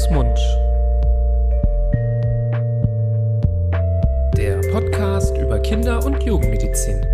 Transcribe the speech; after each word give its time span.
Fuß, 0.00 0.10
Mund. 0.10 0.38
Der 4.34 4.60
Podcast 4.72 5.36
über 5.36 5.58
Kinder- 5.58 6.02
und 6.06 6.22
Jugendmedizin. 6.22 7.04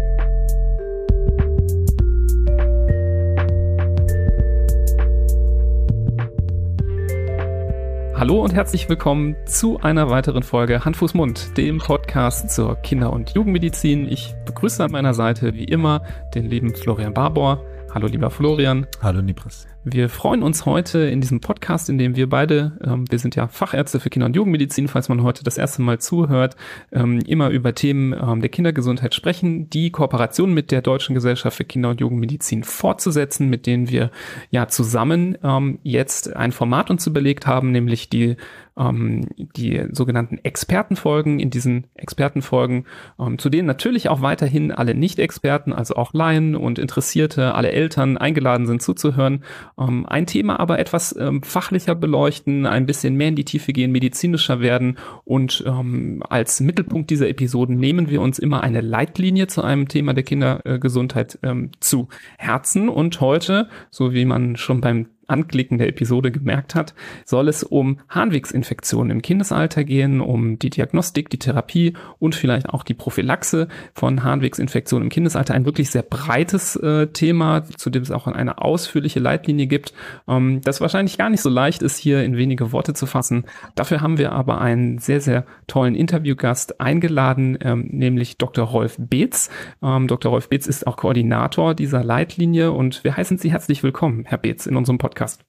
Hallo 8.14 8.42
und 8.42 8.54
herzlich 8.54 8.88
willkommen 8.88 9.34
zu 9.46 9.80
einer 9.80 10.08
weiteren 10.08 10.44
Folge 10.44 10.84
Hand, 10.84 10.96
Fuß, 10.96 11.14
Mund, 11.14 11.56
dem 11.56 11.78
Podcast 11.78 12.50
zur 12.50 12.76
Kinder- 12.76 13.12
und 13.12 13.30
Jugendmedizin. 13.30 14.06
Ich 14.08 14.36
begrüße 14.44 14.84
an 14.84 14.92
meiner 14.92 15.14
Seite 15.14 15.54
wie 15.54 15.64
immer 15.64 16.02
den 16.36 16.44
lieben 16.44 16.72
Florian 16.72 17.14
Barbour. 17.14 17.64
Hallo 17.96 18.08
lieber 18.08 18.28
Florian. 18.28 18.86
Hallo 19.00 19.22
Nibras. 19.22 19.66
Wir 19.82 20.10
freuen 20.10 20.42
uns 20.42 20.66
heute 20.66 20.98
in 20.98 21.22
diesem 21.22 21.40
Podcast, 21.40 21.88
in 21.88 21.96
dem 21.96 22.14
wir 22.14 22.28
beide, 22.28 22.78
ähm, 22.84 23.06
wir 23.08 23.18
sind 23.18 23.36
ja 23.36 23.48
Fachärzte 23.48 24.00
für 24.00 24.10
Kinder- 24.10 24.26
und 24.26 24.36
Jugendmedizin, 24.36 24.86
falls 24.86 25.08
man 25.08 25.22
heute 25.22 25.42
das 25.44 25.56
erste 25.56 25.80
Mal 25.80 25.98
zuhört, 25.98 26.56
ähm, 26.92 27.20
immer 27.20 27.48
über 27.48 27.74
Themen 27.74 28.12
ähm, 28.12 28.42
der 28.42 28.50
Kindergesundheit 28.50 29.14
sprechen, 29.14 29.70
die 29.70 29.92
Kooperation 29.92 30.52
mit 30.52 30.72
der 30.72 30.82
Deutschen 30.82 31.14
Gesellschaft 31.14 31.56
für 31.56 31.64
Kinder- 31.64 31.88
und 31.88 32.00
Jugendmedizin 32.02 32.64
fortzusetzen, 32.64 33.48
mit 33.48 33.64
denen 33.64 33.88
wir 33.88 34.10
ja 34.50 34.68
zusammen 34.68 35.38
ähm, 35.42 35.78
jetzt 35.82 36.36
ein 36.36 36.52
Format 36.52 36.90
uns 36.90 37.06
überlegt 37.06 37.46
haben, 37.46 37.72
nämlich 37.72 38.10
die 38.10 38.36
ähm, 38.78 39.26
die 39.36 39.84
sogenannten 39.90 40.38
Expertenfolgen. 40.42 41.40
In 41.40 41.50
diesen 41.50 41.86
Expertenfolgen, 41.94 42.84
ähm, 43.18 43.38
zu 43.38 43.48
denen 43.48 43.66
natürlich 43.66 44.08
auch 44.08 44.22
weiterhin 44.22 44.72
alle 44.72 44.94
Nicht-Experten, 44.94 45.72
also 45.72 45.96
auch 45.96 46.12
Laien 46.12 46.56
und 46.56 46.78
Interessierte, 46.78 47.54
alle 47.54 47.72
Eltern 47.72 48.16
eingeladen 48.16 48.66
sind 48.66 48.82
zuzuhören, 48.82 49.44
ähm, 49.78 50.06
ein 50.06 50.26
Thema 50.26 50.60
aber 50.60 50.78
etwas 50.78 51.16
ähm, 51.18 51.42
fachlicher 51.42 51.94
beleuchten, 51.94 52.66
ein 52.66 52.86
bisschen 52.86 53.16
mehr 53.16 53.28
in 53.28 53.36
die 53.36 53.44
Tiefe 53.44 53.72
gehen, 53.72 53.92
medizinischer 53.92 54.60
werden 54.60 54.98
und 55.24 55.64
ähm, 55.66 56.22
als 56.28 56.60
Mittelpunkt 56.60 57.10
dieser 57.10 57.28
Episoden 57.28 57.76
nehmen 57.76 58.10
wir 58.10 58.20
uns 58.20 58.38
immer 58.38 58.62
eine 58.62 58.80
Leitlinie 58.80 59.46
zu 59.46 59.62
einem 59.62 59.88
Thema 59.88 60.14
der 60.14 60.24
Kindergesundheit 60.24 61.38
ähm, 61.42 61.70
zu 61.80 62.08
Herzen 62.38 62.88
und 62.88 63.20
heute, 63.20 63.68
so 63.90 64.12
wie 64.12 64.24
man 64.24 64.56
schon 64.56 64.80
beim 64.80 65.06
Anklicken 65.26 65.78
der 65.78 65.88
Episode 65.88 66.30
gemerkt 66.30 66.74
hat, 66.74 66.94
soll 67.24 67.48
es 67.48 67.62
um 67.62 68.00
Harnwegsinfektionen 68.08 69.10
im 69.10 69.22
Kindesalter 69.22 69.84
gehen, 69.84 70.20
um 70.20 70.58
die 70.58 70.70
Diagnostik, 70.70 71.30
die 71.30 71.38
Therapie 71.38 71.94
und 72.18 72.34
vielleicht 72.34 72.68
auch 72.68 72.82
die 72.82 72.94
Prophylaxe 72.94 73.68
von 73.94 74.22
Harnwegsinfektionen 74.22 75.06
im 75.06 75.10
Kindesalter. 75.10 75.54
Ein 75.54 75.66
wirklich 75.66 75.90
sehr 75.90 76.02
breites 76.02 76.76
äh, 76.76 77.08
Thema, 77.08 77.64
zu 77.64 77.90
dem 77.90 78.02
es 78.02 78.10
auch 78.10 78.26
eine 78.26 78.58
ausführliche 78.62 79.20
Leitlinie 79.20 79.66
gibt, 79.66 79.92
ähm, 80.28 80.60
das 80.62 80.80
wahrscheinlich 80.80 81.18
gar 81.18 81.30
nicht 81.30 81.40
so 81.40 81.50
leicht 81.50 81.82
ist, 81.82 81.96
hier 81.96 82.22
in 82.24 82.36
wenige 82.36 82.72
Worte 82.72 82.94
zu 82.94 83.06
fassen. 83.06 83.44
Dafür 83.74 84.00
haben 84.00 84.18
wir 84.18 84.32
aber 84.32 84.60
einen 84.60 84.98
sehr, 84.98 85.20
sehr 85.20 85.44
tollen 85.66 85.94
Interviewgast 85.94 86.80
eingeladen, 86.80 87.58
ähm, 87.62 87.88
nämlich 87.90 88.38
Dr. 88.38 88.64
Rolf 88.64 88.96
Beetz. 88.98 89.50
Ähm, 89.82 90.06
Dr. 90.06 90.30
Rolf 90.30 90.48
Beetz 90.48 90.66
ist 90.66 90.86
auch 90.86 90.96
Koordinator 90.96 91.74
dieser 91.74 92.04
Leitlinie 92.04 92.72
und 92.72 93.02
wir 93.04 93.16
heißen 93.16 93.38
Sie 93.38 93.50
herzlich 93.50 93.82
willkommen, 93.82 94.24
Herr 94.24 94.38
Beetz, 94.38 94.66
in 94.66 94.76
unserem 94.76 94.98
Podcast. 94.98 95.15
Podcast. 95.16 95.40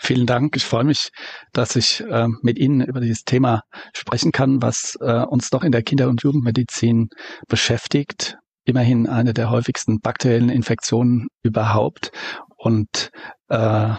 Vielen 0.00 0.26
Dank. 0.26 0.56
Ich 0.56 0.64
freue 0.64 0.84
mich, 0.84 1.10
dass 1.52 1.76
ich 1.76 2.00
äh, 2.00 2.28
mit 2.40 2.58
Ihnen 2.58 2.80
über 2.80 3.00
dieses 3.00 3.24
Thema 3.24 3.62
sprechen 3.94 4.32
kann, 4.32 4.62
was 4.62 4.96
äh, 5.02 5.22
uns 5.24 5.50
doch 5.50 5.62
in 5.64 5.72
der 5.72 5.82
Kinder- 5.82 6.08
und 6.08 6.22
Jugendmedizin 6.22 7.08
beschäftigt. 7.46 8.36
Immerhin 8.64 9.06
eine 9.06 9.34
der 9.34 9.50
häufigsten 9.50 10.00
bakteriellen 10.00 10.48
Infektionen 10.48 11.28
überhaupt. 11.42 12.10
Und 12.56 13.10
äh, 13.48 13.94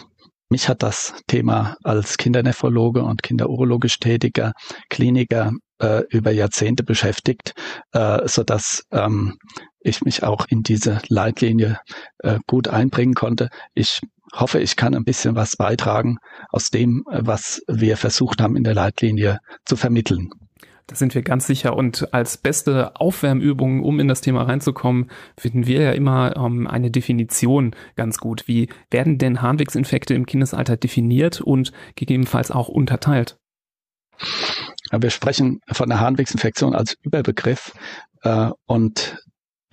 mich 0.50 0.67
hat 0.67 0.81
das 0.81 1.13
Thema 1.28 1.78
als 1.84 2.17
Kindernephrologe 2.17 3.03
und 3.03 3.22
kinderurologisch 3.22 4.00
tätiger 4.00 4.53
Kliniker 4.90 5.52
äh, 5.79 6.02
über 6.09 6.31
Jahrzehnte 6.31 6.84
beschäftigt, 6.84 7.53
äh, 7.91 8.28
so 8.28 8.44
dass 8.44 8.84
ähm, 8.91 9.38
ich 9.81 10.01
mich 10.01 10.23
auch 10.23 10.45
in 10.50 10.63
diese 10.63 11.01
Leitlinie 11.07 11.79
äh, 12.19 12.40
gut 12.47 12.67
einbringen 12.67 13.13
konnte. 13.13 13.50
Ich 13.73 14.01
hoffe, 14.34 14.59
ich 14.59 14.75
kann 14.75 14.94
ein 14.94 15.06
bisschen 15.06 15.35
was 15.35 15.56
beitragen 15.56 16.17
aus 16.50 16.69
dem, 16.69 17.06
äh, 17.12 17.22
was 17.22 17.62
wir 17.67 17.97
versucht 17.97 18.41
haben 18.41 18.56
in 18.56 18.63
der 18.63 18.75
Leitlinie 18.75 19.40
zu 19.66 19.75
vermitteln. 19.75 20.29
Da 20.90 20.95
sind 20.95 21.13
wir 21.13 21.22
ganz 21.22 21.45
sicher. 21.45 21.78
Und 21.78 22.16
als 22.16 22.38
beste 22.38 22.95
Aufwärmübung, 22.95 23.84
um 23.84 24.00
in 24.00 24.07
das 24.07 24.22
Thema 24.22 24.44
reinzukommen, 24.44 25.12
finden 25.38 25.67
wir 25.67 25.81
ja 25.81 25.91
immer 25.91 26.35
ähm, 26.35 26.66
eine 26.66 26.90
Definition 26.90 27.75
ganz 27.96 28.17
gut. 28.17 28.47
Wie 28.47 28.69
werden 28.90 29.19
denn 29.19 29.44
Harnwegsinfekte 29.44 30.16
im 30.16 30.25
Kindesalter 30.25 30.78
definiert 30.78 31.41
und 31.41 31.73
gegebenenfalls 31.94 32.50
auch 32.50 32.69
unterteilt? 32.69 33.38
Wir 34.91 35.11
sprechen 35.11 35.61
von 35.72 35.90
der 35.90 36.00
Harnwegsinfektion 36.00 36.73
als 36.73 36.97
Überbegriff 37.03 37.73
äh, 38.23 38.50
und 38.66 39.23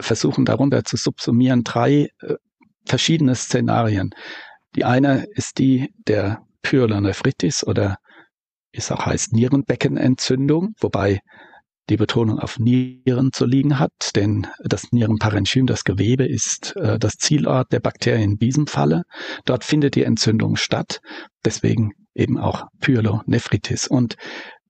versuchen 0.00 0.44
darunter 0.44 0.84
zu 0.84 0.96
subsumieren 0.96 1.64
drei 1.64 2.08
äh, 2.20 2.34
verschiedene 2.84 3.34
Szenarien. 3.34 4.10
Die 4.74 4.84
eine 4.84 5.26
ist 5.34 5.58
die 5.58 5.92
der 6.06 6.42
Pyelonephritis 6.62 7.66
oder 7.66 7.96
wie 8.72 8.78
es 8.78 8.90
auch 8.92 9.06
heißt 9.06 9.32
Nierenbeckenentzündung, 9.32 10.74
wobei 10.80 11.20
die 11.88 11.96
Betonung 11.96 12.40
auf 12.40 12.58
Nieren 12.58 13.32
zu 13.32 13.46
liegen 13.46 13.78
hat, 13.78 13.92
denn 14.16 14.48
das 14.58 14.90
Nierenparenchym, 14.90 15.66
das 15.66 15.84
Gewebe, 15.84 16.26
ist 16.26 16.74
äh, 16.76 16.98
das 16.98 17.14
Zielort 17.14 17.72
der 17.72 17.80
Bakterien 17.80 18.32
in 18.32 18.38
diesem 18.38 18.66
Falle. 18.66 19.02
Dort 19.44 19.64
findet 19.64 19.94
die 19.94 20.02
Entzündung 20.02 20.56
statt, 20.56 21.00
deswegen 21.44 21.92
eben 22.14 22.38
auch 22.38 22.66
Pyelonephritis. 22.80 23.86
Und 23.86 24.16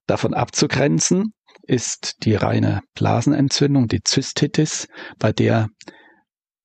davon 0.05 0.33
abzugrenzen 0.33 1.33
ist 1.67 2.23
die 2.23 2.35
reine 2.35 2.81
Blasenentzündung, 2.95 3.87
die 3.87 4.01
Zystitis, 4.03 4.87
bei 5.19 5.31
der 5.31 5.67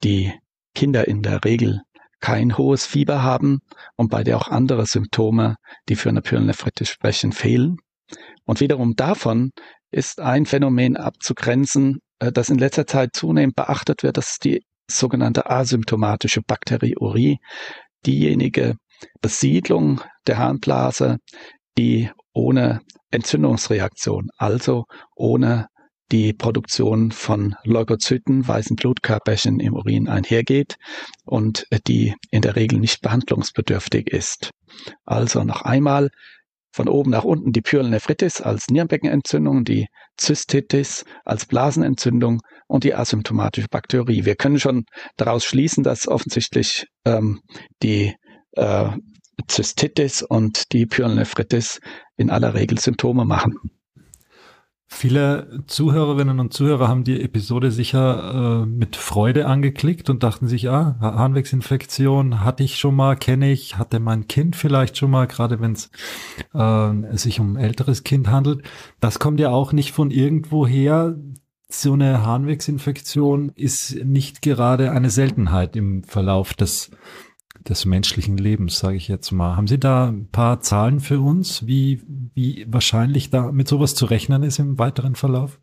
die 0.03 0.33
Kinder 0.75 1.07
in 1.07 1.23
der 1.23 1.45
Regel 1.45 1.83
kein 2.21 2.57
hohes 2.57 2.87
Fieber 2.87 3.23
haben 3.23 3.59
und 3.97 4.09
bei 4.09 4.23
der 4.23 4.37
auch 4.37 4.49
andere 4.49 4.87
Symptome, 4.87 5.57
die 5.89 5.97
für 5.97 6.09
eine 6.09 6.23
Pyelonephritis 6.23 6.89
sprechen, 6.89 7.33
fehlen. 7.33 7.77
Und 8.45 8.61
wiederum 8.61 8.95
davon 8.95 9.51
ist 9.91 10.21
ein 10.21 10.47
Phänomen 10.47 10.97
abzugrenzen, 10.97 11.99
äh, 12.21 12.33
das 12.33 12.49
in 12.49 12.59
letzter 12.59 12.87
Zeit 12.87 13.11
zunehmend 13.15 13.57
beachtet 13.57 14.03
wird, 14.03 14.17
das 14.17 14.33
ist 14.33 14.45
die 14.45 14.65
sogenannte 14.89 15.51
asymptomatische 15.51 16.43
Bakteriurie, 16.43 17.39
diejenige 18.07 18.77
Besiedlung 19.21 20.01
der 20.27 20.39
Harnblase, 20.39 21.19
die 21.77 22.11
ohne 22.32 22.81
Entzündungsreaktion, 23.10 24.31
also 24.37 24.84
ohne 25.15 25.66
die 26.12 26.34
Produktion 26.34 27.10
von 27.10 27.54
Leukozyten, 27.65 28.47
weißen 28.47 28.76
Blutkörperchen 28.76 29.60
im 29.60 29.75
Urin 29.75 30.09
einhergeht 30.09 30.76
und 31.25 31.66
die 31.87 32.15
in 32.31 32.42
der 32.42 32.54
Regel 32.54 32.78
nicht 32.78 33.00
behandlungsbedürftig 33.00 34.09
ist. 34.09 34.50
Also 35.04 35.42
noch 35.42 35.62
einmal 35.62 36.10
von 36.71 36.88
oben 36.88 37.10
nach 37.10 37.25
unten 37.25 37.53
die 37.53 37.60
Pyelonephritis 37.60 38.41
als 38.41 38.69
Nierenbeckenentzündung, 38.69 39.65
die 39.65 39.87
Zystitis 40.16 41.04
als 41.25 41.47
Blasenentzündung 41.47 42.41
und 42.66 42.84
die 42.84 42.94
asymptomatische 42.94 43.69
Bakterie. 43.71 44.25
Wir 44.25 44.37
können 44.37 44.59
schon 44.59 44.84
daraus 45.16 45.44
schließen, 45.44 45.82
dass 45.82 46.09
offensichtlich 46.09 46.87
ähm, 47.04 47.41
die 47.82 48.15
äh, 48.53 48.91
Zystitis 49.48 50.22
und 50.22 50.72
die 50.72 50.86
Pyelonephritis 50.86 51.80
in 52.16 52.30
aller 52.30 52.54
Regel 52.54 52.78
Symptome 52.78 53.25
machen. 53.25 53.58
Viele 54.94 55.64
Zuhörerinnen 55.66 56.38
und 56.38 56.53
Zuhörer 56.53 56.86
haben 56.86 57.03
die 57.03 57.22
Episode 57.22 57.70
sicher 57.72 58.62
äh, 58.62 58.66
mit 58.66 58.94
Freude 58.94 59.47
angeklickt 59.47 60.10
und 60.10 60.22
dachten 60.22 60.48
sich, 60.48 60.69
ah, 60.69 60.97
Harnwegsinfektion 61.00 62.44
hatte 62.44 62.62
ich 62.62 62.78
schon 62.78 62.94
mal, 62.94 63.16
kenne 63.16 63.50
ich, 63.50 63.78
hatte 63.78 64.00
mein 64.00 64.28
Kind 64.28 64.54
vielleicht 64.54 64.98
schon 64.98 65.10
mal, 65.10 65.27
gerade 65.27 65.60
wenn 65.60 65.72
es 65.72 65.91
äh, 66.53 67.16
sich 67.16 67.41
um 67.41 67.54
ein 67.54 67.65
älteres 67.65 68.04
Kind 68.04 68.28
handelt. 68.28 68.65
Das 69.00 69.18
kommt 69.18 69.41
ja 69.41 69.48
auch 69.48 69.72
nicht 69.72 69.92
von 69.92 70.10
irgendwo 70.10 70.66
her. 70.66 71.16
So 71.68 71.95
eine 71.95 72.24
Harnwegsinfektion 72.24 73.48
ist 73.56 74.04
nicht 74.04 74.42
gerade 74.42 74.92
eine 74.92 75.09
Seltenheit 75.09 75.74
im 75.74 76.04
Verlauf 76.04 76.53
des 76.53 76.91
des 77.68 77.84
menschlichen 77.84 78.36
Lebens, 78.36 78.78
sage 78.78 78.97
ich 78.97 79.09
jetzt 79.09 79.30
mal. 79.30 79.56
Haben 79.56 79.66
Sie 79.66 79.78
da 79.78 80.09
ein 80.09 80.28
paar 80.30 80.60
Zahlen 80.60 81.00
für 81.00 81.20
uns, 81.20 81.66
wie, 81.66 82.03
wie 82.34 82.66
wahrscheinlich 82.68 83.30
da 83.30 83.53
mit 83.53 83.68
sowas 83.68 83.94
zu 83.94 84.06
rechnen 84.06 84.42
ist 84.42 84.59
im 84.59 84.78
weiteren 84.78 85.14
Verlauf? 85.14 85.60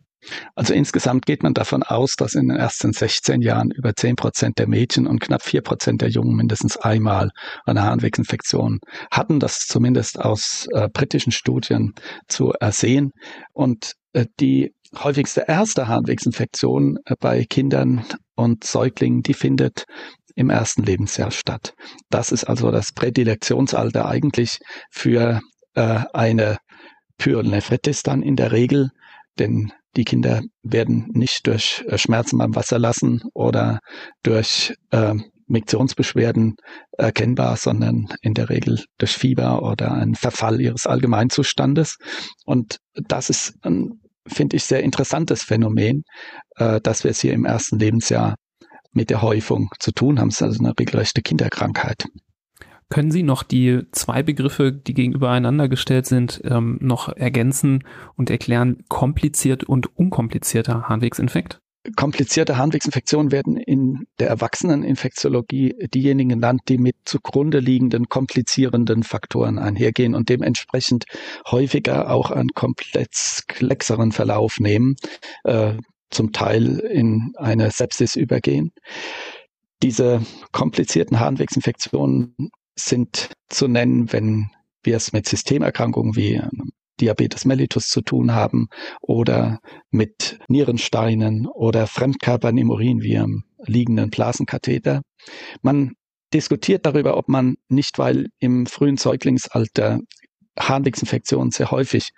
Also 0.55 0.73
insgesamt 0.73 1.25
geht 1.25 1.43
man 1.43 1.53
davon 1.53 1.81
aus, 1.83 2.15
dass 2.15 2.35
in 2.35 2.49
den 2.49 2.57
ersten 2.57 2.91
16 2.91 3.41
Jahren 3.41 3.71
über 3.71 3.95
10 3.95 4.15
Prozent 4.17 4.59
der 4.59 4.67
Mädchen 4.67 5.07
und 5.07 5.21
knapp 5.21 5.41
4 5.41 5.61
Prozent 5.61 6.01
der 6.01 6.09
Jungen 6.09 6.35
mindestens 6.35 6.77
einmal 6.77 7.29
eine 7.65 7.83
Harnwegsinfektion 7.83 8.79
hatten. 9.11 9.39
Das 9.39 9.59
zumindest 9.59 10.19
aus 10.19 10.67
äh, 10.73 10.89
britischen 10.89 11.31
Studien 11.31 11.93
zu 12.27 12.51
ersehen. 12.51 13.11
Und 13.53 13.93
äh, 14.13 14.25
die 14.39 14.73
häufigste 14.97 15.45
erste 15.47 15.87
Harnwegsinfektion 15.87 16.97
äh, 17.05 17.15
bei 17.19 17.45
Kindern 17.45 18.05
und 18.35 18.63
Säuglingen, 18.63 19.21
die 19.21 19.33
findet 19.33 19.85
im 20.39 20.49
ersten 20.49 20.83
Lebensjahr 20.83 21.31
statt. 21.31 21.73
Das 22.09 22.31
ist 22.31 22.45
also 22.45 22.71
das 22.71 22.93
Prädilektionsalter 22.93 24.07
eigentlich 24.07 24.59
für 24.89 25.41
äh, 25.75 25.99
eine 26.13 26.57
Pyelonephritis 27.17 28.03
dann 28.03 28.23
in 28.23 28.37
der 28.37 28.53
Regel, 28.53 28.91
denn 29.37 29.73
die 29.97 30.05
Kinder 30.05 30.41
werden 30.63 31.09
nicht 31.11 31.45
durch 31.45 31.83
äh, 31.87 31.97
Schmerzen 31.97 32.37
beim 32.37 32.55
Wasserlassen 32.55 33.21
oder 33.33 33.79
durch 34.23 34.73
äh, 34.91 35.15
Miktionsbeschwerden 35.47 36.55
erkennbar, 36.97 37.57
sondern 37.57 38.07
in 38.21 38.33
der 38.33 38.49
Regel 38.49 38.85
durch 38.97 39.11
Fieber 39.11 39.61
oder 39.61 39.91
ein 39.91 40.15
Verfall 40.15 40.61
ihres 40.61 40.87
Allgemeinzustandes. 40.87 41.97
Und 42.45 42.77
das 42.93 43.29
ist 43.29 43.55
ein, 43.63 43.99
finde 44.25 44.55
ich, 44.55 44.63
sehr 44.63 44.83
interessantes 44.83 45.43
Phänomen, 45.43 46.03
äh, 46.55 46.79
dass 46.79 47.03
wir 47.03 47.11
es 47.11 47.19
hier 47.19 47.33
im 47.33 47.43
ersten 47.43 47.77
Lebensjahr 47.77 48.35
mit 48.91 49.09
der 49.09 49.21
Häufung 49.21 49.69
zu 49.79 49.91
tun 49.91 50.19
haben. 50.19 50.29
Es 50.29 50.35
ist 50.35 50.43
also 50.43 50.63
eine 50.63 50.77
regelrechte 50.77 51.21
Kinderkrankheit. 51.21 52.05
Können 52.89 53.11
Sie 53.11 53.21
noch 53.21 53.43
die 53.43 53.83
zwei 53.91 54.23
Begriffe, 54.23 54.71
die 54.71 54.95
gegenüber 54.95 55.29
einander 55.29 55.69
gestellt 55.69 56.07
sind, 56.07 56.41
ähm, 56.43 56.79
noch 56.81 57.09
ergänzen 57.09 57.83
und 58.15 58.31
erklären, 58.31 58.83
kompliziert 58.89 59.63
und 59.63 59.95
unkomplizierter 59.95 60.89
Harnwegsinfekt? 60.89 61.59
Komplizierte 61.95 62.57
Harnwegsinfektionen 62.57 63.31
werden 63.31 63.57
in 63.57 64.07
der 64.19 64.27
Erwachseneninfektiologie 64.29 65.75
diejenigen 65.93 66.29
genannt, 66.29 66.61
die 66.67 66.77
mit 66.77 66.95
zugrunde 67.05 67.59
liegenden 67.59 68.09
komplizierenden 68.09 69.03
Faktoren 69.03 69.59
einhergehen 69.59 70.13
und 70.13 70.27
dementsprechend 70.27 71.05
häufiger 71.49 72.11
auch 72.11 72.31
einen 72.31 72.49
komplexeren 72.49 74.11
Verlauf 74.11 74.59
nehmen, 74.59 74.95
äh, 75.43 75.77
zum 76.09 76.31
Teil 76.31 76.79
in 76.79 77.33
eine 77.37 77.71
Sepsis 77.71 78.15
übergehen. 78.15 78.71
Diese 79.81 80.21
komplizierten 80.51 81.19
Harnwegsinfektionen 81.19 82.35
sind 82.75 83.31
zu 83.49 83.67
nennen, 83.67 84.11
wenn 84.11 84.49
wir 84.83 84.97
es 84.97 85.13
mit 85.13 85.27
Systemerkrankungen 85.27 86.15
wie 86.15 86.41
Diabetes 86.99 87.45
mellitus 87.45 87.87
zu 87.87 88.01
tun 88.01 88.33
haben 88.33 88.67
oder 89.01 89.59
mit 89.89 90.39
Nierensteinen 90.47 91.47
oder 91.47 91.87
Fremdkörpern 91.87 92.57
im 92.57 92.69
Urin 92.69 93.01
wie 93.01 93.17
am 93.17 93.43
liegenden 93.65 94.09
Blasenkatheter. 94.09 95.01
Man 95.61 95.93
diskutiert 96.33 96.85
darüber, 96.85 97.17
ob 97.17 97.29
man 97.29 97.55
nicht, 97.69 97.97
weil 97.99 98.27
im 98.39 98.65
frühen 98.65 98.97
Säuglingsalter 98.97 99.99
Harnwegsinfektionen 100.57 101.51
sehr 101.51 101.71
häufig 101.71 102.09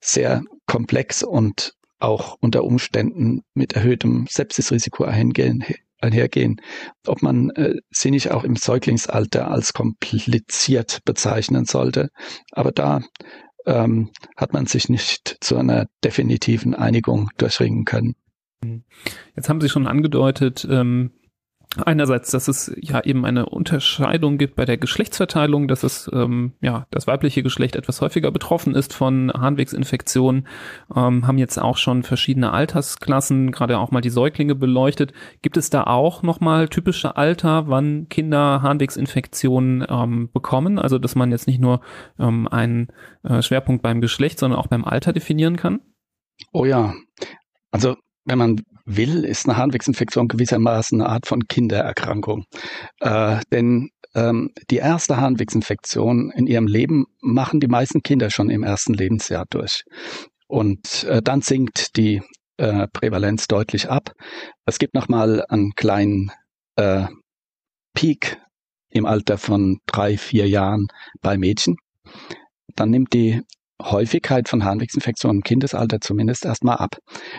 sehr 0.00 0.42
komplex 0.66 1.22
und 1.22 1.74
auch 2.00 2.36
unter 2.40 2.64
Umständen 2.64 3.42
mit 3.54 3.74
erhöhtem 3.74 4.26
Sepsisrisiko 4.28 5.04
einhergehen, 5.04 6.60
ob 7.06 7.22
man 7.22 7.50
äh, 7.50 7.76
sie 7.90 8.10
nicht 8.10 8.30
auch 8.30 8.44
im 8.44 8.56
Säuglingsalter 8.56 9.50
als 9.50 9.72
kompliziert 9.72 11.00
bezeichnen 11.04 11.66
sollte. 11.66 12.10
Aber 12.52 12.72
da 12.72 13.00
ähm, 13.66 14.10
hat 14.36 14.52
man 14.52 14.66
sich 14.66 14.88
nicht 14.88 15.36
zu 15.40 15.56
einer 15.56 15.86
definitiven 16.02 16.74
Einigung 16.74 17.30
durchringen 17.36 17.84
können. 17.84 18.16
Jetzt 19.36 19.48
haben 19.48 19.60
Sie 19.60 19.68
schon 19.68 19.86
angedeutet, 19.86 20.66
ähm, 20.70 21.12
einerseits, 21.84 22.30
dass 22.30 22.48
es 22.48 22.72
ja 22.80 23.02
eben 23.04 23.24
eine 23.24 23.46
Unterscheidung 23.46 24.38
gibt 24.38 24.56
bei 24.56 24.64
der 24.64 24.76
Geschlechtsverteilung, 24.76 25.68
dass 25.68 25.84
es 25.84 26.10
ähm, 26.12 26.52
ja 26.60 26.86
das 26.90 27.06
weibliche 27.06 27.42
Geschlecht 27.42 27.76
etwas 27.76 28.00
häufiger 28.00 28.32
betroffen 28.32 28.74
ist 28.74 28.92
von 28.92 29.32
Harnwegsinfektionen, 29.32 30.48
ähm, 30.94 31.26
haben 31.26 31.38
jetzt 31.38 31.58
auch 31.58 31.76
schon 31.76 32.02
verschiedene 32.02 32.52
Altersklassen, 32.52 33.52
gerade 33.52 33.78
auch 33.78 33.92
mal 33.92 34.00
die 34.00 34.10
Säuglinge 34.10 34.56
beleuchtet. 34.56 35.12
Gibt 35.42 35.56
es 35.56 35.70
da 35.70 35.84
auch 35.84 36.22
nochmal 36.22 36.68
typische 36.68 37.16
Alter, 37.16 37.68
wann 37.68 38.08
Kinder 38.08 38.62
Harnwegsinfektionen 38.62 39.86
ähm, 39.88 40.30
bekommen? 40.32 40.78
Also 40.78 40.98
dass 40.98 41.14
man 41.14 41.30
jetzt 41.30 41.46
nicht 41.46 41.60
nur 41.60 41.80
ähm, 42.18 42.48
einen 42.48 42.88
äh, 43.22 43.42
Schwerpunkt 43.42 43.82
beim 43.82 44.00
Geschlecht, 44.00 44.40
sondern 44.40 44.58
auch 44.58 44.66
beim 44.66 44.84
Alter 44.84 45.12
definieren 45.12 45.56
kann? 45.56 45.80
Oh 46.52 46.64
ja, 46.64 46.94
also 47.70 47.96
wenn 48.24 48.38
man 48.38 48.60
will, 48.96 49.24
ist 49.24 49.48
eine 49.48 49.56
Harnwegsinfektion 49.56 50.28
gewissermaßen 50.28 51.00
eine 51.00 51.10
Art 51.10 51.26
von 51.26 51.46
Kindererkrankung. 51.46 52.44
Äh, 53.00 53.40
denn 53.52 53.90
ähm, 54.14 54.50
die 54.70 54.76
erste 54.76 55.16
Harnwegsinfektion 55.16 56.30
in 56.30 56.46
ihrem 56.46 56.66
Leben 56.66 57.06
machen 57.20 57.60
die 57.60 57.68
meisten 57.68 58.02
Kinder 58.02 58.30
schon 58.30 58.50
im 58.50 58.62
ersten 58.62 58.94
Lebensjahr 58.94 59.46
durch. 59.50 59.84
Und 60.48 61.04
äh, 61.04 61.22
dann 61.22 61.42
sinkt 61.42 61.96
die 61.96 62.22
äh, 62.56 62.88
Prävalenz 62.92 63.46
deutlich 63.46 63.88
ab. 63.88 64.12
Es 64.66 64.78
gibt 64.78 64.94
nochmal 64.94 65.44
einen 65.48 65.72
kleinen 65.76 66.32
äh, 66.76 67.06
Peak 67.94 68.38
im 68.90 69.06
Alter 69.06 69.38
von 69.38 69.78
drei, 69.86 70.18
vier 70.18 70.48
Jahren 70.48 70.88
bei 71.22 71.38
Mädchen. 71.38 71.76
Dann 72.74 72.90
nimmt 72.90 73.12
die 73.12 73.42
Häufigkeit 73.82 74.48
von 74.48 74.64
Harnwegsinfektionen 74.64 75.38
im 75.38 75.42
Kindesalter 75.42 76.00
zumindest 76.00 76.44
erstmal 76.44 76.76
ab. 76.76 76.96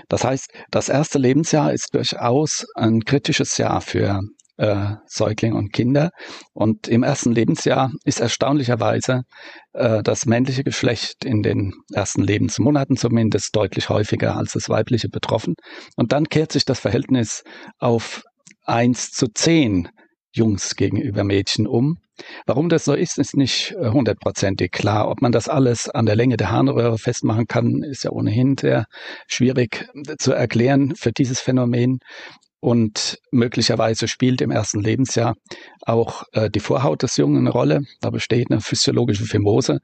Das 0.10 0.24
heißt, 0.24 0.50
das 0.70 0.90
erste 0.90 1.20
Lebensjahr 1.20 1.74
ist 1.74 1.94
durchaus 1.94 2.66
ein 2.76 3.02
kritisches 3.02 3.58
Jahr 3.58 3.82
für 3.82 4.22
äh, 4.58 4.96
Säuglinge 5.08 5.56
und 5.56 5.74
Kinder. 5.74 6.12
Und 6.54 6.88
im 6.88 7.04
ersten 7.04 7.32
Lebensjahr 7.32 7.92
ist 8.06 8.20
erstaunlicherweise 8.20 9.24
äh, 9.74 10.04
das 10.04 10.26
männliche 10.26 10.64
Geschlecht 10.64 11.26
in 11.26 11.42
den 11.42 11.74
ersten 11.92 12.22
Lebensmonaten 12.22 12.96
zumindest 12.96 13.56
deutlich 13.56 13.90
häufiger 13.90 14.36
als 14.36 14.54
das 14.54 14.70
weibliche 14.70 15.10
betroffen. 15.10 15.56
Und 15.96 16.12
dann 16.12 16.26
kehrt 16.26 16.52
sich 16.52 16.66
das 16.66 16.80
Verhältnis 16.80 17.44
auf 17.80 18.24
eins 18.64 19.12
zu 19.12 19.28
zehn 19.34 19.90
Jungs 20.34 20.76
gegenüber 20.76 21.24
Mädchen 21.24 21.68
um. 21.68 21.98
Warum 22.46 22.70
das 22.70 22.86
so 22.86 22.94
ist, 22.94 23.18
ist 23.18 23.36
nicht 23.36 23.76
äh, 23.80 23.90
hundertprozentig 23.90 24.72
klar. 24.72 25.10
Ob 25.10 25.22
man 25.22 25.32
das 25.32 25.48
alles 25.48 25.90
an 25.90 26.06
der 26.06 26.16
Länge 26.16 26.38
der 26.38 26.52
Harnröhre 26.52 26.98
festmachen 26.98 27.48
kann, 27.48 27.84
ist 27.84 28.04
ja 28.04 28.12
ohnehin 28.12 28.58
sehr 28.58 28.86
schwierig 29.28 29.88
äh, 30.08 30.16
zu 30.18 30.34
erklären 30.34 30.96
für 30.96 31.12
dieses 31.12 31.40
Phänomen. 31.40 32.00
Und 32.64 33.18
möglicherweise 33.32 34.08
spielt 34.08 34.40
im 34.40 34.52
ersten 34.52 34.82
Lebensjahr 34.82 35.36
auch 35.82 36.24
äh, 36.32 36.48
die 36.52 36.60
Vorhaut 36.60 37.02
des 37.02 37.18
Jungen 37.18 37.38
eine 37.38 37.50
Rolle. 37.50 37.82
Da 38.02 38.12
besteht 38.12 38.52
eine 38.52 38.62
physiologische 38.62 39.26
Phimose. 39.26 39.80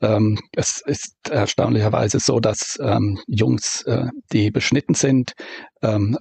Ähm, 0.00 0.38
es 0.56 0.80
ist 0.80 1.14
erstaunlicherweise 1.28 2.20
so, 2.20 2.40
dass 2.40 2.78
ähm, 2.82 3.20
Jungs, 3.26 3.82
äh, 3.82 4.06
die 4.32 4.50
beschnitten 4.50 4.94
sind, 4.94 5.34
ähm, 5.82 6.16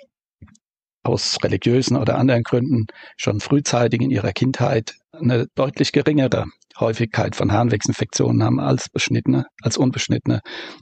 aus 1.03 1.37
religiösen 1.43 1.95
oder 1.95 2.17
anderen 2.17 2.43
Gründen 2.43 2.87
schon 3.15 3.39
frühzeitig 3.39 4.01
in 4.01 4.11
ihrer 4.11 4.33
Kindheit 4.33 4.95
eine 5.21 5.47
deutlich 5.55 5.91
geringere 5.91 6.45
Häufigkeit 6.79 7.35
von 7.35 7.51
Harnwegsinfektionen 7.51 8.43
haben 8.43 8.59
als 8.59 8.89
beschnittene, 8.89 9.45
als 9.61 9.77
unbeschnittene 9.77 10.41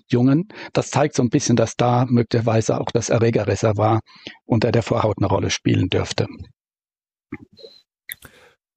Jungen. 0.10 0.48
Das 0.74 0.90
zeigt 0.90 1.16
so 1.16 1.24
ein 1.24 1.30
bisschen, 1.30 1.56
dass 1.56 1.76
da 1.76 2.06
möglicherweise 2.08 2.80
auch 2.80 2.92
das 2.92 3.10
Erregerreservoir 3.10 4.00
unter 4.46 4.72
der 4.72 4.84
Vorhaut 4.84 5.18
eine 5.18 5.28
Rolle 5.28 5.50
spielen 5.50 5.90
dürfte. 5.90 6.28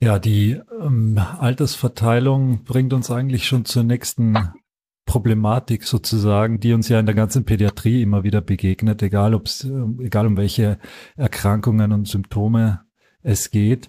Ja, 0.01 0.19
die 0.19 0.61
ähm, 0.81 1.17
Altersverteilung 1.39 2.65
bringt 2.65 2.93
uns 2.93 3.11
eigentlich 3.11 3.47
schon 3.47 3.65
zur 3.65 3.85
nächsten 3.85 4.37
Problematik 5.07 5.85
sozusagen, 5.85 6.59
die 6.59 6.73
uns 6.73 6.89
ja 6.89 6.99
in 6.99 7.07
der 7.07 7.15
ganzen 7.15 7.45
Pädiatrie 7.45 8.03
immer 8.03 8.25
wieder 8.25 8.41
begegnet, 8.41 9.03
egal 9.03 9.35
ob's, 9.35 9.65
egal 10.01 10.27
um 10.27 10.37
welche 10.37 10.79
Erkrankungen 11.17 11.93
und 11.93 12.09
Symptome 12.09 12.81
es 13.23 13.51
geht. 13.51 13.89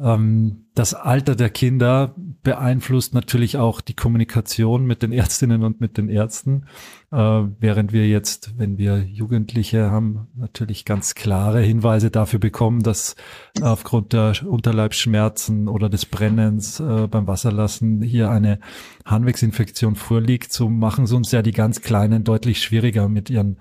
Ähm, 0.00 0.66
das 0.74 0.94
Alter 0.94 1.34
der 1.34 1.50
Kinder 1.50 2.14
beeinflusst 2.16 3.14
natürlich 3.14 3.56
auch 3.56 3.80
die 3.80 3.94
Kommunikation 3.94 4.86
mit 4.86 5.02
den 5.02 5.12
Ärztinnen 5.12 5.64
und 5.64 5.80
mit 5.80 5.98
den 5.98 6.08
Ärzten, 6.08 6.66
äh, 7.10 7.16
während 7.16 7.92
wir 7.92 8.06
jetzt, 8.06 8.58
wenn 8.58 8.78
wir 8.78 8.98
Jugendliche 8.98 9.90
haben, 9.90 10.28
natürlich 10.36 10.84
ganz 10.84 11.14
klare 11.14 11.60
Hinweise 11.60 12.10
dafür 12.10 12.38
bekommen, 12.38 12.82
dass 12.82 13.16
aufgrund 13.60 14.12
der 14.12 14.34
Unterleibsschmerzen 14.46 15.66
oder 15.66 15.88
des 15.88 16.06
Brennens 16.06 16.78
äh, 16.78 17.08
beim 17.08 17.26
Wasserlassen 17.26 18.00
hier 18.02 18.30
eine 18.30 18.60
Harnwegsinfektion 19.04 19.96
vorliegt, 19.96 20.52
so 20.52 20.68
machen 20.68 21.06
sie 21.06 21.16
uns 21.16 21.32
ja 21.32 21.42
die 21.42 21.52
ganz 21.52 21.80
Kleinen 21.80 22.22
deutlich 22.22 22.62
schwieriger 22.62 23.08
mit 23.08 23.30
ihren 23.30 23.58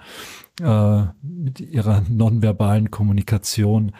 äh, 0.61 1.03
mit 1.21 1.59
ihrer 1.59 2.03
nonverbalen 2.09 2.91
Kommunikation. 2.91 3.93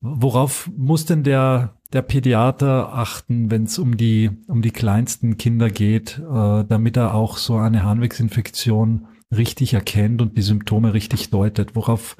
Worauf 0.00 0.70
muss 0.76 1.06
denn 1.06 1.24
der, 1.24 1.76
der 1.92 2.02
Pädiater 2.02 2.92
achten, 2.92 3.50
wenn 3.50 3.64
es 3.64 3.78
um 3.78 3.96
die, 3.96 4.30
um 4.46 4.62
die 4.62 4.70
kleinsten 4.70 5.38
Kinder 5.38 5.70
geht, 5.70 6.18
äh, 6.18 6.64
damit 6.64 6.96
er 6.96 7.14
auch 7.14 7.36
so 7.36 7.56
eine 7.56 7.82
Harnwegsinfektion 7.82 9.08
richtig 9.34 9.74
erkennt 9.74 10.22
und 10.22 10.38
die 10.38 10.42
Symptome 10.42 10.94
richtig 10.94 11.30
deutet? 11.30 11.74
Worauf 11.74 12.16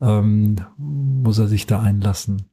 ähm, 0.00 0.56
muss 0.78 1.38
er 1.38 1.48
sich 1.48 1.66
da 1.66 1.80
einlassen? 1.80 2.50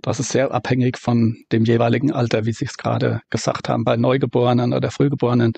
Das 0.00 0.20
ist 0.20 0.30
sehr 0.30 0.52
abhängig 0.52 0.96
von 0.96 1.36
dem 1.52 1.66
jeweiligen 1.66 2.12
Alter, 2.12 2.46
wie 2.46 2.52
Sie 2.52 2.64
es 2.64 2.78
gerade 2.78 3.20
gesagt 3.28 3.68
haben, 3.68 3.84
bei 3.84 3.98
Neugeborenen 3.98 4.72
oder 4.72 4.90
Frühgeborenen, 4.90 5.52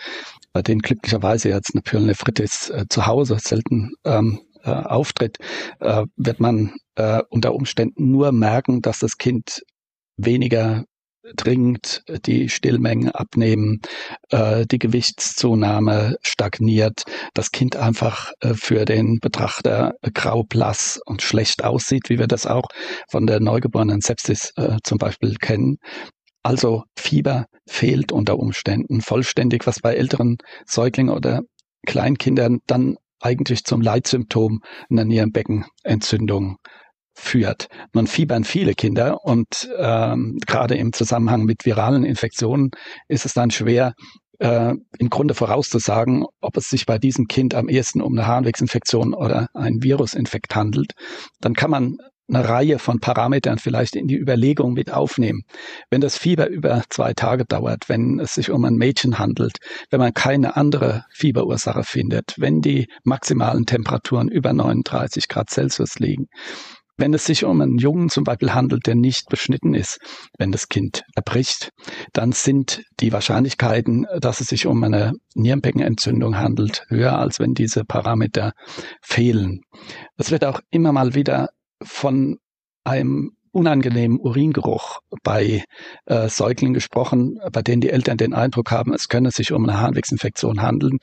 bei 0.52 0.62
denen 0.62 0.80
glücklicherweise 0.80 1.50
jetzt 1.50 1.72
eine 1.72 1.82
Pyelonephritis 1.82 2.70
äh, 2.70 2.86
zu 2.88 3.06
Hause 3.06 3.38
selten 3.38 3.92
ähm, 4.04 4.40
äh, 4.70 4.88
auftritt, 4.88 5.38
äh, 5.80 6.04
wird 6.16 6.40
man 6.40 6.74
äh, 6.96 7.22
unter 7.28 7.54
Umständen 7.54 8.10
nur 8.10 8.32
merken, 8.32 8.82
dass 8.82 9.00
das 9.00 9.18
Kind 9.18 9.62
weniger 10.16 10.84
dringend 11.36 12.02
die 12.26 12.48
Stillmengen 12.48 13.10
abnehmen, 13.10 13.80
äh, 14.30 14.66
die 14.66 14.78
Gewichtszunahme 14.78 16.16
stagniert, 16.22 17.02
das 17.34 17.50
Kind 17.50 17.76
einfach 17.76 18.32
äh, 18.40 18.54
für 18.54 18.84
den 18.84 19.18
Betrachter 19.20 19.92
grau, 20.14 20.44
blass 20.44 20.98
und 21.04 21.22
schlecht 21.22 21.62
aussieht, 21.62 22.08
wie 22.08 22.18
wir 22.18 22.26
das 22.26 22.46
auch 22.46 22.68
von 23.08 23.26
der 23.26 23.40
neugeborenen 23.40 24.00
Sepsis 24.00 24.52
äh, 24.56 24.78
zum 24.82 24.98
Beispiel 24.98 25.36
kennen. 25.36 25.76
Also 26.42 26.84
Fieber 26.98 27.46
fehlt 27.66 28.12
unter 28.12 28.38
Umständen 28.38 29.02
vollständig, 29.02 29.66
was 29.66 29.80
bei 29.80 29.94
älteren 29.94 30.38
Säuglingen 30.66 31.14
oder 31.14 31.42
Kleinkindern 31.86 32.60
dann 32.66 32.96
eigentlich 33.20 33.64
zum 33.64 33.80
Leitsymptom 33.80 34.62
einer 34.90 35.04
Nierenbeckenentzündung 35.04 36.56
führt. 37.14 37.68
Nun 37.92 38.06
fiebern 38.06 38.44
viele 38.44 38.74
Kinder 38.74 39.24
und 39.24 39.68
ähm, 39.78 40.38
gerade 40.46 40.76
im 40.76 40.92
Zusammenhang 40.92 41.44
mit 41.44 41.66
viralen 41.66 42.04
Infektionen 42.04 42.70
ist 43.08 43.26
es 43.26 43.34
dann 43.34 43.50
schwer, 43.50 43.94
äh, 44.38 44.74
im 44.98 45.10
Grunde 45.10 45.34
vorauszusagen, 45.34 46.24
ob 46.40 46.56
es 46.56 46.70
sich 46.70 46.86
bei 46.86 46.98
diesem 46.98 47.26
Kind 47.28 47.54
am 47.54 47.68
ehesten 47.68 48.00
um 48.00 48.16
eine 48.16 48.26
Harnwegsinfektion 48.26 49.14
oder 49.14 49.48
einen 49.54 49.82
Virusinfekt 49.82 50.54
handelt. 50.54 50.92
Dann 51.40 51.54
kann 51.54 51.70
man 51.70 51.98
eine 52.32 52.48
Reihe 52.48 52.78
von 52.78 53.00
Parametern 53.00 53.58
vielleicht 53.58 53.96
in 53.96 54.06
die 54.06 54.16
Überlegung 54.16 54.72
mit 54.72 54.92
aufnehmen. 54.92 55.42
Wenn 55.90 56.00
das 56.00 56.16
Fieber 56.16 56.48
über 56.48 56.82
zwei 56.88 57.12
Tage 57.12 57.44
dauert, 57.44 57.88
wenn 57.88 58.18
es 58.20 58.34
sich 58.34 58.50
um 58.50 58.64
ein 58.64 58.74
Mädchen 58.74 59.18
handelt, 59.18 59.58
wenn 59.90 60.00
man 60.00 60.14
keine 60.14 60.56
andere 60.56 61.04
Fieberursache 61.10 61.84
findet, 61.84 62.34
wenn 62.38 62.60
die 62.60 62.88
maximalen 63.04 63.66
Temperaturen 63.66 64.28
über 64.28 64.52
39 64.52 65.28
Grad 65.28 65.50
Celsius 65.50 65.98
liegen, 65.98 66.28
wenn 67.00 67.14
es 67.14 67.24
sich 67.24 67.44
um 67.44 67.62
einen 67.62 67.78
Jungen 67.78 68.10
zum 68.10 68.24
Beispiel 68.24 68.52
handelt, 68.52 68.86
der 68.86 68.94
nicht 68.94 69.30
beschnitten 69.30 69.72
ist, 69.72 69.98
wenn 70.38 70.52
das 70.52 70.68
Kind 70.68 71.02
erbricht, 71.14 71.70
dann 72.12 72.32
sind 72.32 72.82
die 73.00 73.10
Wahrscheinlichkeiten, 73.10 74.06
dass 74.20 74.42
es 74.42 74.48
sich 74.48 74.66
um 74.66 74.84
eine 74.84 75.14
Nierenbeckenentzündung 75.34 76.36
handelt, 76.36 76.84
höher, 76.88 77.18
als 77.18 77.40
wenn 77.40 77.54
diese 77.54 77.84
Parameter 77.84 78.52
fehlen. 79.00 79.62
Es 80.18 80.30
wird 80.30 80.44
auch 80.44 80.60
immer 80.70 80.92
mal 80.92 81.14
wieder 81.14 81.48
von 81.82 82.38
einem 82.84 83.32
unangenehmen 83.52 84.20
Uringeruch 84.20 85.00
bei 85.22 85.64
äh, 86.06 86.28
Säuglingen 86.28 86.74
gesprochen, 86.74 87.40
bei 87.52 87.62
denen 87.62 87.80
die 87.80 87.90
Eltern 87.90 88.16
den 88.16 88.32
Eindruck 88.32 88.70
haben, 88.70 88.94
es 88.94 89.08
könne 89.08 89.30
sich 89.30 89.52
um 89.52 89.68
eine 89.68 89.80
Harnwegsinfektion 89.80 90.62
handeln. 90.62 90.98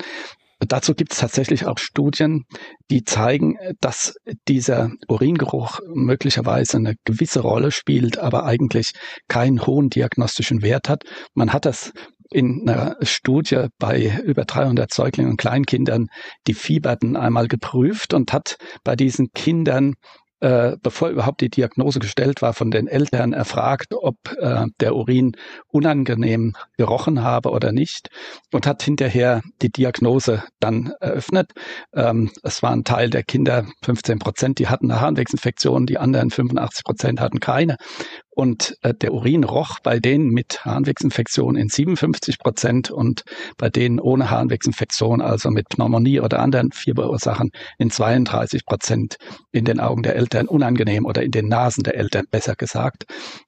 Dazu 0.60 0.96
gibt 0.96 1.13
es 1.13 1.19
tatsächlich 1.19 1.67
auch 1.67 1.77
Studien, 1.77 2.46
die 2.89 3.03
zeigen, 3.03 3.57
dass 3.79 4.15
dieser 4.48 4.89
Uringeruch 5.07 5.81
möglicherweise 5.93 6.77
eine 6.77 6.96
gewisse 7.05 7.41
Rolle 7.41 7.72
spielt, 7.72 8.17
aber 8.17 8.43
eigentlich 8.46 8.93
keinen 9.27 9.67
hohen 9.67 9.89
diagnostischen 9.89 10.63
Wert 10.63 10.89
hat. 10.89 11.03
Man 11.36 11.53
hat 11.53 11.65
das 11.65 11.93
in 12.31 12.67
einer 12.67 12.96
Studie 13.03 13.67
bei 13.77 14.19
über 14.25 14.46
300 14.46 14.91
Säuglingen 14.91 15.31
und 15.31 15.38
Kleinkindern, 15.38 16.07
die 16.48 16.55
fieberten, 16.55 17.15
einmal 17.15 17.48
geprüft 17.48 18.15
und 18.15 18.34
hat 18.34 18.57
bei 18.84 18.96
diesen 18.96 19.29
Kindern 19.34 19.93
äh, 20.39 20.77
bevor 20.82 21.10
überhaupt 21.10 21.41
die 21.41 21.50
Diagnose 21.50 22.00
gestellt 22.00 22.41
war, 22.41 22.53
von 22.53 22.72
den 22.72 22.88
Eltern 22.88 23.34
erfragt, 23.34 23.94
ob 23.94 24.17
äh, 24.39 24.65
der 24.79 24.96
Urin 24.96 25.34
unangenehm 25.67 26.56
gerochen 26.77 27.24
habe 27.24 27.50
oder 27.50 27.72
nicht 27.72 28.10
und 28.51 28.67
hat 28.67 28.84
hinterher 28.84 29.41
die 29.62 29.72
Diagnose 29.72 30.44
dann 30.60 30.94
eröffnet. 31.00 31.51
Ähm, 31.94 32.32
es 32.44 32.62
war 32.62 32.72
ein 32.72 32.84
Teil 32.84 33.10
der 33.10 33.24
Kinder, 33.24 33.65
15 33.84 34.20
Prozent, 34.20 34.60
die 34.60 34.67
hatten 34.67 34.91
eine 34.91 35.01
Harnwegsinfektion, 35.01 35.86
die 35.86 35.98
anderen 35.98 36.29
85 36.29 36.84
Prozent 36.84 37.20
hatten 37.20 37.39
keine. 37.39 37.77
Und 38.38 38.77
äh, 38.84 38.94
der 38.94 39.15
Urin 39.15 39.44
roch 39.44 39.79
bei 39.79 40.00
denen 40.00 40.29
mit 40.29 40.63
Harnwegsinfektion 40.63 41.56
in 41.56 41.70
57 41.70 42.38
Prozent 42.38 42.91
und 42.91 43.24
bei 43.58 43.72
denen 43.72 44.00
ohne 44.00 44.29
Harnwegsinfektion, 44.29 45.22
also 45.22 45.50
mit 45.50 45.70
Pneumonie 45.70 46.20
oder 46.20 46.38
anderen 46.38 46.72
Fieberursachen, 46.72 47.50
in 47.79 47.89
32 47.89 48.63
Prozent 48.63 49.17
in 49.51 49.65
den 49.65 49.79
Augen 49.79 50.03
der 50.03 50.15
Eltern 50.15 50.48
unangenehm 50.48 51.08
oder 51.08 51.24
in 51.24 51.32
den 51.32 51.48
Nasen 51.48 51.84
der 51.84 51.96
Eltern 51.96 52.25
besser 52.29 52.53
gesagt. 52.53 53.06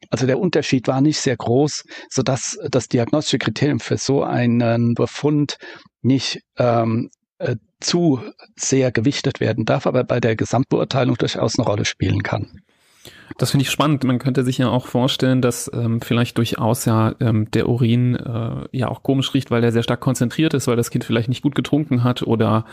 Also 0.10 0.25
der 0.25 0.39
Unterschied 0.39 0.88
war 0.88 1.01
nicht 1.01 1.19
sehr 1.19 1.38
groß, 1.38 1.84
sodass 2.10 2.58
das 2.72 2.88
diagnostische 2.88 3.38
Kriterium 3.38 3.79
für 3.79 3.98
so 3.98 4.24
einen 4.24 4.96
Befund 4.96 5.60
nicht 6.01 6.41
ähm, 6.58 7.12
äh, 7.38 7.58
zu 7.79 8.24
sehr 8.55 8.91
gewichtet 8.91 9.39
werden 9.39 9.65
darf, 9.65 9.86
aber 9.86 10.03
bei 10.03 10.19
der 10.19 10.36
Gesamtbeurteilung 10.36 11.15
durchaus 11.15 11.60
eine 11.60 11.67
Rolle 11.67 11.86
spielen 11.86 12.24
kann. 12.24 12.63
Das 13.38 13.51
finde 13.51 13.63
ich 13.63 13.69
spannend. 13.69 14.03
Man 14.03 14.19
könnte 14.19 14.43
sich 14.43 14.57
ja 14.57 14.69
auch 14.69 14.88
vorstellen, 14.88 15.41
dass 15.41 15.69
ähm, 15.74 16.01
vielleicht 16.01 16.38
durchaus 16.38 16.86
ja 16.86 17.13
ähm, 17.19 17.50
der 17.51 17.69
Urin 17.69 18.15
äh, 18.15 18.67
ja 18.71 18.88
auch 18.88 19.03
komisch 19.03 19.33
riecht, 19.33 19.51
weil 19.51 19.63
er 19.63 19.71
sehr 19.71 19.83
stark 19.83 20.00
konzentriert 20.00 20.53
ist, 20.53 20.67
weil 20.67 20.75
das 20.75 20.89
Kind 20.89 21.03
vielleicht 21.03 21.29
nicht 21.29 21.41
gut 21.41 21.55
getrunken 21.55 22.03
hat 22.03 22.24
oder 22.24 22.65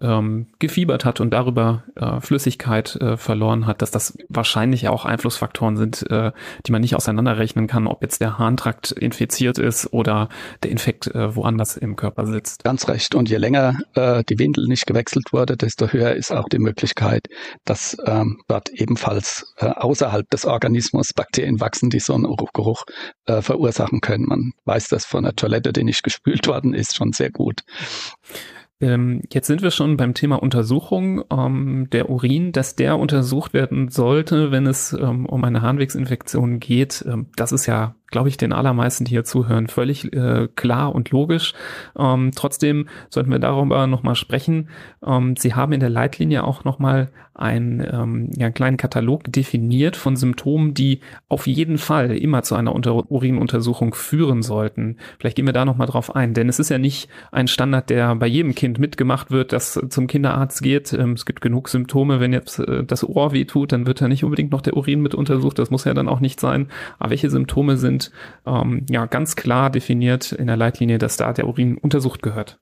ähm, 0.00 0.46
gefiebert 0.58 1.04
hat 1.04 1.20
und 1.20 1.30
darüber 1.30 1.84
äh, 1.96 2.20
Flüssigkeit 2.20 2.96
äh, 2.96 3.16
verloren 3.16 3.66
hat, 3.66 3.82
dass 3.82 3.90
das 3.90 4.16
wahrscheinlich 4.28 4.88
auch 4.88 5.04
Einflussfaktoren 5.04 5.76
sind, 5.76 6.10
äh, 6.10 6.32
die 6.66 6.72
man 6.72 6.82
nicht 6.82 6.94
auseinanderrechnen 6.96 7.66
kann, 7.66 7.86
ob 7.86 8.02
jetzt 8.02 8.20
der 8.20 8.38
Harntrakt 8.38 8.92
infiziert 8.92 9.58
ist 9.58 9.92
oder 9.92 10.28
der 10.62 10.70
Infekt 10.70 11.06
äh, 11.08 11.34
woanders 11.34 11.76
im 11.76 11.96
Körper 11.96 12.26
sitzt. 12.26 12.64
Ganz 12.64 12.88
recht. 12.88 13.14
Und 13.14 13.28
je 13.28 13.36
länger 13.36 13.78
äh, 13.94 14.22
die 14.28 14.38
Windel 14.38 14.66
nicht 14.66 14.86
gewechselt 14.86 15.32
wurde, 15.32 15.56
desto 15.56 15.88
höher 15.88 16.12
ist 16.12 16.32
auch 16.32 16.48
die 16.48 16.58
Möglichkeit, 16.58 17.28
dass 17.64 17.96
ähm, 18.06 18.40
dort 18.48 18.70
ebenfalls 18.70 19.54
äh, 19.58 19.66
außerhalb 20.02 20.28
des 20.30 20.44
Organismus 20.44 21.12
Bakterien 21.12 21.60
wachsen, 21.60 21.90
die 21.90 22.00
so 22.00 22.14
einen 22.14 22.26
Geruch 22.52 22.84
äh, 23.26 23.40
verursachen 23.40 24.00
können. 24.00 24.26
Man 24.26 24.52
weiß 24.64 24.88
das 24.88 25.04
von 25.04 25.24
der 25.24 25.36
Toilette, 25.36 25.72
die 25.72 25.84
nicht 25.84 26.02
gespült 26.02 26.46
worden 26.46 26.74
ist, 26.74 26.96
schon 26.96 27.12
sehr 27.12 27.30
gut. 27.30 27.60
Ähm, 28.80 29.22
jetzt 29.32 29.46
sind 29.46 29.62
wir 29.62 29.70
schon 29.70 29.96
beim 29.96 30.12
Thema 30.12 30.42
Untersuchung 30.42 31.22
ähm, 31.30 31.88
der 31.92 32.10
Urin, 32.10 32.50
dass 32.50 32.74
der 32.74 32.98
untersucht 32.98 33.54
werden 33.54 33.90
sollte, 33.90 34.50
wenn 34.50 34.66
es 34.66 34.92
ähm, 34.92 35.24
um 35.26 35.44
eine 35.44 35.62
Harnwegsinfektion 35.62 36.58
geht. 36.58 37.04
Ähm, 37.06 37.28
das 37.36 37.52
ist 37.52 37.66
ja 37.66 37.94
glaube 38.12 38.28
ich, 38.28 38.36
den 38.36 38.52
allermeisten, 38.52 39.04
die 39.04 39.10
hier 39.10 39.24
zuhören, 39.24 39.66
völlig 39.66 40.12
äh, 40.12 40.48
klar 40.54 40.94
und 40.94 41.10
logisch. 41.10 41.54
Ähm, 41.98 42.30
trotzdem 42.34 42.86
sollten 43.10 43.32
wir 43.32 43.40
darüber 43.40 43.88
nochmal 43.88 44.14
sprechen. 44.14 44.68
Ähm, 45.04 45.34
Sie 45.36 45.54
haben 45.54 45.72
in 45.72 45.80
der 45.80 45.90
Leitlinie 45.90 46.44
auch 46.44 46.62
nochmal 46.62 47.10
einen, 47.34 47.80
ähm, 47.80 48.30
ja, 48.36 48.46
einen 48.46 48.54
kleinen 48.54 48.76
Katalog 48.76 49.24
definiert 49.32 49.96
von 49.96 50.16
Symptomen, 50.16 50.74
die 50.74 51.00
auf 51.28 51.46
jeden 51.46 51.78
Fall 51.78 52.14
immer 52.16 52.42
zu 52.42 52.54
einer 52.54 52.74
Unter 52.74 53.10
Urinuntersuchung 53.10 53.94
führen 53.94 54.42
sollten. 54.42 54.98
Vielleicht 55.18 55.36
gehen 55.36 55.46
wir 55.46 55.54
da 55.54 55.64
nochmal 55.64 55.86
drauf 55.86 56.14
ein, 56.14 56.34
denn 56.34 56.48
es 56.48 56.58
ist 56.58 56.68
ja 56.68 56.78
nicht 56.78 57.08
ein 57.30 57.48
Standard, 57.48 57.88
der 57.88 58.14
bei 58.16 58.26
jedem 58.26 58.54
Kind 58.54 58.78
mitgemacht 58.78 59.30
wird, 59.30 59.52
das 59.52 59.80
zum 59.88 60.06
Kinderarzt 60.06 60.62
geht. 60.62 60.92
Ähm, 60.92 61.12
es 61.12 61.24
gibt 61.24 61.40
genug 61.40 61.68
Symptome, 61.68 62.20
wenn 62.20 62.32
jetzt 62.32 62.58
äh, 62.58 62.84
das 62.84 63.08
Ohr 63.08 63.32
weh 63.32 63.46
tut, 63.46 63.72
dann 63.72 63.86
wird 63.86 64.00
ja 64.00 64.08
nicht 64.08 64.24
unbedingt 64.24 64.52
noch 64.52 64.60
der 64.60 64.76
Urin 64.76 65.00
mit 65.00 65.14
untersucht. 65.14 65.58
Das 65.58 65.70
muss 65.70 65.84
ja 65.84 65.94
dann 65.94 66.08
auch 66.08 66.20
nicht 66.20 66.38
sein. 66.38 66.68
Aber 66.98 67.10
welche 67.10 67.30
Symptome 67.30 67.78
sind 67.78 68.01
ähm, 68.46 68.86
ja 68.90 69.06
ganz 69.06 69.36
klar 69.36 69.70
definiert 69.70 70.32
in 70.32 70.46
der 70.46 70.56
Leitlinie, 70.56 70.98
dass 70.98 71.16
da 71.16 71.32
der 71.32 71.46
Urin 71.46 71.78
untersucht 71.78 72.22
gehört. 72.22 72.58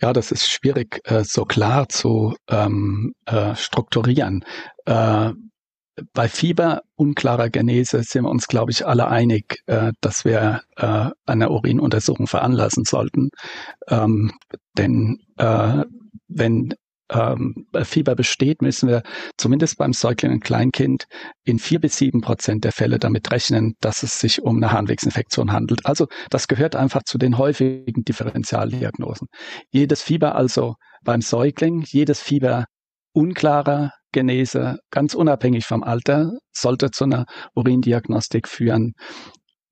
Ja, 0.00 0.12
das 0.12 0.30
ist 0.30 0.48
schwierig 0.48 1.00
äh, 1.04 1.24
so 1.24 1.44
klar 1.44 1.88
zu 1.88 2.36
ähm, 2.48 3.12
äh, 3.26 3.54
strukturieren. 3.56 4.44
Äh, 4.84 5.32
bei 6.14 6.28
Fieber 6.28 6.82
unklarer 6.96 7.50
Genese 7.50 8.02
sind 8.02 8.24
wir 8.24 8.30
uns, 8.30 8.46
glaube 8.46 8.70
ich, 8.70 8.86
alle 8.86 9.08
einig, 9.08 9.58
äh, 9.66 9.92
dass 10.00 10.24
wir 10.24 10.62
äh, 10.76 11.10
eine 11.26 11.50
Urinuntersuchung 11.50 12.26
veranlassen 12.26 12.84
sollten. 12.84 13.30
Ähm, 13.88 14.32
denn 14.78 15.18
äh, 15.36 15.84
wenn 16.28 16.74
ähm, 17.10 17.66
Fieber 17.82 18.14
besteht, 18.14 18.62
müssen 18.62 18.88
wir 18.88 19.02
zumindest 19.36 19.78
beim 19.78 19.92
Säugling 19.92 20.32
und 20.32 20.44
Kleinkind 20.44 21.06
in 21.44 21.58
vier 21.58 21.80
bis 21.80 21.96
sieben 21.96 22.20
Prozent 22.20 22.64
der 22.64 22.72
Fälle 22.72 22.98
damit 22.98 23.30
rechnen, 23.30 23.74
dass 23.80 24.02
es 24.02 24.18
sich 24.18 24.42
um 24.42 24.56
eine 24.56 24.72
Harnwegsinfektion 24.72 25.52
handelt. 25.52 25.86
Also 25.86 26.06
das 26.30 26.48
gehört 26.48 26.76
einfach 26.76 27.02
zu 27.04 27.18
den 27.18 27.38
häufigen 27.38 28.04
Differentialdiagnosen. 28.04 29.28
Jedes 29.70 30.02
Fieber 30.02 30.34
also 30.34 30.74
beim 31.02 31.20
Säugling, 31.20 31.82
jedes 31.86 32.20
Fieber 32.20 32.66
unklarer 33.12 33.92
Genese, 34.12 34.78
ganz 34.90 35.14
unabhängig 35.14 35.66
vom 35.66 35.82
Alter, 35.82 36.32
sollte 36.52 36.90
zu 36.90 37.04
einer 37.04 37.26
Urindiagnostik 37.54 38.48
führen. 38.48 38.94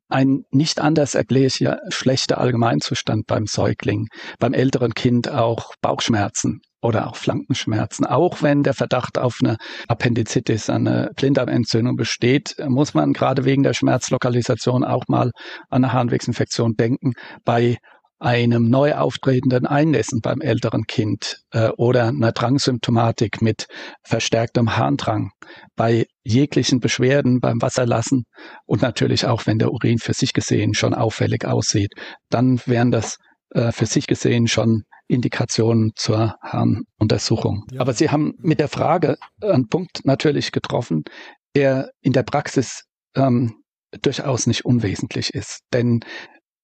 Ein 0.08 0.44
nicht 0.50 0.80
anders 0.80 1.14
erklärlicher 1.14 1.80
schlechter 1.90 2.38
Allgemeinzustand 2.38 3.26
beim 3.26 3.46
Säugling, 3.46 4.06
beim 4.38 4.54
älteren 4.54 4.94
Kind 4.94 5.28
auch 5.28 5.74
Bauchschmerzen, 5.82 6.62
oder 6.80 7.08
auch 7.08 7.16
Flankenschmerzen. 7.16 8.06
Auch 8.06 8.42
wenn 8.42 8.62
der 8.62 8.74
Verdacht 8.74 9.18
auf 9.18 9.38
eine 9.42 9.56
Appendizitis, 9.88 10.70
eine 10.70 11.10
Blinddarmentzündung 11.16 11.96
besteht, 11.96 12.56
muss 12.68 12.94
man 12.94 13.12
gerade 13.12 13.44
wegen 13.44 13.62
der 13.62 13.74
Schmerzlokalisation 13.74 14.84
auch 14.84 15.04
mal 15.08 15.32
an 15.70 15.84
eine 15.84 15.92
Harnwegsinfektion 15.92 16.74
denken. 16.74 17.14
Bei 17.44 17.78
einem 18.20 18.68
neu 18.68 18.94
auftretenden 18.94 19.66
Einnässen 19.66 20.20
beim 20.20 20.40
älteren 20.40 20.84
Kind 20.84 21.42
äh, 21.52 21.68
oder 21.76 22.08
einer 22.08 22.32
Drangsymptomatik 22.32 23.40
mit 23.42 23.68
verstärktem 24.02 24.76
Harndrang, 24.76 25.30
bei 25.76 26.06
jeglichen 26.24 26.80
Beschwerden 26.80 27.40
beim 27.40 27.62
Wasserlassen 27.62 28.24
und 28.66 28.82
natürlich 28.82 29.26
auch, 29.26 29.46
wenn 29.46 29.58
der 29.58 29.72
Urin 29.72 29.98
für 29.98 30.14
sich 30.14 30.32
gesehen 30.32 30.74
schon 30.74 30.94
auffällig 30.94 31.44
aussieht, 31.44 31.92
dann 32.28 32.60
wären 32.66 32.90
das 32.90 33.18
äh, 33.50 33.70
für 33.70 33.86
sich 33.86 34.06
gesehen 34.06 34.48
schon 34.48 34.82
Indikationen 35.08 35.92
zur 35.96 36.36
Harnuntersuchung. 36.42 37.64
Ja. 37.72 37.80
Aber 37.80 37.94
Sie 37.94 38.10
haben 38.10 38.34
mit 38.38 38.60
der 38.60 38.68
Frage 38.68 39.16
einen 39.40 39.68
Punkt 39.68 40.04
natürlich 40.04 40.52
getroffen, 40.52 41.04
der 41.56 41.90
in 42.00 42.12
der 42.12 42.22
Praxis 42.22 42.84
ähm, 43.16 43.62
durchaus 44.02 44.46
nicht 44.46 44.64
unwesentlich 44.64 45.34
ist. 45.34 45.60
Denn 45.72 46.00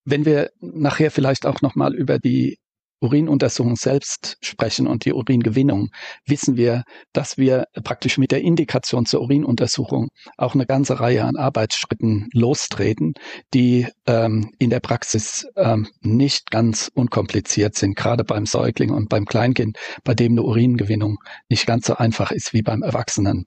wenn 0.04 0.26
wir 0.26 0.50
nachher 0.60 1.10
vielleicht 1.10 1.46
auch 1.46 1.62
nochmal 1.62 1.94
über 1.94 2.18
die 2.18 2.58
Urinuntersuchung 3.04 3.76
selbst 3.76 4.36
sprechen 4.40 4.86
und 4.86 5.04
die 5.04 5.12
Uringewinnung, 5.12 5.90
wissen 6.26 6.56
wir, 6.56 6.84
dass 7.12 7.36
wir 7.36 7.66
praktisch 7.84 8.18
mit 8.18 8.32
der 8.32 8.40
Indikation 8.40 9.04
zur 9.04 9.20
Urinuntersuchung 9.20 10.08
auch 10.38 10.54
eine 10.54 10.66
ganze 10.66 10.98
Reihe 11.00 11.24
an 11.24 11.36
Arbeitsschritten 11.36 12.28
lostreten, 12.32 13.14
die 13.52 13.86
ähm, 14.06 14.50
in 14.58 14.70
der 14.70 14.80
Praxis 14.80 15.46
ähm, 15.56 15.86
nicht 16.00 16.50
ganz 16.50 16.90
unkompliziert 16.94 17.74
sind, 17.74 17.94
gerade 17.94 18.24
beim 18.24 18.46
Säugling 18.46 18.90
und 18.90 19.08
beim 19.08 19.26
Kleinkind, 19.26 19.76
bei 20.02 20.14
dem 20.14 20.32
eine 20.32 20.42
Uringewinnung 20.42 21.18
nicht 21.48 21.66
ganz 21.66 21.86
so 21.86 21.96
einfach 21.96 22.30
ist 22.30 22.54
wie 22.54 22.62
beim 22.62 22.82
Erwachsenen. 22.82 23.44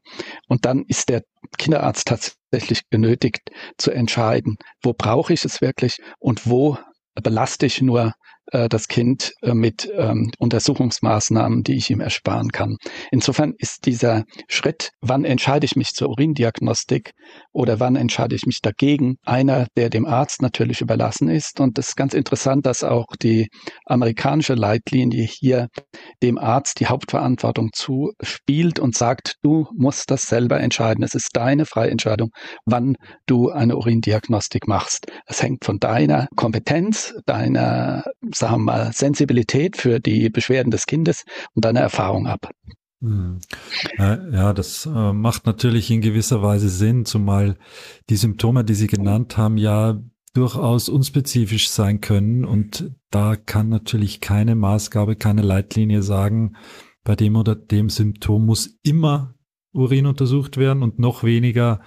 Und 0.48 0.66
dann 0.66 0.84
ist 0.88 1.10
der 1.10 1.24
Kinderarzt 1.58 2.08
tatsächlich 2.08 2.90
genötigt 2.90 3.50
zu 3.78 3.92
entscheiden, 3.92 4.58
wo 4.84 4.94
brauche 4.94 5.34
ich 5.34 5.44
es 5.44 5.62
wirklich 5.62 5.98
und 6.20 6.48
wo 6.48 6.78
belaste 7.16 7.66
ich 7.66 7.82
nur 7.82 8.14
äh, 8.51 8.70
das 8.70 8.88
Kind 8.88 9.34
äh, 9.42 9.54
mit 9.54 9.89
ähm, 9.96 10.32
Untersuchungsmaßnahmen, 10.39 11.63
die 11.63 11.75
ich 11.75 11.89
ihm 11.89 12.00
ersparen 12.00 12.50
kann. 12.50 12.77
Insofern 13.12 13.54
ist 13.58 13.86
dieser 13.86 14.24
Schritt, 14.48 14.92
wann 15.01 15.25
entscheide 15.25 15.66
ich 15.66 15.75
mich 15.75 15.94
zur 15.94 16.10
Urindiagnostik 16.10 17.12
oder 17.51 17.80
wann 17.80 17.96
entscheide 17.96 18.36
ich 18.36 18.46
mich 18.46 18.62
dagegen, 18.62 19.18
einer, 19.25 19.68
der 19.75 19.89
dem 19.89 20.06
Arzt 20.06 20.42
natürlich 20.42 20.82
überlassen 20.82 21.30
ist. 21.30 21.60
Und 21.60 21.77
es 21.77 21.89
ist 21.89 21.96
ganz 21.96 22.13
interessant, 22.13 22.66
dass 22.66 22.84
auch 22.84 23.08
die 23.22 23.48
amerikanische 23.86 24.54
Leitlinie 24.54 25.25
hier 25.25 25.68
dem 26.24 26.38
Arzt 26.38 26.80
die 26.80 26.88
Hauptverantwortung 26.88 27.70
zuspielt 27.74 28.80
und 28.80 28.96
sagt, 28.96 29.36
du 29.44 29.68
musst 29.75 30.10
das 30.12 30.24
selber 30.24 30.60
entscheiden. 30.60 31.04
Es 31.04 31.16
ist 31.16 31.30
deine 31.34 31.66
freie 31.66 31.92
Entscheidung, 31.92 32.30
wann 32.66 32.96
du 33.25 33.50
eine 33.50 33.75
Urindiagnostik 33.75 34.68
machst. 34.68 35.08
Es 35.25 35.42
hängt 35.42 35.66
von 35.66 35.80
deiner 35.80 36.27
Kompetenz, 36.36 37.13
deiner 37.25 38.04
sagen 38.38 38.56
wir 38.56 38.74
mal, 38.74 38.94
Sensibilität 38.94 39.77
für 39.77 40.00
die 40.00 40.29
Beschwerden 40.29 40.72
des 40.72 40.86
Kindes 40.86 41.24
und 41.53 41.65
deine 41.65 41.79
Erfahrung 41.79 42.27
ab. 42.27 42.51
Hm. 43.01 43.39
Ja, 43.98 44.53
das 44.53 44.88
äh, 44.88 45.13
macht 45.13 45.46
natürlich 45.46 45.91
in 45.91 46.01
gewisser 46.01 46.41
Weise 46.41 46.70
Sinn, 46.70 47.06
zumal 47.06 47.58
die 48.10 48.15
Symptome, 48.15 48.63
die 48.63 48.74
Sie 48.74 48.88
genannt 48.88 49.38
haben, 49.38 49.58
ja 49.58 50.01
durchaus 50.34 50.88
unspezifisch 50.88 51.70
sein 51.70 52.00
können 52.00 52.46
und 52.46 52.91
da 53.10 53.36
kann 53.36 53.70
natürlich 53.70 54.22
keine 54.22 54.56
Maßgabe, 54.56 55.15
keine 55.15 55.41
Leitlinie 55.41 56.03
sagen, 56.03 56.56
bei 57.03 57.15
dem 57.15 57.36
oder 57.36 57.56
dem 57.56 57.89
Symptom 57.89 58.46
muss 58.46 58.77
immer 58.84 59.34
Urin 59.74 60.06
untersucht 60.06 60.58
werden 60.58 60.84
und 60.84 61.00
noch 61.00 61.24
weniger 61.24 61.82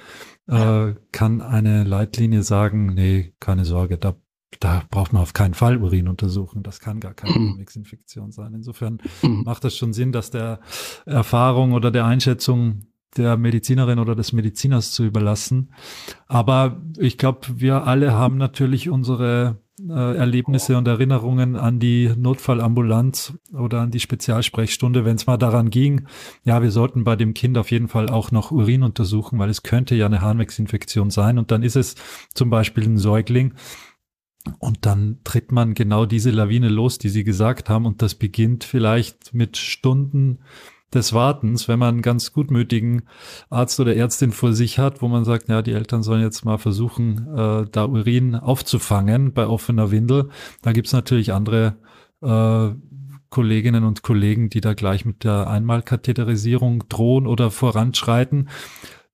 äh, 0.48 0.94
kann 1.12 1.42
eine 1.42 1.84
Leitlinie 1.84 2.42
sagen, 2.42 2.94
nee, 2.94 3.34
keine 3.38 3.64
Sorge, 3.64 3.98
da 3.98 4.16
da 4.58 4.82
braucht 4.90 5.12
man 5.12 5.22
auf 5.22 5.32
keinen 5.32 5.54
Fall 5.54 5.76
Urin 5.76 6.08
untersuchen. 6.08 6.62
Das 6.62 6.80
kann 6.80 7.00
gar 7.00 7.14
keine 7.14 7.38
Mixinfektion 7.56 8.26
mhm. 8.26 8.32
sein. 8.32 8.54
Insofern 8.54 8.98
mhm. 9.22 9.42
macht 9.44 9.64
es 9.64 9.76
schon 9.76 9.92
Sinn, 9.92 10.12
das 10.12 10.30
der 10.30 10.60
Erfahrung 11.06 11.72
oder 11.72 11.90
der 11.90 12.04
Einschätzung 12.04 12.86
der 13.16 13.36
Medizinerin 13.36 13.98
oder 13.98 14.14
des 14.14 14.32
Mediziners 14.32 14.92
zu 14.92 15.04
überlassen. 15.04 15.72
Aber 16.26 16.80
ich 16.98 17.18
glaube, 17.18 17.40
wir 17.56 17.86
alle 17.86 18.12
haben 18.12 18.36
natürlich 18.36 18.88
unsere 18.88 19.58
äh, 19.88 20.16
Erlebnisse 20.16 20.76
und 20.76 20.86
Erinnerungen 20.86 21.56
an 21.56 21.78
die 21.78 22.12
Notfallambulanz 22.16 23.34
oder 23.52 23.80
an 23.80 23.90
die 23.90 24.00
Spezialsprechstunde, 24.00 25.04
wenn 25.04 25.16
es 25.16 25.26
mal 25.26 25.38
daran 25.38 25.70
ging, 25.70 26.06
ja, 26.44 26.62
wir 26.62 26.70
sollten 26.70 27.04
bei 27.04 27.16
dem 27.16 27.34
Kind 27.34 27.56
auf 27.56 27.70
jeden 27.70 27.88
Fall 27.88 28.10
auch 28.10 28.30
noch 28.30 28.50
Urin 28.50 28.82
untersuchen, 28.82 29.38
weil 29.38 29.50
es 29.50 29.62
könnte 29.62 29.94
ja 29.94 30.06
eine 30.06 30.20
Harnwegsinfektion 30.20 31.10
sein. 31.10 31.38
Und 31.38 31.50
dann 31.50 31.62
ist 31.62 31.76
es 31.76 31.94
zum 32.34 32.50
Beispiel 32.50 32.84
ein 32.84 32.98
Säugling 32.98 33.54
und 34.58 34.86
dann 34.86 35.18
tritt 35.24 35.52
man 35.52 35.74
genau 35.74 36.06
diese 36.06 36.30
Lawine 36.30 36.68
los, 36.68 36.98
die 36.98 37.08
Sie 37.08 37.24
gesagt 37.24 37.68
haben. 37.68 37.86
Und 37.86 38.02
das 38.02 38.14
beginnt 38.14 38.64
vielleicht 38.64 39.34
mit 39.34 39.56
Stunden 39.56 40.38
des 40.92 41.12
Wartens, 41.12 41.68
wenn 41.68 41.78
man 41.78 41.94
einen 41.94 42.02
ganz 42.02 42.32
gutmütigen 42.32 43.02
Arzt 43.48 43.78
oder 43.78 43.94
Ärztin 43.94 44.32
vor 44.32 44.52
sich 44.52 44.78
hat, 44.78 45.02
wo 45.02 45.08
man 45.08 45.24
sagt, 45.24 45.48
ja, 45.48 45.62
die 45.62 45.72
Eltern 45.72 46.02
sollen 46.02 46.22
jetzt 46.22 46.44
mal 46.44 46.58
versuchen, 46.58 47.28
äh, 47.36 47.66
da 47.70 47.84
Urin 47.84 48.34
aufzufangen 48.34 49.32
bei 49.32 49.46
offener 49.46 49.90
Windel. 49.90 50.30
Da 50.62 50.72
gibt's 50.72 50.92
natürlich 50.92 51.32
andere 51.32 51.76
äh, 52.22 52.70
Kolleginnen 53.30 53.84
und 53.84 54.02
Kollegen, 54.02 54.50
die 54.50 54.60
da 54.60 54.74
gleich 54.74 55.04
mit 55.04 55.22
der 55.22 55.48
Einmalkatheterisierung 55.48 56.88
drohen 56.88 57.28
oder 57.28 57.52
voranschreiten. 57.52 58.48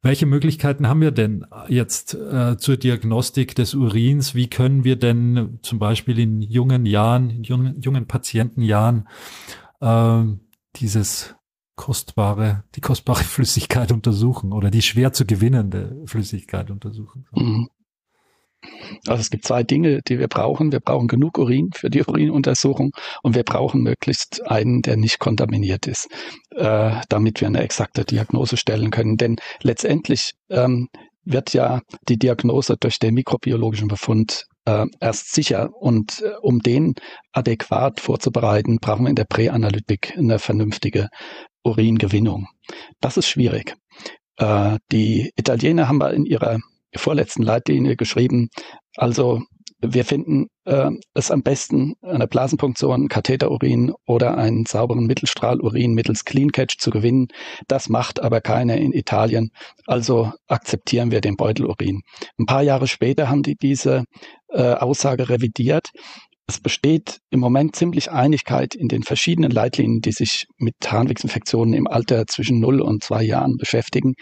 Welche 0.07 0.27
Möglichkeiten 0.27 0.88
haben 0.88 1.01
wir 1.01 1.11
denn 1.11 1.47
jetzt 1.69 2.14
äh, 2.14 2.57
zur 2.57 2.77
Diagnostik 2.77 3.55
des 3.55 3.75
Urins? 3.75 4.35
Wie 4.35 4.49
können 4.49 4.85
wir 4.85 4.97
denn 4.97 5.59
zum 5.62 5.79
Beispiel 5.79 6.19
in 6.19 6.42
jungen 6.42 6.87
Jahren, 6.87 7.31
in 7.31 7.42
jungen, 7.42 7.81
jungen 7.81 8.07
Patientenjahren 8.07 9.09
äh, 9.81 10.23
dieses 10.77 11.35
kostbare, 11.75 12.64
die 12.75 12.81
kostbare 12.81 13.25
Flüssigkeit 13.25 13.90
untersuchen 13.90 14.53
oder 14.53 14.71
die 14.71 14.83
schwer 14.83 15.12
zu 15.12 15.27
gewinnende 15.27 16.01
Flüssigkeit 16.07 16.71
untersuchen? 16.71 17.27
Mhm. 17.33 17.69
Also 19.07 19.20
es 19.20 19.31
gibt 19.31 19.46
zwei 19.46 19.62
Dinge, 19.62 20.00
die 20.02 20.18
wir 20.18 20.29
brauchen. 20.29 20.72
Wir 20.72 20.81
brauchen 20.81 21.09
genug 21.09 21.38
Urin 21.38 21.70
für 21.74 21.90
die 21.90 22.02
Urinuntersuchung 22.07 22.92
und 23.22 23.35
wir 23.35 23.42
brauchen 23.44 23.83
möglichst 23.83 24.46
einen, 24.46 24.83
der 24.83 24.96
nicht 24.96 25.18
kontaminiert 25.18 25.87
ist, 25.87 26.09
äh, 26.50 26.92
damit 27.09 27.40
wir 27.40 27.48
eine 27.48 27.62
exakte 27.62 28.05
Diagnose 28.05 28.57
stellen 28.57 28.90
können. 28.90 29.16
Denn 29.16 29.37
letztendlich 29.62 30.33
ähm, 30.50 30.88
wird 31.24 31.52
ja 31.52 31.81
die 32.09 32.18
Diagnose 32.18 32.76
durch 32.79 32.98
den 32.98 33.14
mikrobiologischen 33.14 33.88
Befund 33.88 34.46
äh, 34.64 34.87
erst 35.00 35.35
sicher. 35.35 35.70
Und 35.74 36.22
äh, 36.22 36.35
um 36.40 36.61
den 36.61 36.94
adäquat 37.33 38.00
vorzubereiten, 38.00 38.79
brauchen 38.81 39.05
wir 39.05 39.11
in 39.11 39.16
der 39.16 39.24
Präanalytik 39.24 40.14
eine 40.16 40.38
vernünftige 40.38 41.09
Uringewinnung. 41.64 42.46
Das 43.00 43.16
ist 43.16 43.29
schwierig. 43.29 43.74
Äh, 44.37 44.79
die 44.92 45.33
Italiener 45.37 45.88
haben 45.88 45.98
wir 45.98 46.12
in 46.12 46.24
ihrer 46.24 46.59
vorletzten 46.94 47.42
Leitlinie 47.42 47.96
geschrieben. 47.96 48.49
Also 48.96 49.42
wir 49.81 50.05
finden 50.05 50.46
äh, 50.64 50.90
es 51.14 51.31
am 51.31 51.42
besten, 51.42 51.94
eine 52.01 52.27
Blasenpunktion, 52.27 53.09
Katheterurin 53.09 53.92
oder 54.07 54.38
einen 54.38 54.64
sauberen 54.64 55.07
Mittelstrahlurin 55.07 55.92
mittels 55.92 56.25
Clean 56.25 56.51
Catch 56.51 56.79
zu 56.79 56.90
gewinnen. 56.90 57.29
Das 57.68 57.88
macht 57.88 58.22
aber 58.22 58.40
keiner 58.40 58.77
in 58.77 58.92
Italien. 58.92 59.51
Also 59.87 60.33
akzeptieren 60.49 61.11
wir 61.11 61.20
den 61.20 61.37
Beutelurin. 61.37 62.01
Ein 62.38 62.46
paar 62.46 62.62
Jahre 62.62 62.87
später 62.87 63.29
haben 63.29 63.42
die 63.42 63.57
diese 63.57 64.05
äh, 64.49 64.72
Aussage 64.72 65.29
revidiert. 65.29 65.90
Es 66.49 66.61
besteht 66.61 67.18
im 67.31 67.40
Moment 67.40 67.75
ziemlich 67.75 68.11
Einigkeit 68.12 68.75
in 68.75 68.88
den 68.88 69.03
verschiedenen 69.03 69.51
Leitlinien, 69.51 70.01
die 70.01 70.12
sich 70.12 70.46
mit 70.59 70.77
Harnwegsinfektionen 70.87 71.75
im 71.75 71.88
Alter 71.88 72.27
zwischen 72.27 72.61
0 72.61 72.81
und 72.81 73.03
2 73.03 73.25
Jahren 73.25 73.57
beschäftigen, 73.59 74.14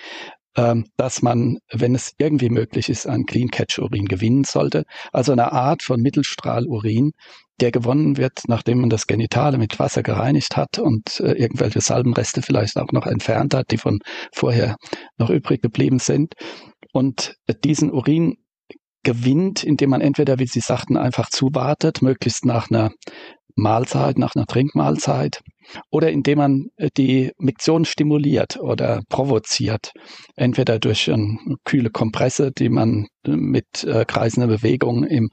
dass 0.55 1.23
man, 1.23 1.59
wenn 1.73 1.95
es 1.95 2.15
irgendwie 2.19 2.49
möglich 2.49 2.89
ist, 2.89 3.07
einen 3.07 3.27
Clean 3.27 3.49
Catch 3.49 3.79
Urin 3.79 4.07
gewinnen 4.07 4.45
sollte. 4.45 4.85
Also 5.13 5.33
eine 5.33 5.53
Art 5.53 5.83
von 5.83 6.01
Mittelstrahlurin, 6.01 7.13
der 7.61 7.71
gewonnen 7.71 8.17
wird, 8.17 8.43
nachdem 8.49 8.81
man 8.81 8.91
das 8.91 9.07
Genitale 9.07 9.59
mit 9.59 9.79
Wasser 9.79 10.03
gereinigt 10.03 10.57
hat 10.57 10.79
und 10.79 11.21
äh, 11.21 11.33
irgendwelche 11.33 11.81
Salbenreste 11.81 12.43
vielleicht 12.43 12.77
auch 12.79 12.93
noch 12.93 13.07
entfernt 13.07 13.55
hat, 13.55 13.71
die 13.71 13.79
von 13.79 14.01
vorher 14.33 14.77
noch 15.19 15.31
übrig 15.31 15.63
geblieben 15.63 15.99
sind. 15.99 16.35
Und 16.93 17.37
diesen 17.65 17.93
Urin 17.93 18.37
gewinnt, 19.05 19.63
indem 19.63 19.91
man 19.91 20.01
entweder, 20.01 20.39
wie 20.39 20.47
Sie 20.47 20.61
sagten, 20.61 20.97
einfach 20.97 21.29
zuwartet, 21.29 22.03
möglichst 22.03 22.45
nach 22.45 22.71
einer 22.71 22.91
Mahlzeit, 23.57 24.19
nach 24.19 24.35
einer 24.35 24.47
Trinkmahlzeit 24.47 25.43
oder 25.91 26.11
indem 26.11 26.39
man 26.39 26.67
äh, 26.77 26.91
die 26.97 27.33
Miktion 27.39 27.85
stimuliert 27.85 28.59
oder 28.59 29.03
provoziert, 29.09 29.93
entweder 30.37 30.79
durch 30.79 31.11
eine 31.11 31.39
kühle 31.65 31.91
Kompresse, 31.91 32.51
die 32.53 32.69
man 32.69 33.07
äh, 33.27 33.31
mit 33.31 33.85
äh, 33.85 34.05
kreisender 34.05 34.49
Bewegung 34.49 35.05
im 35.05 35.31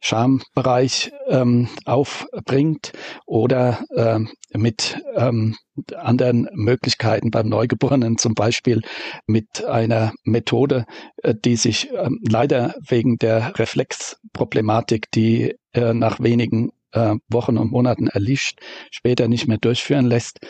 Schambereich 0.00 1.12
ähm, 1.28 1.68
aufbringt 1.84 2.92
oder 3.26 3.84
ähm, 3.96 4.30
mit 4.54 5.00
ähm, 5.16 5.56
anderen 5.96 6.48
Möglichkeiten 6.52 7.30
beim 7.30 7.48
Neugeborenen, 7.48 8.18
zum 8.18 8.34
Beispiel 8.34 8.82
mit 9.26 9.64
einer 9.64 10.12
Methode, 10.24 10.84
äh, 11.22 11.34
die 11.34 11.56
sich 11.56 11.90
ähm, 11.92 12.20
leider 12.28 12.74
wegen 12.86 13.16
der 13.16 13.58
Reflexproblematik, 13.58 15.10
die 15.12 15.54
äh, 15.72 15.94
nach 15.94 16.20
wenigen 16.20 16.70
äh, 16.92 17.16
Wochen 17.28 17.58
und 17.58 17.70
Monaten 17.70 18.06
erlischt, 18.06 18.60
später 18.90 19.28
nicht 19.28 19.48
mehr 19.48 19.58
durchführen 19.58 20.06
lässt, 20.06 20.40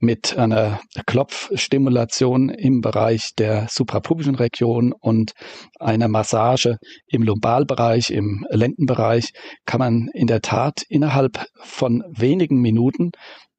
mit 0.00 0.38
einer 0.38 0.80
Klopfstimulation 1.06 2.50
im 2.50 2.80
Bereich 2.80 3.34
der 3.36 3.66
suprapubischen 3.68 4.36
Region 4.36 4.92
und 4.92 5.32
einer 5.80 6.08
Massage 6.08 6.78
im 7.08 7.22
Lumbalbereich, 7.22 8.10
im 8.10 8.46
Lendenbereich, 8.48 9.32
kann 9.66 9.80
man 9.80 10.08
in 10.14 10.28
der 10.28 10.40
Tat 10.40 10.82
innerhalb 10.88 11.46
von 11.56 12.04
wenigen 12.08 12.60
Minuten 12.60 13.10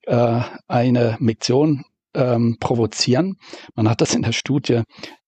äh, 0.03 0.41
eine 0.67 1.17
Miktion 1.19 1.83
ähm, 2.13 2.57
provozieren. 2.59 3.35
Man 3.75 3.89
hat 3.89 4.01
das 4.01 4.15
in 4.15 4.21
der 4.21 4.31
Studie 4.31 4.83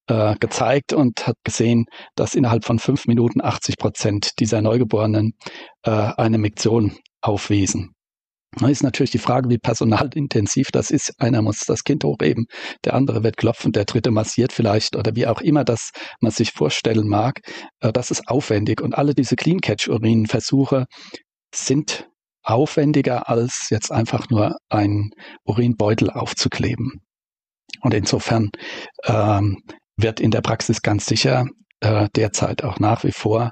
äh, 0.07 0.35
gezeigt 0.39 0.93
und 0.93 1.27
hat 1.27 1.37
gesehen, 1.43 1.85
dass 2.15 2.35
innerhalb 2.35 2.65
von 2.65 2.79
fünf 2.79 3.07
Minuten 3.07 3.41
80 3.41 3.77
Prozent 3.77 4.31
dieser 4.39 4.61
Neugeborenen 4.61 5.33
äh, 5.83 5.91
eine 5.91 6.37
Miktion 6.37 6.97
aufwiesen. 7.21 7.93
Da 8.57 8.67
ist 8.67 8.83
natürlich 8.83 9.11
die 9.11 9.17
Frage, 9.17 9.49
wie 9.49 9.57
personalintensiv 9.57 10.71
das 10.71 10.91
ist. 10.91 11.13
Einer 11.19 11.41
muss 11.41 11.59
das 11.59 11.85
Kind 11.85 12.03
hochheben, 12.03 12.47
der 12.83 12.95
andere 12.95 13.23
wird 13.23 13.37
klopfen, 13.37 13.71
der 13.71 13.85
dritte 13.85 14.11
massiert 14.11 14.51
vielleicht 14.51 14.97
oder 14.97 15.15
wie 15.15 15.25
auch 15.25 15.39
immer 15.39 15.63
das 15.63 15.91
man 16.19 16.31
sich 16.31 16.51
vorstellen 16.51 17.07
mag. 17.07 17.39
Äh, 17.79 17.93
das 17.93 18.11
ist 18.11 18.27
aufwendig 18.27 18.81
und 18.81 18.97
alle 18.97 19.15
diese 19.15 19.35
Clean 19.35 19.61
Catch 19.61 19.87
Urinversuche 19.87 20.85
sind 21.53 22.09
aufwendiger 22.43 23.29
als 23.29 23.69
jetzt 23.69 23.91
einfach 23.91 24.29
nur 24.29 24.57
einen 24.69 25.11
Urinbeutel 25.45 26.09
aufzukleben. 26.09 27.01
Und 27.81 27.93
insofern 27.93 28.49
ähm, 29.05 29.63
wird 30.01 30.19
in 30.19 30.31
der 30.31 30.41
Praxis 30.41 30.81
ganz 30.81 31.05
sicher 31.05 31.45
äh, 31.81 32.07
derzeit 32.15 32.63
auch 32.63 32.79
nach 32.79 33.03
wie 33.03 33.11
vor 33.11 33.51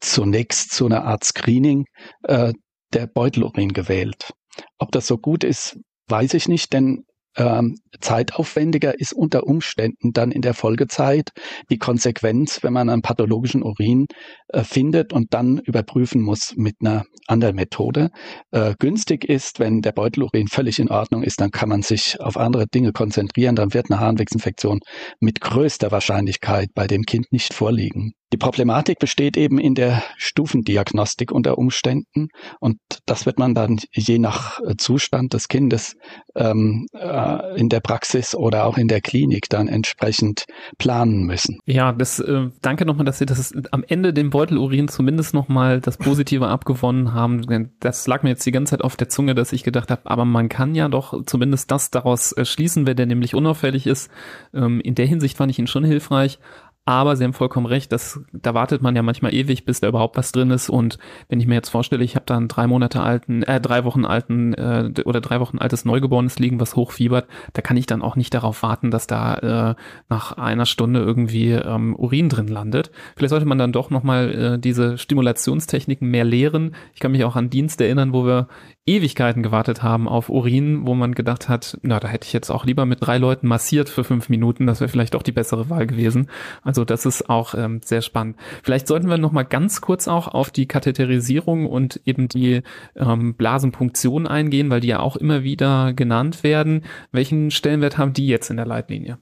zunächst 0.00 0.72
zu 0.72 0.86
einer 0.86 1.04
Art 1.04 1.24
Screening 1.24 1.86
äh, 2.24 2.52
der 2.92 3.06
Beutelurin 3.06 3.72
gewählt. 3.72 4.32
Ob 4.78 4.92
das 4.92 5.06
so 5.06 5.18
gut 5.18 5.44
ist, 5.44 5.78
weiß 6.08 6.34
ich 6.34 6.48
nicht, 6.48 6.72
denn 6.72 7.04
ähm, 7.36 7.76
zeitaufwendiger 8.00 8.98
ist 8.98 9.12
unter 9.12 9.46
Umständen 9.46 10.12
dann 10.12 10.30
in 10.30 10.42
der 10.42 10.54
Folgezeit 10.54 11.30
die 11.70 11.78
Konsequenz, 11.78 12.62
wenn 12.62 12.72
man 12.72 12.88
einen 12.88 13.02
pathologischen 13.02 13.62
Urin 13.62 14.06
äh, 14.48 14.64
findet 14.64 15.12
und 15.12 15.34
dann 15.34 15.58
überprüfen 15.58 16.20
muss 16.22 16.54
mit 16.56 16.76
einer 16.80 17.04
anderen 17.26 17.56
Methode. 17.56 18.10
Äh, 18.50 18.74
günstig 18.78 19.24
ist, 19.24 19.58
wenn 19.58 19.82
der 19.82 19.92
Beutelurin 19.92 20.48
völlig 20.48 20.78
in 20.78 20.90
Ordnung 20.90 21.22
ist, 21.22 21.40
dann 21.40 21.50
kann 21.50 21.68
man 21.68 21.82
sich 21.82 22.20
auf 22.20 22.36
andere 22.36 22.66
Dinge 22.66 22.92
konzentrieren, 22.92 23.56
dann 23.56 23.74
wird 23.74 23.90
eine 23.90 24.00
Harnwegsinfektion 24.00 24.80
mit 25.20 25.40
größter 25.40 25.90
Wahrscheinlichkeit 25.90 26.68
bei 26.74 26.86
dem 26.86 27.02
Kind 27.02 27.32
nicht 27.32 27.54
vorliegen. 27.54 28.12
Die 28.32 28.38
Problematik 28.38 28.98
besteht 28.98 29.36
eben 29.36 29.58
in 29.58 29.76
der 29.76 30.02
Stufendiagnostik 30.16 31.30
unter 31.30 31.58
Umständen 31.58 32.28
und 32.58 32.78
das 33.06 33.24
wird 33.24 33.38
man 33.38 33.54
dann 33.54 33.78
je 33.92 34.18
nach 34.18 34.58
äh, 34.60 34.74
Zustand 34.76 35.32
des 35.32 35.46
Kindes 35.46 35.94
ähm, 36.34 36.86
äh, 37.26 37.58
in 37.58 37.68
der 37.68 37.80
Praxis 37.80 38.34
oder 38.34 38.66
auch 38.66 38.78
in 38.78 38.88
der 38.88 39.00
Klinik 39.00 39.48
dann 39.48 39.68
entsprechend 39.68 40.46
planen 40.78 41.24
müssen. 41.24 41.58
Ja, 41.66 41.92
das 41.92 42.20
äh, 42.20 42.48
danke 42.62 42.86
nochmal, 42.86 43.04
dass 43.04 43.18
Sie 43.18 43.26
das 43.26 43.54
am 43.70 43.84
Ende 43.86 44.12
den 44.12 44.30
Beutelurin 44.30 44.88
zumindest 44.88 45.34
nochmal 45.34 45.80
das 45.80 45.96
Positive 45.96 46.48
abgewonnen 46.48 47.14
haben. 47.14 47.70
Das 47.80 48.06
lag 48.06 48.22
mir 48.22 48.30
jetzt 48.30 48.46
die 48.46 48.52
ganze 48.52 48.70
Zeit 48.70 48.82
auf 48.82 48.96
der 48.96 49.08
Zunge, 49.08 49.34
dass 49.34 49.52
ich 49.52 49.64
gedacht 49.64 49.90
habe, 49.90 50.02
aber 50.04 50.24
man 50.24 50.48
kann 50.48 50.74
ja 50.74 50.88
doch 50.88 51.24
zumindest 51.24 51.70
das 51.70 51.90
daraus 51.90 52.32
äh, 52.32 52.44
schließen, 52.44 52.86
wenn 52.86 52.96
der 52.96 53.06
nämlich 53.06 53.34
unauffällig 53.34 53.86
ist. 53.86 54.10
Ähm, 54.54 54.80
in 54.80 54.94
der 54.94 55.06
Hinsicht 55.06 55.36
fand 55.36 55.50
ich 55.50 55.58
ihn 55.58 55.66
schon 55.66 55.84
hilfreich. 55.84 56.38
Aber 56.88 57.16
Sie 57.16 57.24
haben 57.24 57.32
vollkommen 57.32 57.66
recht, 57.66 57.90
dass, 57.90 58.20
da 58.32 58.54
wartet 58.54 58.80
man 58.80 58.94
ja 58.94 59.02
manchmal 59.02 59.34
ewig, 59.34 59.64
bis 59.64 59.80
da 59.80 59.88
überhaupt 59.88 60.16
was 60.16 60.30
drin 60.30 60.52
ist. 60.52 60.70
Und 60.70 60.98
wenn 61.28 61.40
ich 61.40 61.48
mir 61.48 61.56
jetzt 61.56 61.68
vorstelle, 61.68 62.04
ich 62.04 62.14
habe 62.14 62.26
da 62.26 62.36
einen 62.36 62.46
drei 62.46 62.68
Monate 62.68 63.00
alten, 63.00 63.42
äh, 63.42 63.60
drei 63.60 63.84
Wochen 63.84 64.04
alten 64.04 64.54
äh, 64.54 64.92
oder 65.04 65.20
drei 65.20 65.40
Wochen 65.40 65.58
altes 65.58 65.84
Neugeborenes 65.84 66.38
liegen, 66.38 66.60
was 66.60 66.76
hochfiebert, 66.76 67.26
da 67.54 67.60
kann 67.60 67.76
ich 67.76 67.86
dann 67.86 68.02
auch 68.02 68.14
nicht 68.14 68.32
darauf 68.32 68.62
warten, 68.62 68.92
dass 68.92 69.08
da 69.08 69.34
äh, 69.70 69.74
nach 70.08 70.38
einer 70.38 70.64
Stunde 70.64 71.00
irgendwie 71.00 71.50
ähm, 71.50 71.96
Urin 71.96 72.28
drin 72.28 72.46
landet. 72.46 72.92
Vielleicht 73.16 73.30
sollte 73.30 73.46
man 73.46 73.58
dann 73.58 73.72
doch 73.72 73.90
nochmal 73.90 74.54
äh, 74.54 74.58
diese 74.60 74.96
Stimulationstechniken 74.96 76.08
mehr 76.08 76.24
lehren. 76.24 76.76
Ich 76.94 77.00
kann 77.00 77.10
mich 77.10 77.24
auch 77.24 77.34
an 77.34 77.50
Dienst 77.50 77.80
erinnern, 77.80 78.12
wo 78.12 78.24
wir 78.24 78.46
Ewigkeiten 78.86 79.42
gewartet 79.42 79.82
haben 79.82 80.06
auf 80.06 80.28
Urin, 80.28 80.86
wo 80.86 80.94
man 80.94 81.16
gedacht 81.16 81.48
hat, 81.48 81.76
na, 81.82 81.98
da 81.98 82.06
hätte 82.06 82.26
ich 82.26 82.32
jetzt 82.32 82.50
auch 82.50 82.64
lieber 82.64 82.86
mit 82.86 83.04
drei 83.04 83.18
Leuten 83.18 83.48
massiert 83.48 83.88
für 83.88 84.04
fünf 84.04 84.28
Minuten, 84.28 84.68
das 84.68 84.78
wäre 84.78 84.88
vielleicht 84.88 85.14
doch 85.14 85.24
die 85.24 85.32
bessere 85.32 85.68
Wahl 85.68 85.88
gewesen. 85.88 86.28
Also 86.62 86.75
das 86.84 87.06
ist 87.06 87.28
auch 87.30 87.54
ähm, 87.54 87.80
sehr 87.84 88.02
spannend. 88.02 88.36
Vielleicht 88.62 88.86
sollten 88.86 89.08
wir 89.08 89.18
noch 89.18 89.32
mal 89.32 89.44
ganz 89.44 89.80
kurz 89.80 90.08
auch 90.08 90.28
auf 90.28 90.50
die 90.50 90.66
Katheterisierung 90.66 91.66
und 91.66 92.00
eben 92.04 92.28
die 92.28 92.62
ähm, 92.96 93.34
Blasenpunktion 93.34 94.26
eingehen, 94.26 94.70
weil 94.70 94.80
die 94.80 94.88
ja 94.88 95.00
auch 95.00 95.16
immer 95.16 95.42
wieder 95.42 95.92
genannt 95.92 96.42
werden. 96.42 96.84
Welchen 97.12 97.50
Stellenwert 97.50 97.98
haben 97.98 98.12
die 98.12 98.26
jetzt 98.26 98.50
in 98.50 98.56
der 98.56 98.66
Leitlinie? 98.66 99.18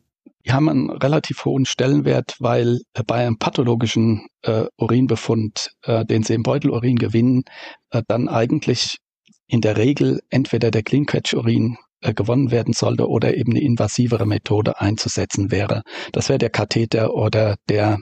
Die 0.47 0.53
haben 0.53 0.69
einen 0.69 0.91
relativ 0.91 1.45
hohen 1.47 1.65
Stellenwert, 1.65 2.37
weil 2.39 2.81
äh, 2.93 3.03
bei 3.07 3.27
einem 3.27 3.39
pathologischen 3.39 4.27
äh, 4.43 4.67
Urinbefund, 4.77 5.71
äh, 5.83 6.05
den 6.05 6.23
sie 6.23 6.35
im 6.35 6.43
Beutelurin 6.43 6.97
gewinnen, 6.97 7.45
äh, 7.91 8.03
dann 8.07 8.29
eigentlich 8.29 8.99
in 9.47 9.61
der 9.61 9.77
Regel 9.77 10.21
entweder 10.31 10.71
der 10.71 10.83
Clean 10.83 11.07
Catch 11.07 11.35
Urin 11.35 11.79
gewonnen 12.13 12.51
werden 12.51 12.75
sollte 12.75 13.09
oder 13.09 13.35
eben 13.35 13.53
eine 13.53 13.63
invasivere 13.63 14.27
Methode 14.27 14.81
einzusetzen 14.81 15.51
wäre. 15.51 15.83
Das 16.13 16.29
wäre 16.29 16.39
der 16.39 16.51
Katheter 16.51 17.15
oder 17.15 17.57
der 17.69 17.99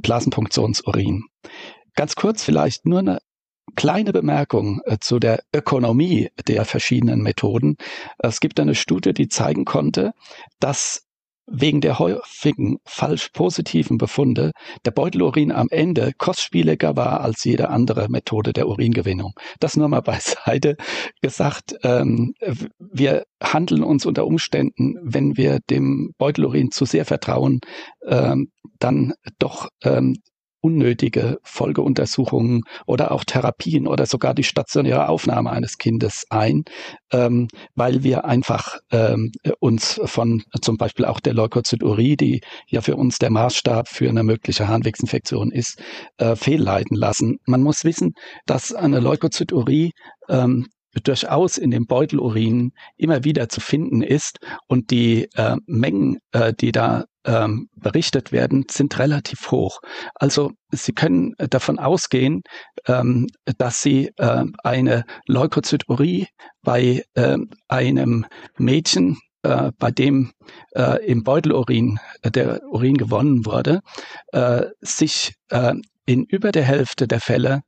Blasenpunktionsurin. 0.00 1.24
Ganz 1.94 2.14
kurz 2.14 2.42
vielleicht 2.42 2.86
nur 2.86 3.00
eine 3.00 3.18
kleine 3.76 4.12
Bemerkung 4.12 4.80
äh, 4.84 4.98
zu 5.00 5.18
der 5.18 5.42
Ökonomie 5.54 6.30
der 6.46 6.64
verschiedenen 6.64 7.22
Methoden. 7.22 7.76
Es 8.18 8.40
gibt 8.40 8.58
eine 8.60 8.74
Studie, 8.74 9.12
die 9.12 9.28
zeigen 9.28 9.64
konnte, 9.64 10.12
dass 10.60 11.04
wegen 11.46 11.80
der 11.80 11.98
häufigen 11.98 12.78
falsch 12.84 13.28
positiven 13.32 13.98
Befunde 13.98 14.52
der 14.84 14.90
Beutelurin 14.90 15.52
am 15.52 15.68
Ende 15.70 16.12
kostspieliger 16.16 16.96
war 16.96 17.20
als 17.20 17.44
jede 17.44 17.68
andere 17.68 18.08
Methode 18.08 18.52
der 18.52 18.68
Uringewinnung. 18.68 19.32
Das 19.60 19.76
nur 19.76 19.88
mal 19.88 20.00
beiseite 20.02 20.76
gesagt. 21.20 21.74
Ähm, 21.82 22.34
wir 22.78 23.24
handeln 23.42 23.82
uns 23.82 24.06
unter 24.06 24.26
Umständen, 24.26 24.96
wenn 25.02 25.36
wir 25.36 25.58
dem 25.70 26.12
Beutelurin 26.18 26.70
zu 26.70 26.84
sehr 26.84 27.04
vertrauen, 27.04 27.60
ähm, 28.06 28.48
dann 28.78 29.14
doch 29.38 29.68
ähm, 29.82 30.16
unnötige 30.62 31.38
Folgeuntersuchungen 31.42 32.62
oder 32.86 33.12
auch 33.12 33.24
Therapien 33.24 33.86
oder 33.86 34.06
sogar 34.06 34.32
die 34.32 34.44
stationäre 34.44 35.08
Aufnahme 35.08 35.50
eines 35.50 35.76
Kindes 35.76 36.24
ein, 36.30 36.64
ähm, 37.12 37.48
weil 37.74 38.02
wir 38.02 38.24
einfach 38.24 38.78
ähm, 38.90 39.32
uns 39.58 40.00
von 40.04 40.44
zum 40.60 40.78
Beispiel 40.78 41.04
auch 41.04 41.20
der 41.20 41.34
Leukozyturie, 41.34 42.16
die 42.16 42.40
ja 42.68 42.80
für 42.80 42.96
uns 42.96 43.18
der 43.18 43.30
Maßstab 43.30 43.88
für 43.88 44.08
eine 44.08 44.22
mögliche 44.22 44.68
Harnwegsinfektion 44.68 45.50
ist, 45.50 45.82
äh, 46.16 46.36
fehlleiten 46.36 46.96
lassen. 46.96 47.38
Man 47.44 47.62
muss 47.62 47.84
wissen, 47.84 48.14
dass 48.46 48.72
eine 48.72 49.00
Leukozyturie 49.00 49.92
ähm, 50.28 50.68
durchaus 51.00 51.58
in 51.58 51.70
dem 51.70 51.86
Beutelurin 51.86 52.72
immer 52.96 53.24
wieder 53.24 53.48
zu 53.48 53.60
finden 53.60 54.02
ist 54.02 54.38
und 54.66 54.90
die 54.90 55.28
äh, 55.34 55.56
Mengen, 55.66 56.18
äh, 56.32 56.52
die 56.52 56.72
da 56.72 57.04
ähm, 57.24 57.68
berichtet 57.76 58.32
werden, 58.32 58.66
sind 58.70 58.98
relativ 58.98 59.50
hoch. 59.50 59.80
Also 60.14 60.52
Sie 60.70 60.92
können 60.92 61.34
davon 61.38 61.78
ausgehen, 61.78 62.42
ähm, 62.86 63.28
dass 63.58 63.82
Sie 63.82 64.10
äh, 64.16 64.44
eine 64.64 65.04
Leukozyturie 65.26 66.28
bei 66.62 67.04
äh, 67.14 67.38
einem 67.68 68.26
Mädchen, 68.58 69.18
äh, 69.42 69.72
bei 69.78 69.90
dem 69.90 70.32
im 71.04 71.22
Beutelurin 71.22 71.98
der 72.24 72.62
Urin 72.70 72.96
gewonnen 72.96 73.44
wurde, 73.44 73.80
sich 74.80 75.34
in 76.06 76.24
über 76.24 76.52
der 76.52 76.62
Hälfte 76.62 77.06
der 77.06 77.20
Fälle 77.20 77.62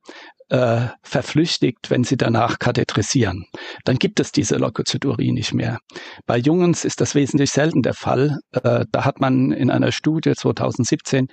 äh, 0.48 0.88
verflüchtigt, 1.02 1.90
wenn 1.90 2.04
sie 2.04 2.16
danach 2.16 2.58
kathetrisieren. 2.58 3.46
Dann 3.84 3.96
gibt 3.96 4.20
es 4.20 4.32
diese 4.32 4.56
Leukozyturie 4.56 5.32
nicht 5.32 5.54
mehr. 5.54 5.78
Bei 6.26 6.36
Jungens 6.36 6.84
ist 6.84 7.00
das 7.00 7.14
wesentlich 7.14 7.50
selten 7.50 7.82
der 7.82 7.94
Fall. 7.94 8.38
Äh, 8.52 8.84
da 8.90 9.04
hat 9.04 9.20
man 9.20 9.52
in 9.52 9.70
einer 9.70 9.92
Studie 9.92 10.34
2017 10.34 11.28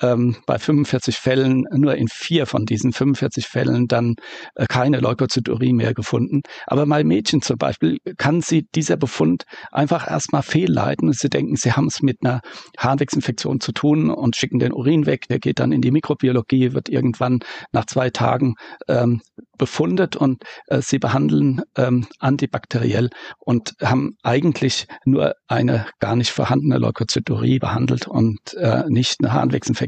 ähm, 0.00 0.36
bei 0.46 0.58
45 0.58 1.16
Fällen 1.16 1.64
nur 1.72 1.94
in 1.96 2.08
vier 2.08 2.46
von 2.46 2.66
diesen 2.66 2.92
45 2.92 3.46
Fällen 3.46 3.86
dann 3.88 4.16
äh, 4.54 4.66
keine 4.66 5.00
Leukozyturie 5.00 5.72
mehr 5.72 5.94
gefunden. 5.94 6.42
Aber 6.66 6.86
bei 6.86 7.04
Mädchen 7.04 7.42
zum 7.42 7.58
Beispiel 7.58 7.98
kann 8.16 8.40
sie 8.40 8.66
dieser 8.74 8.96
Befund 8.96 9.44
einfach 9.70 10.08
erstmal 10.08 10.42
fehlleiten 10.42 11.08
und 11.08 11.16
sie 11.16 11.28
denken, 11.28 11.56
sie 11.56 11.72
haben 11.72 11.86
es 11.86 12.02
mit 12.02 12.18
einer 12.22 12.40
Harnwegsinfektion 12.78 13.60
zu 13.60 13.72
tun 13.72 14.10
und 14.10 14.36
schicken 14.36 14.58
den 14.58 14.72
Urin 14.72 15.06
weg. 15.06 15.28
Der 15.28 15.38
geht 15.38 15.58
dann 15.58 15.72
in 15.72 15.80
die 15.80 15.90
Mikrobiologie, 15.90 16.72
wird 16.72 16.88
irgendwann 16.88 17.40
nach 17.72 17.86
zwei 17.86 18.10
Tagen 18.10 18.54
ähm, 18.88 19.20
befundet 19.58 20.16
und 20.16 20.44
äh, 20.68 20.80
sie 20.80 20.98
behandeln 20.98 21.60
ähm, 21.76 22.06
antibakteriell 22.20 23.10
und 23.38 23.74
haben 23.82 24.16
eigentlich 24.22 24.86
nur 25.04 25.34
eine 25.48 25.86
gar 25.98 26.16
nicht 26.16 26.30
vorhandene 26.30 26.78
Leukozyturie 26.78 27.58
behandelt 27.58 28.06
und 28.06 28.54
äh, 28.54 28.84
nicht 28.88 29.16
eine 29.20 29.32
Harnwegsinfektion. 29.32 29.87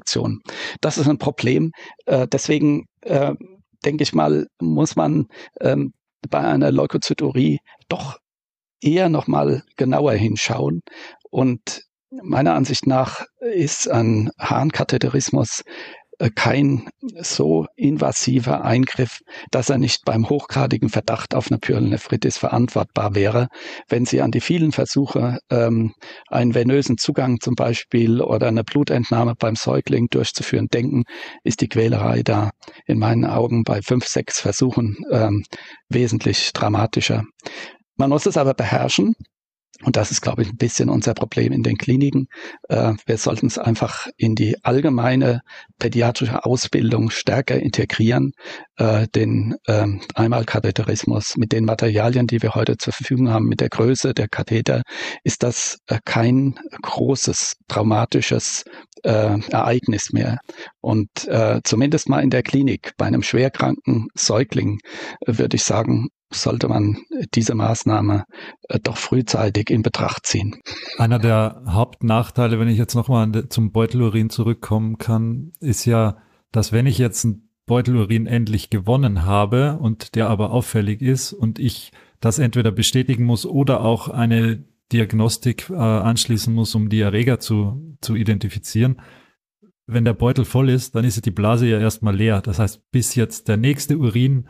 Das 0.80 0.98
ist 0.98 1.08
ein 1.08 1.18
Problem. 1.18 1.72
Äh, 2.06 2.26
deswegen 2.28 2.86
äh, 3.02 3.34
denke 3.84 4.02
ich 4.02 4.12
mal, 4.12 4.46
muss 4.60 4.96
man 4.96 5.26
ähm, 5.60 5.92
bei 6.28 6.40
einer 6.40 6.70
Leukozyturie 6.70 7.60
doch 7.88 8.18
eher 8.80 9.08
nochmal 9.08 9.62
genauer 9.76 10.12
hinschauen. 10.12 10.82
Und 11.30 11.82
meiner 12.10 12.54
Ansicht 12.54 12.86
nach 12.86 13.24
ist 13.40 13.88
ein 13.88 14.30
Harnkatheterismus 14.38 15.62
kein 16.28 16.88
so 17.22 17.66
invasiver 17.76 18.62
Eingriff, 18.62 19.20
dass 19.50 19.70
er 19.70 19.78
nicht 19.78 20.04
beim 20.04 20.28
hochgradigen 20.28 20.90
Verdacht 20.90 21.34
auf 21.34 21.50
eine 21.50 21.58
Pyelonephritis 21.58 22.36
verantwortbar 22.36 23.14
wäre. 23.14 23.48
Wenn 23.88 24.04
Sie 24.04 24.20
an 24.20 24.30
die 24.30 24.40
vielen 24.40 24.72
Versuche, 24.72 25.38
ähm, 25.50 25.94
einen 26.28 26.54
venösen 26.54 26.98
Zugang 26.98 27.40
zum 27.40 27.54
Beispiel 27.54 28.20
oder 28.20 28.48
eine 28.48 28.64
Blutentnahme 28.64 29.34
beim 29.34 29.56
Säugling 29.56 30.08
durchzuführen 30.10 30.68
denken, 30.68 31.04
ist 31.42 31.62
die 31.62 31.68
Quälerei 31.68 32.22
da 32.22 32.50
in 32.86 32.98
meinen 32.98 33.24
Augen 33.24 33.62
bei 33.64 33.80
fünf, 33.80 34.06
sechs 34.06 34.40
Versuchen 34.40 34.96
ähm, 35.10 35.44
wesentlich 35.88 36.52
dramatischer. 36.52 37.24
Man 37.96 38.10
muss 38.10 38.26
es 38.26 38.36
aber 38.36 38.54
beherrschen. 38.54 39.14
Und 39.82 39.96
das 39.96 40.10
ist, 40.10 40.20
glaube 40.20 40.42
ich, 40.42 40.50
ein 40.50 40.56
bisschen 40.56 40.90
unser 40.90 41.14
Problem 41.14 41.52
in 41.52 41.62
den 41.62 41.76
Kliniken. 41.76 42.28
Äh, 42.68 42.94
wir 43.06 43.16
sollten 43.16 43.46
es 43.46 43.58
einfach 43.58 44.08
in 44.16 44.34
die 44.34 44.56
allgemeine 44.62 45.40
pädiatrische 45.78 46.44
Ausbildung 46.44 47.10
stärker 47.10 47.58
integrieren, 47.58 48.32
äh, 48.76 49.06
den 49.14 49.56
ähm, 49.66 50.02
Einmalkatheterismus 50.14 51.36
mit 51.36 51.52
den 51.52 51.64
Materialien, 51.64 52.26
die 52.26 52.42
wir 52.42 52.54
heute 52.54 52.76
zur 52.76 52.92
Verfügung 52.92 53.30
haben, 53.30 53.46
mit 53.46 53.60
der 53.60 53.70
Größe 53.70 54.12
der 54.12 54.28
Katheter, 54.28 54.82
ist 55.24 55.42
das 55.42 55.78
äh, 55.86 55.98
kein 56.04 56.58
großes 56.82 57.56
traumatisches 57.68 58.64
Ereignis 59.02 60.12
mehr. 60.12 60.40
Und 60.82 61.08
zumindest 61.64 62.10
mal 62.10 62.22
in 62.22 62.28
der 62.28 62.42
Klinik 62.42 62.92
bei 62.98 63.06
einem 63.06 63.22
schwerkranken 63.22 64.08
Säugling 64.14 64.80
würde 65.26 65.56
ich 65.56 65.64
sagen, 65.64 66.10
sollte 66.32 66.68
man 66.68 66.98
diese 67.34 67.54
Maßnahme 67.54 68.24
äh, 68.68 68.78
doch 68.80 68.96
frühzeitig 68.96 69.70
in 69.70 69.82
Betracht 69.82 70.26
ziehen. 70.26 70.56
Einer 70.98 71.18
der 71.18 71.62
Hauptnachteile, 71.66 72.58
wenn 72.58 72.68
ich 72.68 72.78
jetzt 72.78 72.94
nochmal 72.94 73.48
zum 73.48 73.72
Beutelurin 73.72 74.30
zurückkommen 74.30 74.98
kann, 74.98 75.52
ist 75.60 75.84
ja, 75.84 76.18
dass 76.52 76.72
wenn 76.72 76.86
ich 76.86 76.98
jetzt 76.98 77.24
einen 77.24 77.48
Beutelurin 77.66 78.26
endlich 78.26 78.70
gewonnen 78.70 79.24
habe 79.24 79.78
und 79.80 80.14
der 80.14 80.28
aber 80.28 80.50
auffällig 80.50 81.02
ist 81.02 81.32
und 81.32 81.58
ich 81.58 81.92
das 82.20 82.38
entweder 82.38 82.72
bestätigen 82.72 83.24
muss 83.24 83.46
oder 83.46 83.80
auch 83.82 84.08
eine 84.08 84.64
Diagnostik 84.92 85.70
äh, 85.70 85.74
anschließen 85.74 86.52
muss, 86.52 86.74
um 86.74 86.88
die 86.88 87.00
Erreger 87.00 87.38
zu, 87.38 87.96
zu 88.00 88.16
identifizieren. 88.16 89.00
Wenn 89.86 90.04
der 90.04 90.14
Beutel 90.14 90.44
voll 90.44 90.68
ist, 90.68 90.94
dann 90.94 91.04
ist 91.04 91.24
die 91.24 91.30
Blase 91.30 91.68
ja 91.68 91.78
erstmal 91.78 92.14
leer. 92.14 92.40
Das 92.40 92.58
heißt, 92.58 92.90
bis 92.90 93.14
jetzt 93.14 93.48
der 93.48 93.56
nächste 93.56 93.98
Urin 93.98 94.48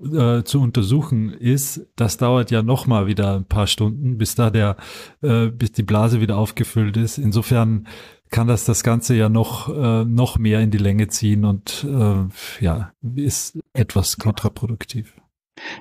äh, 0.00 0.42
zu 0.44 0.60
untersuchen 0.60 1.30
ist, 1.30 1.86
das 1.96 2.16
dauert 2.16 2.50
ja 2.50 2.62
noch 2.62 2.86
mal 2.86 3.06
wieder 3.06 3.34
ein 3.36 3.44
paar 3.44 3.66
Stunden, 3.66 4.18
bis 4.18 4.34
da 4.34 4.50
der, 4.50 4.76
äh, 5.22 5.46
bis 5.46 5.72
die 5.72 5.82
Blase 5.82 6.20
wieder 6.20 6.36
aufgefüllt 6.36 6.96
ist. 6.96 7.18
Insofern 7.18 7.86
kann 8.30 8.46
das 8.46 8.64
das 8.64 8.82
Ganze 8.82 9.14
ja 9.16 9.28
noch 9.28 9.68
äh, 9.68 10.04
noch 10.04 10.38
mehr 10.38 10.60
in 10.60 10.70
die 10.70 10.78
Länge 10.78 11.08
ziehen 11.08 11.44
und 11.44 11.86
äh, 11.88 12.64
ja 12.64 12.92
ist 13.14 13.58
etwas 13.72 14.18
kontraproduktiv. 14.18 15.14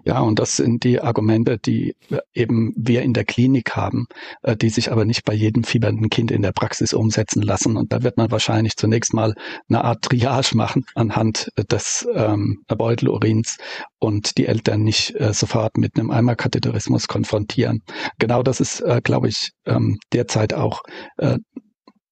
Ja, 0.06 0.20
und 0.20 0.40
das 0.40 0.56
sind 0.56 0.84
die 0.84 1.02
Argumente, 1.02 1.58
die 1.58 1.96
eben 2.34 2.74
wir 2.76 3.02
in 3.02 3.14
der 3.14 3.26
Klinik 3.26 3.76
haben, 3.76 4.08
äh, 4.44 4.56
die 4.56 4.70
sich 4.70 4.92
aber 4.92 5.06
nicht 5.06 5.26
bei 5.26 5.34
jedem 5.34 5.64
fiebernden 5.64 6.10
Kind 6.10 6.32
in 6.32 6.42
der 6.42 6.52
Praxis 6.52 6.94
umsetzen 6.94 7.42
lassen. 7.42 7.78
Und 7.78 7.94
da 7.94 8.04
wird 8.04 8.18
man 8.18 8.32
wahrscheinlich 8.32 8.76
zunächst 8.76 9.14
mal 9.14 9.34
eine 9.70 9.84
Art 9.84 10.04
Triage 10.04 10.56
machen 10.56 10.86
anhand 10.96 11.50
des 11.72 12.08
ähm, 12.14 12.64
Beutelurins 12.68 13.58
und 14.00 14.38
die 14.38 14.46
Eltern 14.46 14.84
nicht 14.84 15.16
äh, 15.20 15.34
sofort 15.34 15.78
mit 15.78 15.98
einem 15.98 16.12
Eimerkatheterismus 16.12 17.08
konfrontieren. 17.08 17.82
Genau 18.20 18.44
das 18.44 18.60
ist, 18.60 18.82
äh, 18.82 19.02
glaube 19.04 19.30
ich, 19.30 19.52
ähm, 19.66 19.98
derzeit 20.14 20.54
auch 20.54 20.82
äh, 21.18 21.38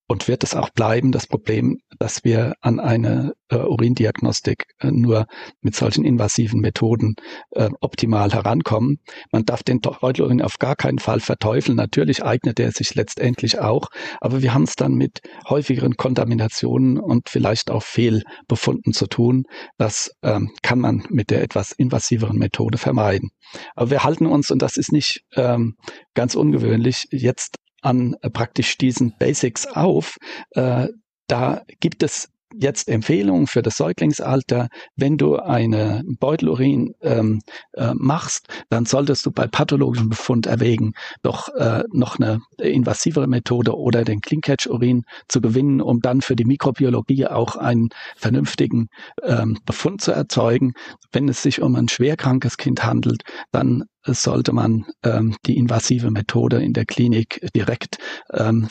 und 0.08 0.28
wird 0.28 0.44
es 0.44 0.56
auch 0.56 0.70
bleiben, 0.70 1.12
das 1.12 1.28
Problem, 1.28 1.80
dass 2.00 2.24
wir 2.24 2.54
an 2.62 2.80
eine 2.80 3.34
äh, 3.50 3.58
Urindiagnostik 3.58 4.66
äh, 4.80 4.92
nur 4.92 5.26
mit 5.62 5.76
solchen 5.76 6.06
invasiven 6.06 6.62
Methoden 6.62 7.16
äh, 7.52 7.70
optimal 7.82 8.32
herankommen. 8.32 9.00
Man 9.32 9.46
darf 9.46 9.64
den 9.64 9.82
Beutelurin 9.82 10.42
auf 10.42 10.60
gar 10.60 10.76
keinen 10.76 11.00
Fall 11.00 11.20
verteufeln. 11.20 11.78
Natürlich 11.78 12.24
eignet 12.24 12.60
er 12.60 12.72
sich 12.72 12.94
letztendlich 12.96 13.60
auch, 13.60 13.88
aber 14.22 14.42
wir 14.42 14.54
haben 14.54 14.64
es 14.64 14.76
dann 14.76 14.94
mit 14.94 15.22
häufigeren 15.50 15.96
Kontaminationen 15.96 17.00
und 17.00 17.30
vielleicht 17.30 17.72
auch 17.72 17.84
Fehlbefunden 17.84 18.94
zu 18.94 19.08
tun. 19.08 19.44
Das 19.78 20.12
ähm, 20.22 20.52
kann 20.62 20.80
man 20.80 21.06
mit 21.10 21.32
der 21.32 21.42
etwas 21.42 21.72
invasiveren 21.72 22.38
Methode 22.38 22.78
vermeiden. 22.78 23.32
Aber 23.76 23.90
wir 23.90 24.04
halten 24.04 24.28
uns, 24.28 24.52
und 24.52 24.62
das 24.62 24.78
ist 24.78 24.92
nicht 24.92 25.22
ähm, 25.36 25.76
ganz 26.14 26.36
ungewöhnlich, 26.36 27.08
jetzt 27.12 27.58
an 27.82 28.16
äh, 28.22 28.30
praktisch 28.30 28.78
diesen 28.78 29.18
Basics 29.18 29.68
auf. 29.68 30.18
Äh, 30.52 30.90
da 31.28 31.64
gibt 31.80 32.04
es 32.04 32.30
jetzt 32.60 32.88
Empfehlungen 32.88 33.48
für 33.48 33.62
das 33.62 33.78
Säuglingsalter. 33.78 34.70
Wenn 34.96 35.18
du 35.18 35.36
eine 35.38 36.04
Beutelurin 36.20 36.94
ähm, 37.02 37.42
äh, 37.74 37.94
machst, 37.96 38.48
dann 38.70 38.86
solltest 38.86 39.26
du 39.26 39.32
bei 39.32 39.48
pathologischem 39.48 40.10
Befund 40.10 40.46
erwägen, 40.46 40.94
doch 41.22 41.50
äh, 41.56 41.84
noch 41.92 42.20
eine 42.20 42.40
invasivere 42.58 43.28
Methode 43.28 43.78
oder 43.78 44.04
den 44.04 44.22
Clean-Catch-Urin 44.22 45.04
zu 45.28 45.42
gewinnen, 45.42 45.82
um 45.82 46.00
dann 46.00 46.22
für 46.22 46.36
die 46.36 46.46
Mikrobiologie 46.46 47.28
auch 47.28 47.56
einen 47.56 47.90
vernünftigen 48.16 48.88
ähm, 49.24 49.60
Befund 49.66 50.02
zu 50.02 50.12
erzeugen. 50.12 50.74
Wenn 51.12 51.30
es 51.30 51.42
sich 51.42 51.62
um 51.62 51.76
ein 51.76 51.88
schwerkrankes 51.88 52.58
Kind 52.58 52.84
handelt, 52.84 53.24
dann 53.52 53.84
sollte 54.04 54.54
man 54.54 54.86
ähm, 55.04 55.36
die 55.46 55.58
invasive 55.58 56.12
Methode 56.12 56.62
in 56.62 56.74
der 56.74 56.86
Klinik 56.86 57.48
direkt 57.56 57.98
ähm, 58.32 58.68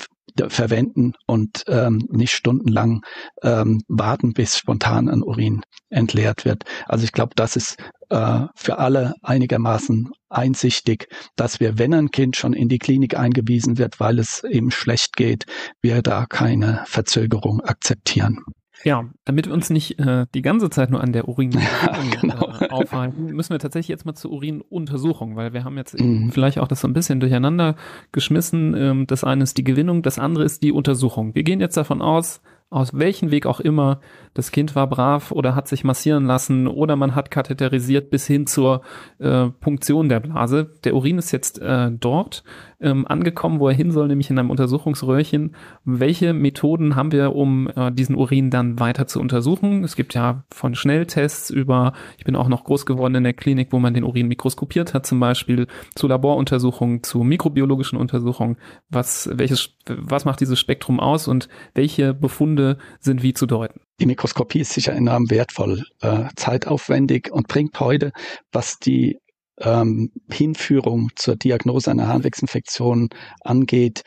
verwenden 0.48 1.12
und 1.26 1.64
ähm, 1.68 2.06
nicht 2.10 2.32
stundenlang 2.32 3.02
ähm, 3.42 3.82
warten, 3.88 4.32
bis 4.32 4.58
spontan 4.58 5.08
ein 5.08 5.22
Urin 5.22 5.62
entleert 5.90 6.44
wird. 6.44 6.64
Also 6.86 7.04
ich 7.04 7.12
glaube, 7.12 7.32
das 7.36 7.56
ist 7.56 7.76
äh, 8.10 8.46
für 8.54 8.78
alle 8.78 9.14
einigermaßen 9.22 10.10
einsichtig, 10.28 11.08
dass 11.36 11.60
wir, 11.60 11.78
wenn 11.78 11.94
ein 11.94 12.10
Kind 12.10 12.36
schon 12.36 12.52
in 12.52 12.68
die 12.68 12.78
Klinik 12.78 13.16
eingewiesen 13.16 13.78
wird, 13.78 14.00
weil 14.00 14.18
es 14.18 14.42
eben 14.44 14.70
schlecht 14.70 15.16
geht, 15.16 15.46
wir 15.80 16.02
da 16.02 16.26
keine 16.26 16.82
Verzögerung 16.86 17.60
akzeptieren. 17.60 18.40
Ja, 18.82 19.08
damit 19.24 19.46
wir 19.46 19.54
uns 19.54 19.70
nicht 19.70 19.98
äh, 20.00 20.26
die 20.34 20.42
ganze 20.42 20.68
Zeit 20.68 20.90
nur 20.90 21.00
an 21.00 21.12
der 21.12 21.28
Urin 21.28 21.52
ja, 21.52 21.60
genau. 22.20 22.52
äh, 22.60 22.68
aufhalten, 22.70 23.26
müssen 23.26 23.50
wir 23.50 23.58
tatsächlich 23.58 23.88
jetzt 23.88 24.04
mal 24.04 24.14
zur 24.14 24.32
Urinuntersuchung, 24.32 25.36
weil 25.36 25.52
wir 25.52 25.64
haben 25.64 25.76
jetzt 25.76 25.98
mhm. 25.98 26.32
vielleicht 26.32 26.58
auch 26.58 26.68
das 26.68 26.80
so 26.80 26.88
ein 26.88 26.92
bisschen 26.92 27.20
durcheinander 27.20 27.76
geschmissen. 28.10 28.74
Ähm, 28.76 29.06
das 29.06 29.22
eine 29.22 29.44
ist 29.44 29.56
die 29.58 29.64
Gewinnung, 29.64 30.02
das 30.02 30.18
andere 30.18 30.44
ist 30.44 30.62
die 30.62 30.72
Untersuchung. 30.72 31.34
Wir 31.34 31.44
gehen 31.44 31.60
jetzt 31.60 31.76
davon 31.76 32.02
aus, 32.02 32.42
aus 32.68 32.98
welchem 32.98 33.30
Weg 33.30 33.46
auch 33.46 33.60
immer, 33.60 34.00
das 34.34 34.50
Kind 34.50 34.74
war 34.74 34.88
brav 34.88 35.30
oder 35.30 35.54
hat 35.54 35.68
sich 35.68 35.84
massieren 35.84 36.26
lassen 36.26 36.66
oder 36.66 36.96
man 36.96 37.14
hat 37.14 37.30
katheterisiert 37.30 38.10
bis 38.10 38.26
hin 38.26 38.46
zur 38.46 38.82
äh, 39.18 39.46
Punktion 39.46 40.08
der 40.08 40.20
Blase. 40.20 40.72
Der 40.84 40.94
Urin 40.94 41.18
ist 41.18 41.30
jetzt 41.30 41.60
äh, 41.60 41.90
dort 41.92 42.42
ähm, 42.80 43.06
angekommen, 43.06 43.60
wo 43.60 43.68
er 43.68 43.74
hin 43.74 43.92
soll, 43.92 44.08
nämlich 44.08 44.30
in 44.30 44.38
einem 44.38 44.50
Untersuchungsröhrchen. 44.50 45.54
Welche 45.84 46.32
Methoden 46.34 46.96
haben 46.96 47.12
wir, 47.12 47.34
um 47.34 47.68
äh, 47.74 47.92
diesen 47.92 48.16
Urin 48.16 48.50
dann 48.50 48.78
weiter 48.80 49.06
zu 49.06 49.20
untersuchen? 49.20 49.84
Es 49.84 49.96
gibt 49.96 50.14
ja 50.14 50.44
von 50.50 50.74
Schnelltests 50.74 51.50
über, 51.50 51.92
ich 52.18 52.24
bin 52.24 52.36
auch 52.36 52.48
noch 52.48 52.64
groß 52.64 52.86
geworden 52.86 53.14
in 53.14 53.24
der 53.24 53.32
Klinik, 53.32 53.68
wo 53.70 53.78
man 53.78 53.94
den 53.94 54.04
Urin 54.04 54.28
mikroskopiert 54.28 54.94
hat, 54.94 55.06
zum 55.06 55.20
Beispiel 55.20 55.66
zu 55.94 56.08
Laboruntersuchungen, 56.08 57.02
zu 57.02 57.22
mikrobiologischen 57.22 57.98
Untersuchungen. 57.98 58.56
Was, 58.90 59.30
welches, 59.32 59.76
was 59.86 60.24
macht 60.24 60.40
dieses 60.40 60.58
Spektrum 60.58 60.98
aus 60.98 61.28
und 61.28 61.48
welche 61.74 62.12
Befunde 62.12 62.78
sind 62.98 63.22
wie 63.22 63.32
zu 63.32 63.46
deuten? 63.46 63.80
Die 64.00 64.06
Mikroskopie 64.06 64.60
ist 64.60 64.72
sicher 64.72 64.92
enorm 64.92 65.30
wertvoll, 65.30 65.84
äh, 66.00 66.24
zeitaufwendig 66.36 67.30
und 67.30 67.46
bringt 67.46 67.78
heute, 67.78 68.12
was 68.50 68.78
die 68.78 69.18
ähm, 69.60 70.10
Hinführung 70.30 71.10
zur 71.14 71.36
Diagnose 71.36 71.90
einer 71.90 72.08
Harnwegsinfektion 72.08 73.10
angeht, 73.42 74.02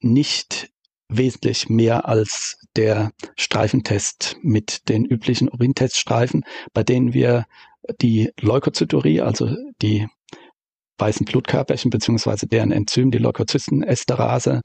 nicht 0.00 0.70
wesentlich 1.08 1.68
mehr 1.68 2.08
als 2.08 2.58
der 2.76 3.12
Streifentest 3.36 4.36
mit 4.42 4.88
den 4.88 5.04
üblichen 5.04 5.48
Urinteststreifen, 5.48 6.44
bei 6.72 6.82
denen 6.82 7.12
wir 7.14 7.44
die 8.00 8.30
Leukozyturie, 8.40 9.20
also 9.20 9.54
die 9.82 10.08
weißen 10.98 11.26
Blutkörperchen 11.26 11.90
beziehungsweise 11.90 12.46
deren 12.46 12.72
Enzym, 12.72 13.10
die 13.10 13.18
Leukozystenesterase, 13.18 14.62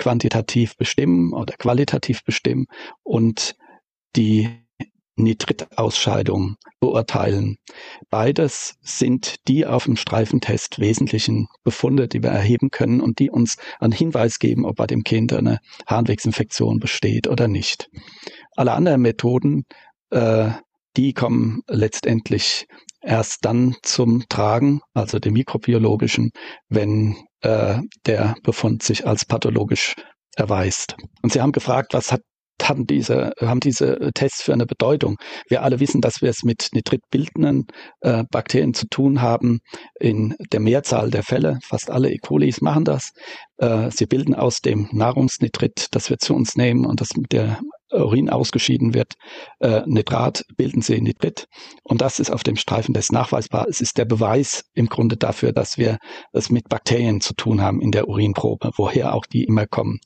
semi-quantitativ 0.00 0.76
bestimmen 0.76 1.32
oder 1.32 1.54
qualitativ 1.56 2.24
bestimmen 2.24 2.66
und 3.02 3.54
die 4.16 4.48
Nitritausscheidung 5.16 6.56
beurteilen. 6.80 7.58
Beides 8.08 8.76
sind 8.80 9.36
die 9.48 9.66
auf 9.66 9.84
dem 9.84 9.96
Streifentest 9.96 10.78
wesentlichen 10.78 11.46
Befunde, 11.62 12.08
die 12.08 12.22
wir 12.22 12.30
erheben 12.30 12.70
können 12.70 13.02
und 13.02 13.18
die 13.18 13.30
uns 13.30 13.56
einen 13.80 13.92
Hinweis 13.92 14.38
geben, 14.38 14.64
ob 14.64 14.76
bei 14.76 14.86
dem 14.86 15.02
Kind 15.02 15.32
eine 15.34 15.58
Harnwegsinfektion 15.86 16.78
besteht 16.78 17.26
oder 17.28 17.48
nicht. 17.48 17.90
Alle 18.56 18.72
anderen 18.72 19.02
Methoden 19.02 19.66
äh, 20.10 20.50
die 20.96 21.12
kommen 21.12 21.62
letztendlich 21.68 22.66
erst 23.00 23.44
dann 23.44 23.76
zum 23.82 24.24
Tragen, 24.28 24.80
also 24.92 25.18
dem 25.18 25.34
mikrobiologischen, 25.34 26.32
wenn 26.68 27.16
äh, 27.42 27.78
der 28.06 28.34
Befund 28.42 28.82
sich 28.82 29.06
als 29.06 29.24
pathologisch 29.24 29.94
erweist. 30.36 30.96
Und 31.22 31.32
Sie 31.32 31.40
haben 31.40 31.52
gefragt, 31.52 31.94
was 31.94 32.12
hat 32.12 32.22
haben 32.62 32.86
diese, 32.86 33.32
haben 33.40 33.60
diese 33.60 34.10
Tests 34.14 34.42
für 34.42 34.52
eine 34.52 34.66
Bedeutung. 34.66 35.16
Wir 35.48 35.62
alle 35.62 35.80
wissen, 35.80 36.00
dass 36.00 36.22
wir 36.22 36.30
es 36.30 36.42
mit 36.42 36.68
nitritbildenden 36.72 37.66
äh, 38.00 38.24
Bakterien 38.30 38.74
zu 38.74 38.86
tun 38.86 39.20
haben. 39.22 39.60
In 39.98 40.34
der 40.52 40.60
Mehrzahl 40.60 41.10
der 41.10 41.22
Fälle, 41.22 41.58
fast 41.64 41.90
alle 41.90 42.10
E. 42.10 42.18
colis 42.18 42.60
machen 42.60 42.84
das. 42.84 43.12
Äh, 43.58 43.90
sie 43.90 44.06
bilden 44.06 44.34
aus 44.34 44.60
dem 44.60 44.88
Nahrungsnitrit, 44.92 45.88
das 45.90 46.10
wir 46.10 46.18
zu 46.18 46.34
uns 46.34 46.56
nehmen 46.56 46.86
und 46.86 47.00
das 47.00 47.16
mit 47.16 47.32
der 47.32 47.60
Urin 47.92 48.30
ausgeschieden 48.30 48.94
wird, 48.94 49.14
äh, 49.60 49.82
Nitrat, 49.86 50.44
bilden 50.56 50.82
sie 50.82 51.00
Nitrit. 51.00 51.46
Und 51.82 52.00
das 52.00 52.18
ist 52.20 52.30
auf 52.30 52.42
dem 52.42 52.56
Streifen 52.56 52.94
des 52.94 53.12
nachweisbar. 53.12 53.66
Es 53.68 53.80
ist 53.80 53.98
der 53.98 54.04
Beweis 54.04 54.64
im 54.74 54.86
Grunde 54.86 55.16
dafür, 55.16 55.52
dass 55.52 55.78
wir 55.78 55.98
es 56.32 56.50
mit 56.50 56.68
Bakterien 56.68 57.20
zu 57.20 57.34
tun 57.34 57.60
haben 57.60 57.80
in 57.80 57.90
der 57.90 58.08
Urinprobe, 58.08 58.70
woher 58.76 59.14
auch 59.14 59.26
die 59.26 59.44
immer 59.44 59.66
kommen. 59.66 60.00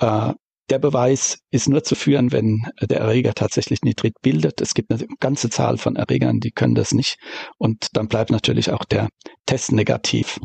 Äh, 0.00 0.32
der 0.70 0.78
Beweis 0.78 1.40
ist 1.50 1.68
nur 1.68 1.84
zu 1.84 1.94
führen, 1.94 2.32
wenn 2.32 2.66
der 2.80 3.00
Erreger 3.00 3.34
tatsächlich 3.34 3.82
Nitrit 3.82 4.14
bildet. 4.22 4.62
Es 4.62 4.72
gibt 4.72 4.90
eine 4.90 5.06
ganze 5.20 5.50
Zahl 5.50 5.76
von 5.76 5.96
Erregern, 5.96 6.40
die 6.40 6.52
können 6.52 6.74
das 6.74 6.94
nicht. 6.94 7.18
Und 7.58 7.88
dann 7.92 8.08
bleibt 8.08 8.30
natürlich 8.30 8.70
auch 8.70 8.84
der 8.84 9.08
Test 9.44 9.72
negativ. 9.72 10.40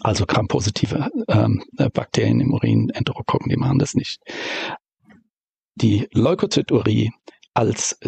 Also 0.00 0.24
grampositive 0.24 1.10
ähm, 1.28 1.62
Bakterien 1.92 2.40
im 2.40 2.54
Urin, 2.54 2.88
Enterokokken, 2.88 3.50
die 3.50 3.58
machen 3.58 3.78
das 3.78 3.92
nicht. 3.92 4.22
Die 5.74 6.08
Leukozyturie 6.12 7.10
als 7.54 7.98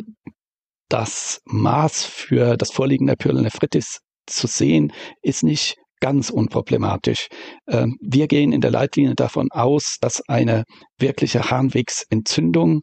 das 0.89 1.41
Maß 1.47 2.05
für 2.05 2.57
das 2.57 2.71
Vorliegen 2.71 3.07
der 3.07 3.17
Pyelonephritis 3.17 4.01
zu 4.27 4.47
sehen, 4.47 4.93
ist 5.23 5.43
nicht 5.43 5.77
ganz 6.01 6.31
unproblematisch. 6.31 7.29
Ähm, 7.67 7.97
wir 8.01 8.27
gehen 8.27 8.53
in 8.53 8.61
der 8.61 8.71
Leitlinie 8.71 9.15
davon 9.15 9.51
aus, 9.51 9.97
dass 10.01 10.21
eine 10.29 10.65
wirkliche 10.99 11.51
Harnwegsentzündung 11.51 12.83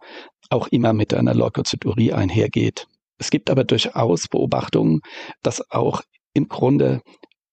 auch 0.50 0.67
immer 0.67 0.94
mit 0.94 1.13
einer 1.13 1.34
Leukozyturie 1.34 2.13
einhergeht. 2.13 2.88
Es 3.17 3.30
gibt 3.30 3.50
aber 3.50 3.63
durchaus 3.63 4.28
Beobachtungen, 4.28 5.02
dass 5.44 5.62
auch 5.70 6.02
im 6.34 6.48
Grunde 6.48 7.02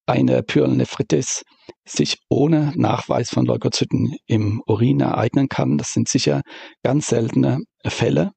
eine 0.09 0.43
Pyelonephritis 0.43 1.43
sich 1.85 2.19
ohne 2.29 2.73
Nachweis 2.77 3.31
von 3.31 3.45
Leukozyten 3.45 4.17
im 4.27 4.63
Urin 4.67 5.01
ereignen 5.01 5.49
kann. 5.49 5.79
Das 5.79 5.93
sind 5.93 6.09
sicher 6.09 6.43
ganz 6.83 7.09
seltene 7.09 7.59
Fälle. 7.87 8.33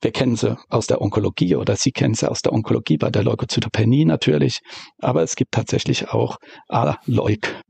Wir 0.00 0.12
kennen 0.12 0.36
sie 0.36 0.56
aus 0.68 0.86
der 0.86 1.00
Onkologie 1.00 1.56
oder 1.56 1.76
Sie 1.76 1.92
kennen 1.92 2.14
sie 2.14 2.30
aus 2.30 2.42
der 2.42 2.52
Onkologie 2.52 2.96
bei 2.96 3.10
der 3.10 3.22
Leukozytopenie 3.22 4.04
natürlich. 4.04 4.60
Aber 4.98 5.22
es 5.22 5.36
gibt 5.36 5.52
tatsächlich 5.52 6.08
auch 6.10 6.38
Aleuk 6.68 7.62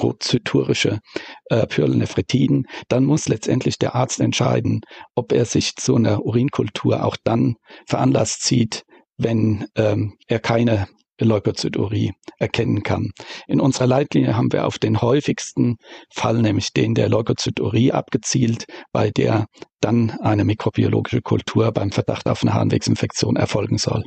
rozyturische 0.00 0.98
äh, 1.46 1.66
Pyelonephritiden, 1.66 2.66
dann 2.88 3.04
muss 3.04 3.28
letztendlich 3.28 3.78
der 3.78 3.94
Arzt 3.94 4.20
entscheiden, 4.20 4.82
ob 5.14 5.32
er 5.32 5.46
sich 5.46 5.74
zu 5.76 5.96
einer 5.96 6.22
Urinkultur 6.22 7.02
auch 7.02 7.16
dann 7.24 7.54
veranlasst 7.86 8.44
sieht, 8.44 8.82
wenn 9.16 9.66
ähm, 9.74 10.18
er 10.26 10.38
keine 10.38 10.86
Leukozyturie 11.24 12.12
erkennen 12.38 12.82
kann. 12.82 13.10
In 13.46 13.60
unserer 13.60 13.86
Leitlinie 13.86 14.36
haben 14.36 14.52
wir 14.52 14.66
auf 14.66 14.78
den 14.78 15.00
häufigsten 15.00 15.76
Fall, 16.12 16.42
nämlich 16.42 16.72
den 16.72 16.94
der 16.94 17.08
Leukozyturie, 17.08 17.92
abgezielt, 17.92 18.66
bei 18.92 19.10
der 19.10 19.46
dann 19.80 20.10
eine 20.20 20.44
mikrobiologische 20.44 21.22
Kultur 21.22 21.72
beim 21.72 21.92
Verdacht 21.92 22.26
auf 22.28 22.42
eine 22.42 22.54
Harnwegsinfektion 22.54 23.36
erfolgen 23.36 23.78
soll. 23.78 24.04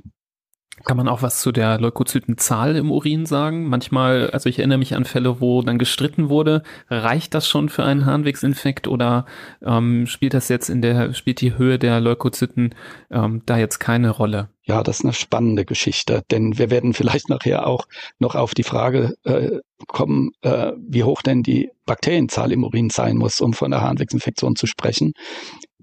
Kann 0.85 0.97
man 0.97 1.07
auch 1.07 1.21
was 1.21 1.41
zu 1.41 1.51
der 1.51 1.79
Leukozytenzahl 1.79 2.75
im 2.75 2.91
Urin 2.91 3.25
sagen? 3.25 3.67
Manchmal, 3.67 4.29
also 4.29 4.47
ich 4.47 4.59
erinnere 4.59 4.77
mich 4.77 4.95
an 4.95 5.05
Fälle, 5.05 5.41
wo 5.41 5.61
dann 5.61 5.77
gestritten 5.77 6.29
wurde. 6.29 6.63
Reicht 6.89 7.33
das 7.33 7.47
schon 7.47 7.69
für 7.69 7.83
einen 7.83 8.05
Harnwegsinfekt 8.05 8.87
oder 8.87 9.25
ähm, 9.61 10.07
spielt 10.07 10.33
das 10.33 10.47
jetzt 10.47 10.69
in 10.69 10.81
der, 10.81 11.13
spielt 11.13 11.41
die 11.41 11.57
Höhe 11.57 11.79
der 11.79 11.99
Leukozyten 11.99 12.75
ähm, 13.11 13.41
da 13.45 13.57
jetzt 13.57 13.79
keine 13.79 14.09
Rolle? 14.09 14.49
Ja, 14.69 14.83
das 14.83 14.99
ist 14.99 15.05
eine 15.05 15.13
spannende 15.13 15.65
Geschichte, 15.65 16.21
denn 16.29 16.59
wir 16.59 16.69
werden 16.69 16.93
vielleicht 16.93 17.27
nachher 17.27 17.65
auch 17.65 17.87
noch 18.19 18.35
auf 18.35 18.53
die 18.53 18.61
Frage 18.61 19.15
äh, 19.23 19.61
kommen, 19.87 20.29
äh, 20.41 20.73
wie 20.77 21.03
hoch 21.03 21.23
denn 21.23 21.41
die 21.41 21.71
Bakterienzahl 21.87 22.51
im 22.51 22.63
Urin 22.63 22.91
sein 22.91 23.17
muss, 23.17 23.41
um 23.41 23.53
von 23.53 23.71
der 23.71 23.81
Harnwegsinfektion 23.81 24.55
zu 24.55 24.67
sprechen. 24.67 25.13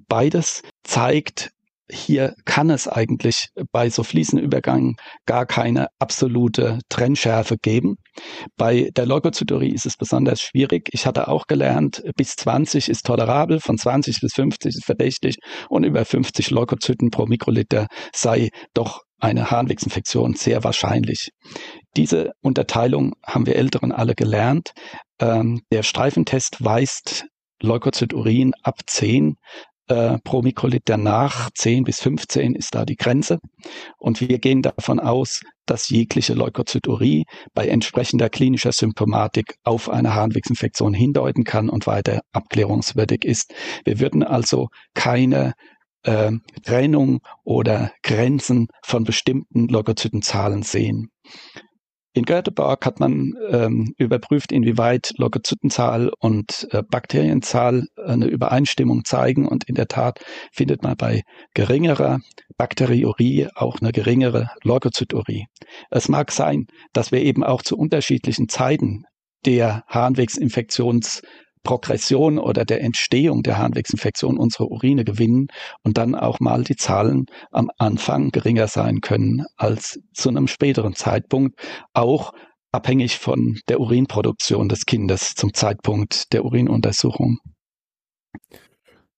Beides 0.07 0.63
zeigt, 0.85 1.51
hier 1.91 2.35
kann 2.45 2.71
es 2.71 2.89
eigentlich 2.89 3.49
bei 3.71 3.91
so 3.91 4.03
fließenden 4.03 4.45
Übergängen 4.45 4.97
gar 5.25 5.47
keine 5.47 5.89
absolute 5.99 6.81
Trennschärfe 6.89 7.57
geben. 7.59 7.97
Bei 8.57 8.91
der 8.97 9.07
Leukozyturie 9.07 9.73
ist 9.73 9.87
es 9.87 9.97
besonders 9.97 10.41
schwierig. 10.41 10.89
Ich 10.93 11.07
hatte 11.07 11.29
auch 11.29 11.47
gelernt, 11.47 12.03
bis 12.17 12.35
20 12.37 12.89
ist 12.89 13.07
tolerabel, 13.07 13.61
von 13.61 13.79
20 13.79 14.21
bis 14.21 14.33
50 14.35 14.75
ist 14.75 14.85
verdächtig 14.85 15.37
und 15.69 15.85
über 15.85 16.05
50 16.05 16.51
Leukozyten 16.51 17.11
pro 17.11 17.27
Mikroliter 17.27 17.87
sei 18.15 18.51
doch 18.75 19.03
eine 19.19 19.51
Harnwegsinfektion 19.51 20.35
sehr 20.35 20.65
wahrscheinlich. 20.65 21.31
Diese 21.97 22.33
Unterteilung 22.43 23.15
haben 23.25 23.47
wir 23.47 23.57
Älteren 23.57 23.93
alle 23.93 24.15
gelernt. 24.15 24.73
Ähm, 25.21 25.63
der 25.73 25.83
Streifentest 25.83 26.63
weist 26.63 27.27
Leukozyturin 27.63 28.53
ab 28.63 28.81
10 28.87 29.37
äh, 29.89 30.19
pro 30.25 30.43
Mikroliter 30.43 30.97
nach 30.97 31.51
10 31.55 31.85
bis 31.85 32.01
15 32.01 32.55
ist 32.55 32.75
da 32.75 32.85
die 32.85 32.97
Grenze. 32.97 33.39
Und 33.99 34.21
wir 34.21 34.39
gehen 34.39 34.63
davon 34.63 35.01
aus, 35.01 35.43
dass 35.67 35.89
jegliche 35.89 36.35
Leukozyturie 36.35 37.25
bei 37.55 37.69
entsprechender 37.69 38.29
klinischer 38.29 38.73
Symptomatik 38.73 39.57
auf 39.65 39.89
eine 39.89 40.15
Harnwegsinfektion 40.15 40.95
hindeuten 40.95 41.45
kann 41.45 41.69
und 41.69 41.87
weiter 41.87 42.23
abklärungswürdig 42.33 43.25
ist. 43.25 43.55
Wir 43.85 44.01
würden 44.01 44.23
also 44.23 44.69
keine 44.95 45.55
äh, 46.05 46.33
Trennung 46.65 47.21
oder 47.45 47.93
Grenzen 48.03 48.69
von 48.83 49.05
bestimmten 49.05 49.69
Leukozytenzahlen 49.69 50.63
sehen. 50.63 51.11
In 52.17 52.25
Göteborg 52.25 52.87
hat 52.87 52.99
man 52.99 53.35
ähm, 53.51 53.93
überprüft, 53.99 54.51
inwieweit 54.51 55.13
Leukozytenzahl 55.19 56.11
und 56.19 56.67
äh, 56.71 56.83
Bakterienzahl 56.83 57.89
eine 58.03 58.25
Übereinstimmung 58.25 59.05
zeigen. 59.05 59.47
Und 59.47 59.65
in 59.65 59.75
der 59.75 59.87
Tat 59.87 60.25
findet 60.51 60.83
man 60.83 60.97
bei 60.97 61.25
geringerer 61.53 62.21
Bakteriurie 62.57 63.49
auch 63.55 63.83
eine 63.83 63.93
geringere 63.93 64.49
Leukozyturie. 64.63 65.45
Es 65.91 66.09
mag 66.09 66.33
sein, 66.33 66.69
dass 66.95 67.13
wir 67.13 67.21
eben 67.21 67.45
auch 67.45 67.61
zu 67.61 67.77
unterschiedlichen 67.77 68.49
Zeiten 68.49 69.05
der 69.45 69.85
Harnwegsinfektions 69.87 71.21
Progression 71.67 72.39
oder 72.39 72.65
der 72.65 72.81
Entstehung 72.81 73.43
der 73.43 73.59
Harnwegsinfektion 73.59 74.39
unsere 74.39 74.69
Urine 74.69 75.05
gewinnen 75.05 75.49
und 75.83 75.99
dann 75.99 76.15
auch 76.15 76.39
mal 76.39 76.63
die 76.63 76.77
Zahlen 76.77 77.27
am 77.51 77.71
Anfang 77.77 78.31
geringer 78.31 78.69
sein 78.69 79.01
können 79.01 79.45
als 79.57 79.99
zu 80.15 80.29
einem 80.29 80.47
späteren 80.47 80.95
Zeitpunkt, 80.95 81.59
auch 81.93 82.33
abhängig 82.71 83.19
von 83.19 83.59
der 83.69 83.81
Urinproduktion 83.81 84.69
des 84.69 84.87
Kindes 84.87 85.35
zum 85.35 85.55
Zeitpunkt 85.55 86.33
der 86.33 86.45
Urinuntersuchung. 86.45 87.39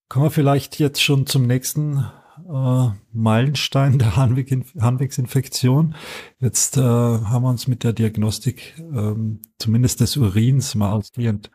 Kommen 0.08 0.24
wir 0.24 0.30
vielleicht 0.30 0.78
jetzt 0.78 1.02
schon 1.02 1.26
zum 1.26 1.46
nächsten 1.46 2.06
äh, 2.48 2.88
Meilenstein 3.12 3.98
der 3.98 4.16
Harnweg 4.16 4.50
Harnwegsinfektion. 4.80 5.94
Jetzt 6.38 6.78
äh, 6.78 6.80
haben 6.80 7.42
wir 7.42 7.50
uns 7.50 7.68
mit 7.68 7.84
der 7.84 7.92
Diagnostik 7.92 8.74
ähm, 8.78 9.42
zumindest 9.58 10.00
des 10.00 10.16
Urins 10.16 10.74
mal 10.74 10.92
ausgehend 10.92 11.50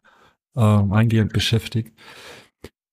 ähm, 0.56 0.92
eingehend 0.92 1.34
beschäftigt. 1.34 1.98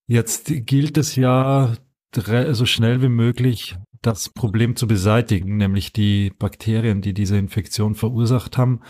Jetzt 0.07 0.53
gilt 0.67 0.99
es 0.99 1.15
ja 1.17 1.75
so 2.13 2.67
schnell 2.67 3.03
wie 3.03 3.09
möglich 3.09 3.77
das 4.03 4.29
Problem 4.31 4.77
zu 4.77 4.87
beseitigen, 4.87 5.57
nämlich 5.57 5.93
die 5.93 6.33
Bakterien, 6.39 7.03
die 7.03 7.15
diese 7.15 7.37
Infektion 7.37 7.95
verursacht 7.95 8.57
haben. 8.57 8.81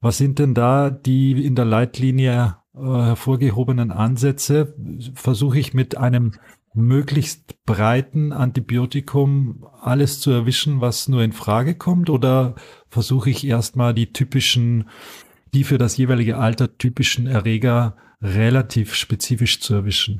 Was 0.00 0.18
sind 0.18 0.38
denn 0.38 0.54
da 0.54 0.90
die 0.90 1.44
in 1.44 1.54
der 1.54 1.64
Leitlinie 1.64 2.56
äh, 2.74 2.80
hervorgehobenen 2.80 3.90
Ansätze? 3.90 4.76
Versuche 5.14 5.58
ich 5.58 5.74
mit 5.74 5.96
einem 5.96 6.32
möglichst 6.74 7.64
breiten 7.64 8.32
Antibiotikum 8.32 9.66
alles 9.80 10.20
zu 10.20 10.30
erwischen, 10.30 10.80
was 10.80 11.08
nur 11.08 11.22
in 11.22 11.32
Frage 11.32 11.74
kommt? 11.74 12.10
Oder 12.10 12.54
versuche 12.88 13.30
ich 13.30 13.46
erstmal 13.46 13.94
die 13.94 14.12
typischen, 14.12 14.88
die 15.54 15.64
für 15.64 15.78
das 15.78 15.96
jeweilige 15.96 16.36
Alter 16.36 16.76
typischen 16.76 17.26
Erreger 17.26 17.96
relativ 18.22 18.94
spezifisch 18.94 19.60
zu 19.60 19.74
erwischen. 19.74 20.18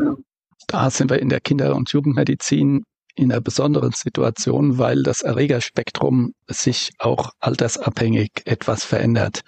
Da 0.66 0.90
sind 0.90 1.10
wir 1.10 1.20
in 1.20 1.28
der 1.28 1.40
Kinder- 1.40 1.74
und 1.74 1.90
Jugendmedizin 1.90 2.84
in 3.14 3.32
einer 3.32 3.40
besonderen 3.40 3.92
Situation, 3.92 4.78
weil 4.78 5.02
das 5.02 5.22
Erregerspektrum 5.22 6.34
sich 6.46 6.90
auch 6.98 7.30
altersabhängig 7.40 8.30
etwas 8.44 8.84
verändert. 8.84 9.40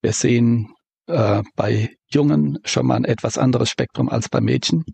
Wir 0.00 0.12
sehen 0.12 0.72
äh, 1.08 1.42
bei 1.54 1.94
Jungen 2.10 2.58
schon 2.64 2.86
mal 2.86 2.96
ein 2.96 3.04
etwas 3.04 3.36
anderes 3.36 3.68
Spektrum 3.70 4.08
als 4.08 4.28
bei 4.28 4.40
Mädchen 4.40 4.84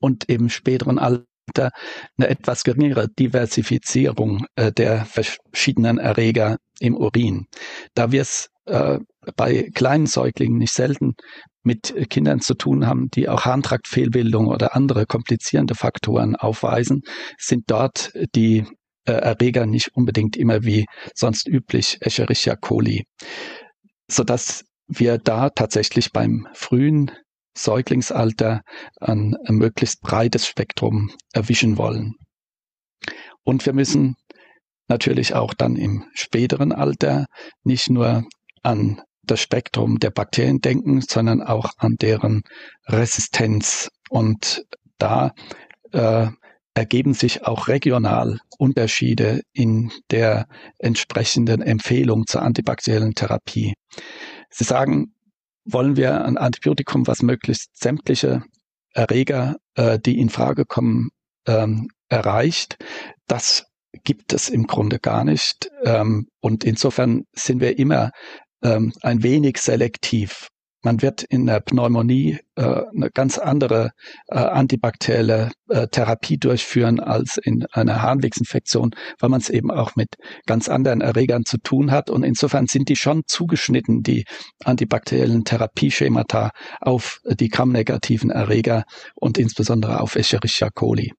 und 0.00 0.24
im 0.24 0.48
späteren 0.48 0.98
Alter 0.98 1.70
eine 2.18 2.28
etwas 2.28 2.64
geringere 2.64 3.08
Diversifizierung 3.08 4.46
äh, 4.56 4.72
der 4.72 5.04
verschiedenen 5.04 5.98
Erreger 5.98 6.56
im 6.80 6.96
Urin. 6.96 7.46
Da 7.94 8.10
wir 8.10 8.22
es 8.22 8.48
äh, 8.70 8.98
bei 9.36 9.70
kleinen 9.74 10.06
Säuglingen 10.06 10.58
nicht 10.58 10.72
selten 10.72 11.14
mit 11.62 11.94
Kindern 12.08 12.40
zu 12.40 12.54
tun 12.54 12.86
haben, 12.86 13.10
die 13.10 13.28
auch 13.28 13.44
Harntraktfehlbildung 13.44 14.46
oder 14.46 14.74
andere 14.74 15.04
komplizierende 15.04 15.74
Faktoren 15.74 16.36
aufweisen, 16.36 17.02
sind 17.38 17.64
dort 17.66 18.12
die 18.34 18.64
äh, 19.04 19.12
Erreger 19.12 19.66
nicht 19.66 19.94
unbedingt 19.94 20.36
immer 20.36 20.64
wie 20.64 20.86
sonst 21.14 21.48
üblich 21.48 21.98
Escherichia 22.00 22.56
coli, 22.56 23.04
sodass 24.08 24.64
wir 24.86 25.18
da 25.18 25.50
tatsächlich 25.50 26.12
beim 26.12 26.48
frühen 26.54 27.10
Säuglingsalter 27.56 28.62
ein, 29.00 29.36
ein 29.44 29.56
möglichst 29.56 30.00
breites 30.00 30.46
Spektrum 30.46 31.10
erwischen 31.32 31.76
wollen. 31.76 32.14
Und 33.44 33.66
wir 33.66 33.72
müssen 33.72 34.16
natürlich 34.88 35.34
auch 35.34 35.54
dann 35.54 35.76
im 35.76 36.04
späteren 36.14 36.72
Alter 36.72 37.26
nicht 37.64 37.90
nur 37.90 38.24
an 38.62 39.00
das 39.22 39.40
Spektrum 39.40 39.98
der 39.98 40.10
Bakterien 40.10 40.60
denken, 40.60 41.00
sondern 41.02 41.42
auch 41.42 41.70
an 41.78 41.96
deren 42.00 42.42
Resistenz. 42.86 43.90
Und 44.08 44.64
da 44.98 45.32
äh, 45.92 46.28
ergeben 46.74 47.14
sich 47.14 47.46
auch 47.46 47.68
regional 47.68 48.38
Unterschiede 48.58 49.42
in 49.52 49.90
der 50.10 50.46
entsprechenden 50.78 51.62
Empfehlung 51.62 52.26
zur 52.26 52.42
antibakteriellen 52.42 53.14
Therapie. 53.14 53.74
Sie 54.50 54.64
sagen, 54.64 55.14
wollen 55.64 55.96
wir 55.96 56.24
ein 56.24 56.36
Antibiotikum, 56.36 57.06
was 57.06 57.22
möglichst 57.22 57.76
sämtliche 57.76 58.42
Erreger, 58.92 59.56
äh, 59.74 59.98
die 59.98 60.18
in 60.18 60.30
Frage 60.30 60.64
kommen, 60.64 61.10
ähm, 61.46 61.88
erreicht. 62.08 62.76
Das 63.26 63.66
gibt 64.04 64.32
es 64.32 64.48
im 64.48 64.66
Grunde 64.66 64.98
gar 64.98 65.24
nicht. 65.24 65.70
Ähm, 65.84 66.28
und 66.40 66.64
insofern 66.64 67.24
sind 67.32 67.60
wir 67.60 67.78
immer 67.78 68.10
ähm, 68.62 68.92
ein 69.02 69.22
wenig 69.22 69.58
selektiv. 69.58 70.48
Man 70.82 71.02
wird 71.02 71.22
in 71.24 71.44
der 71.44 71.60
Pneumonie 71.60 72.38
äh, 72.56 72.62
eine 72.62 73.10
ganz 73.12 73.36
andere 73.36 73.90
äh, 74.28 74.38
antibakterielle 74.38 75.50
äh, 75.68 75.88
Therapie 75.88 76.38
durchführen 76.38 77.00
als 77.00 77.36
in 77.36 77.66
einer 77.72 78.00
Harnwegsinfektion, 78.00 78.94
weil 79.18 79.28
man 79.28 79.42
es 79.42 79.50
eben 79.50 79.70
auch 79.70 79.94
mit 79.94 80.16
ganz 80.46 80.70
anderen 80.70 81.02
Erregern 81.02 81.44
zu 81.44 81.58
tun 81.58 81.90
hat. 81.90 82.08
Und 82.08 82.22
insofern 82.22 82.66
sind 82.66 82.88
die 82.88 82.96
schon 82.96 83.24
zugeschnitten, 83.26 84.02
die 84.02 84.24
antibakteriellen 84.64 85.44
Therapieschemata 85.44 86.50
auf 86.80 87.20
die 87.26 87.48
gramnegativen 87.48 88.30
Erreger 88.30 88.84
und 89.14 89.36
insbesondere 89.36 90.00
auf 90.00 90.16
Escherichia 90.16 90.70
coli. 90.70 91.12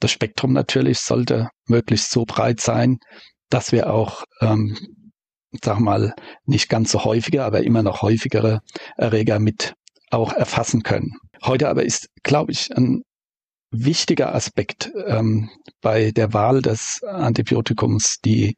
Das 0.00 0.10
Spektrum 0.10 0.52
natürlich 0.52 0.98
sollte 0.98 1.48
möglichst 1.66 2.10
so 2.10 2.26
breit 2.26 2.60
sein, 2.60 2.98
dass 3.48 3.72
wir 3.72 3.90
auch 3.90 4.24
ähm, 4.42 4.76
sag 5.62 5.80
mal, 5.80 6.14
nicht 6.44 6.68
ganz 6.68 6.92
so 6.92 7.04
häufige, 7.04 7.44
aber 7.44 7.62
immer 7.62 7.82
noch 7.82 8.02
häufigere 8.02 8.60
Erreger 8.96 9.38
mit 9.38 9.74
auch 10.10 10.32
erfassen 10.32 10.82
können. 10.82 11.14
Heute 11.42 11.68
aber 11.68 11.84
ist, 11.84 12.08
glaube 12.22 12.52
ich, 12.52 12.76
ein 12.76 13.02
wichtiger 13.70 14.34
Aspekt 14.34 14.92
ähm, 15.06 15.50
bei 15.80 16.10
der 16.10 16.32
Wahl 16.32 16.62
des 16.62 17.02
Antibiotikums 17.02 18.20
die 18.24 18.56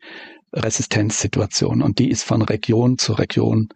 Resistenzsituation. 0.53 1.82
Und 1.82 1.99
die 1.99 2.11
ist 2.11 2.22
von 2.22 2.43
Region 2.43 2.99
zu 2.99 3.14
Region 3.14 3.68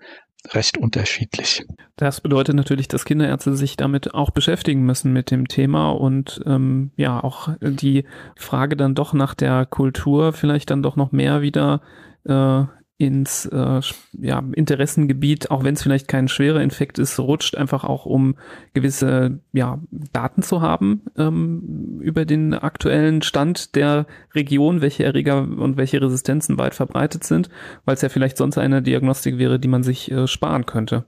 recht 0.51 0.77
unterschiedlich. 0.77 1.65
Das 1.97 2.21
bedeutet 2.21 2.57
natürlich, 2.57 2.89
dass 2.89 3.05
Kinderärzte 3.05 3.57
sich 3.57 3.77
damit 3.77 4.13
auch 4.15 4.31
beschäftigen 4.31 4.83
müssen 4.83 5.13
mit 5.13 5.31
dem 5.31 5.47
Thema 5.47 5.91
und 5.91 6.41
ähm, 6.47 6.91
ja 6.97 7.23
auch 7.23 7.51
die 7.61 8.05
Frage 8.37 8.77
dann 8.77 8.95
doch 8.95 9.13
nach 9.13 9.35
der 9.35 9.67
Kultur 9.67 10.33
vielleicht 10.33 10.71
dann 10.71 10.83
doch 10.83 10.97
noch 10.97 11.13
mehr 11.13 11.43
wieder 11.43 11.81
äh, 12.25 12.65
ins 12.99 13.47
äh, 13.47 13.81
ja, 14.13 14.43
Interessengebiet, 14.55 15.51
auch 15.51 15.65
wenn 15.65 15.75
es 15.75 15.83
vielleicht 15.83 16.07
kein 16.07 16.29
schwerer 16.29 16.61
Infekt 16.61 16.99
ist, 16.99 17.19
rutscht, 17.19 17.57
einfach 17.57 17.85
auch 17.85 18.07
um 18.07 18.37
gewisse 18.75 19.41
ja, 19.53 19.81
Daten 19.91 20.43
zu 20.43 20.61
haben 20.61 21.03
ähm, 21.17 21.99
über 22.01 22.25
den 22.25 22.55
aktuellen 22.55 23.23
Stand 23.23 23.75
der 23.75 24.07
Region, 24.35 24.83
welche 24.83 25.05
Erreger 25.05 25.43
und 25.43 25.77
welche 25.77 26.01
Resistenzen 26.01 26.59
weit 26.59 26.75
verbreitet 26.75 27.25
sind, 27.25 27.49
weil 27.85 27.95
es 27.95 28.03
ja 28.03 28.09
vielleicht 28.09 28.37
sonst 28.37 28.59
eine 28.59 28.83
Diagnostik 28.83 29.39
wäre, 29.39 29.59
die 29.59 29.69
man 29.69 29.83
sich 29.83 30.11
äh, 30.11 30.29
sparen 30.29 30.67
könnte. 30.67 31.07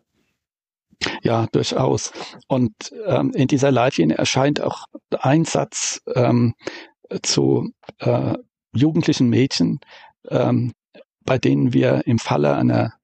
Ja, 1.23 1.47
durchaus. 1.53 2.13
Und 2.49 2.73
ähm, 3.07 3.33
in 3.35 3.47
dieser 3.47 3.71
Leitlinie 3.71 4.17
erscheint 4.17 4.61
auch 4.61 4.87
ein 5.21 5.45
Satz 5.45 6.03
ähm, 6.15 6.55
zu 7.23 7.71
äh, 7.99 8.35
jugendlichen 8.75 9.29
Mädchen, 9.29 9.81
ähm, 10.31 10.73
bei 11.25 11.39
denen 11.39 11.73
wir 11.73 12.07
im 12.07 12.19
Falle 12.19 12.55
einer 12.55 12.95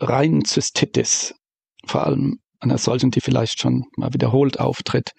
reinen 0.00 0.44
Zystitis, 0.44 1.34
vor 1.86 2.06
allem 2.06 2.40
einer 2.60 2.78
solchen, 2.78 3.10
die 3.10 3.20
vielleicht 3.20 3.60
schon 3.60 3.84
mal 3.96 4.12
wiederholt 4.12 4.58
auftritt, 4.58 5.12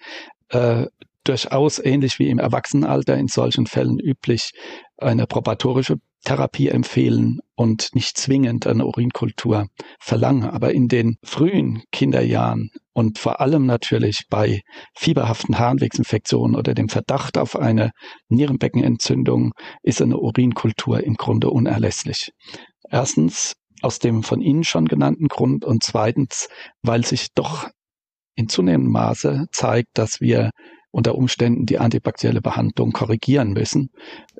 äh, 0.48 0.86
durchaus 1.24 1.78
ähnlich 1.78 2.18
wie 2.18 2.28
im 2.28 2.38
Erwachsenenalter 2.38 3.16
in 3.16 3.28
solchen 3.28 3.66
Fällen 3.66 3.98
üblich 3.98 4.52
eine 4.96 5.26
probatorische 5.26 5.96
Therapie 6.26 6.68
empfehlen 6.68 7.38
und 7.54 7.90
nicht 7.94 8.18
zwingend 8.18 8.66
eine 8.66 8.84
Urinkultur 8.84 9.68
verlangen. 10.00 10.50
Aber 10.50 10.74
in 10.74 10.88
den 10.88 11.18
frühen 11.22 11.84
Kinderjahren 11.92 12.70
und 12.92 13.18
vor 13.18 13.40
allem 13.40 13.64
natürlich 13.64 14.24
bei 14.28 14.60
fieberhaften 14.96 15.58
Harnwegsinfektionen 15.58 16.56
oder 16.56 16.74
dem 16.74 16.88
Verdacht 16.88 17.38
auf 17.38 17.56
eine 17.56 17.92
Nierenbeckenentzündung 18.28 19.52
ist 19.82 20.02
eine 20.02 20.18
Urinkultur 20.18 21.04
im 21.04 21.14
Grunde 21.14 21.48
unerlässlich. 21.50 22.32
Erstens 22.90 23.52
aus 23.80 24.00
dem 24.00 24.24
von 24.24 24.40
Ihnen 24.40 24.64
schon 24.64 24.86
genannten 24.86 25.28
Grund 25.28 25.64
und 25.64 25.84
zweitens, 25.84 26.48
weil 26.82 27.04
sich 27.04 27.28
doch 27.36 27.68
in 28.34 28.48
zunehmendem 28.48 28.92
Maße 28.92 29.46
zeigt, 29.52 29.90
dass 29.94 30.20
wir 30.20 30.50
unter 30.90 31.14
Umständen 31.14 31.66
die 31.66 31.78
antibakterielle 31.78 32.40
Behandlung 32.40 32.90
korrigieren 32.90 33.52
müssen, 33.52 33.90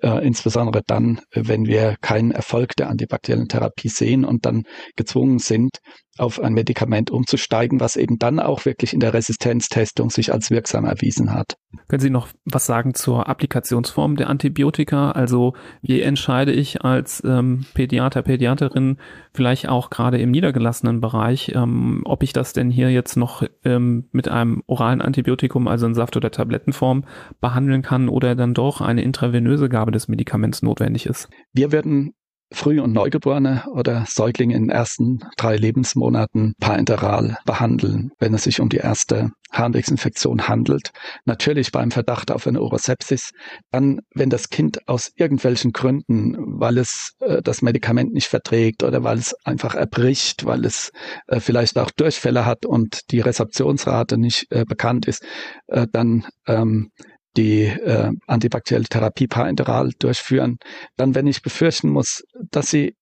äh, 0.02 0.26
insbesondere 0.26 0.82
dann, 0.86 1.20
wenn 1.32 1.66
wir 1.66 1.96
keinen 2.00 2.30
Erfolg 2.30 2.76
der 2.76 2.88
antibakteriellen 2.88 3.48
Therapie 3.48 3.88
sehen 3.88 4.24
und 4.24 4.46
dann 4.46 4.64
gezwungen 4.96 5.38
sind, 5.38 5.78
auf 6.18 6.40
ein 6.40 6.54
Medikament 6.54 7.10
umzusteigen, 7.10 7.80
was 7.80 7.96
eben 7.96 8.18
dann 8.18 8.40
auch 8.40 8.64
wirklich 8.64 8.94
in 8.94 9.00
der 9.00 9.12
Resistenztestung 9.12 10.10
sich 10.10 10.32
als 10.32 10.50
wirksam 10.50 10.84
erwiesen 10.84 11.32
hat. 11.32 11.56
Können 11.88 12.00
Sie 12.00 12.10
noch 12.10 12.28
was 12.44 12.66
sagen 12.66 12.94
zur 12.94 13.28
Applikationsform 13.28 14.16
der 14.16 14.30
Antibiotika? 14.30 15.10
Also 15.10 15.54
wie 15.82 16.00
entscheide 16.00 16.52
ich 16.52 16.82
als 16.82 17.22
ähm, 17.26 17.66
Pädiater, 17.74 18.22
Pädiaterin 18.22 18.96
vielleicht 19.34 19.68
auch 19.68 19.90
gerade 19.90 20.18
im 20.18 20.30
niedergelassenen 20.30 21.00
Bereich, 21.00 21.52
ähm, 21.54 22.00
ob 22.04 22.22
ich 22.22 22.32
das 22.32 22.54
denn 22.54 22.70
hier 22.70 22.90
jetzt 22.90 23.16
noch 23.16 23.42
ähm, 23.64 24.08
mit 24.12 24.28
einem 24.28 24.62
oralen 24.66 25.02
Antibiotikum, 25.02 25.68
also 25.68 25.86
in 25.86 25.94
Saft- 25.94 26.16
oder 26.16 26.30
Tablettenform, 26.30 27.04
behandeln 27.40 27.82
kann 27.82 28.08
oder 28.08 28.34
dann 28.34 28.54
doch 28.54 28.80
eine 28.80 29.02
intravenöse 29.02 29.68
Gabe 29.68 29.85
des 29.90 30.08
Medikaments 30.08 30.62
notwendig 30.62 31.06
ist? 31.06 31.28
Wir 31.52 31.72
werden 31.72 32.12
Früh- 32.52 32.80
und 32.80 32.92
Neugeborene 32.92 33.64
oder 33.72 34.04
Säuglinge 34.06 34.54
in 34.54 34.64
den 34.64 34.70
ersten 34.70 35.18
drei 35.36 35.56
Lebensmonaten 35.56 36.54
parenteral 36.60 37.38
behandeln, 37.44 38.12
wenn 38.20 38.34
es 38.34 38.44
sich 38.44 38.60
um 38.60 38.68
die 38.68 38.76
erste 38.76 39.30
Harnwegsinfektion 39.50 40.46
handelt. 40.46 40.90
Natürlich 41.24 41.72
beim 41.72 41.90
Verdacht 41.90 42.30
auf 42.30 42.46
eine 42.46 42.60
Urosepsis. 42.60 43.30
Dann, 43.72 44.00
wenn 44.14 44.30
das 44.30 44.48
Kind 44.48 44.88
aus 44.88 45.10
irgendwelchen 45.16 45.72
Gründen, 45.72 46.36
weil 46.38 46.78
es 46.78 47.14
äh, 47.20 47.42
das 47.42 47.62
Medikament 47.62 48.12
nicht 48.12 48.28
verträgt 48.28 48.84
oder 48.84 49.02
weil 49.02 49.18
es 49.18 49.34
einfach 49.44 49.74
erbricht, 49.74 50.44
weil 50.44 50.64
es 50.64 50.92
äh, 51.26 51.40
vielleicht 51.40 51.78
auch 51.78 51.90
Durchfälle 51.90 52.46
hat 52.46 52.64
und 52.64 53.10
die 53.10 53.20
Resorptionsrate 53.20 54.18
nicht 54.18 54.46
äh, 54.50 54.64
bekannt 54.64 55.06
ist, 55.06 55.24
äh, 55.66 55.86
dann 55.90 56.26
ähm, 56.46 56.90
die 57.36 57.64
äh, 57.64 58.10
antibakterielle 58.26 58.86
Therapie 58.86 59.26
parenteral 59.26 59.90
durchführen, 59.98 60.58
dann, 60.96 61.14
wenn 61.14 61.26
ich 61.26 61.42
befürchten 61.42 61.90
muss, 61.90 62.24
dass 62.50 62.70
sie 62.70 62.94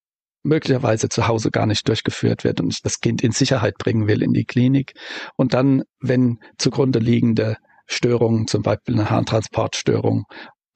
möglicherweise 0.42 1.08
zu 1.08 1.26
Hause 1.26 1.50
gar 1.50 1.66
nicht 1.66 1.88
durchgeführt 1.88 2.44
wird 2.44 2.60
und 2.60 2.72
ich 2.72 2.82
das 2.82 3.00
Kind 3.00 3.22
in 3.22 3.32
Sicherheit 3.32 3.78
bringen 3.78 4.06
will 4.06 4.22
in 4.22 4.32
die 4.32 4.44
Klinik. 4.44 4.92
Und 5.36 5.54
dann, 5.54 5.82
wenn 6.00 6.38
zugrunde 6.58 6.98
liegende 6.98 7.56
Störungen, 7.86 8.46
zum 8.46 8.62
Beispiel 8.62 8.94
eine 8.94 9.10
Harntransportstörung, 9.10 10.24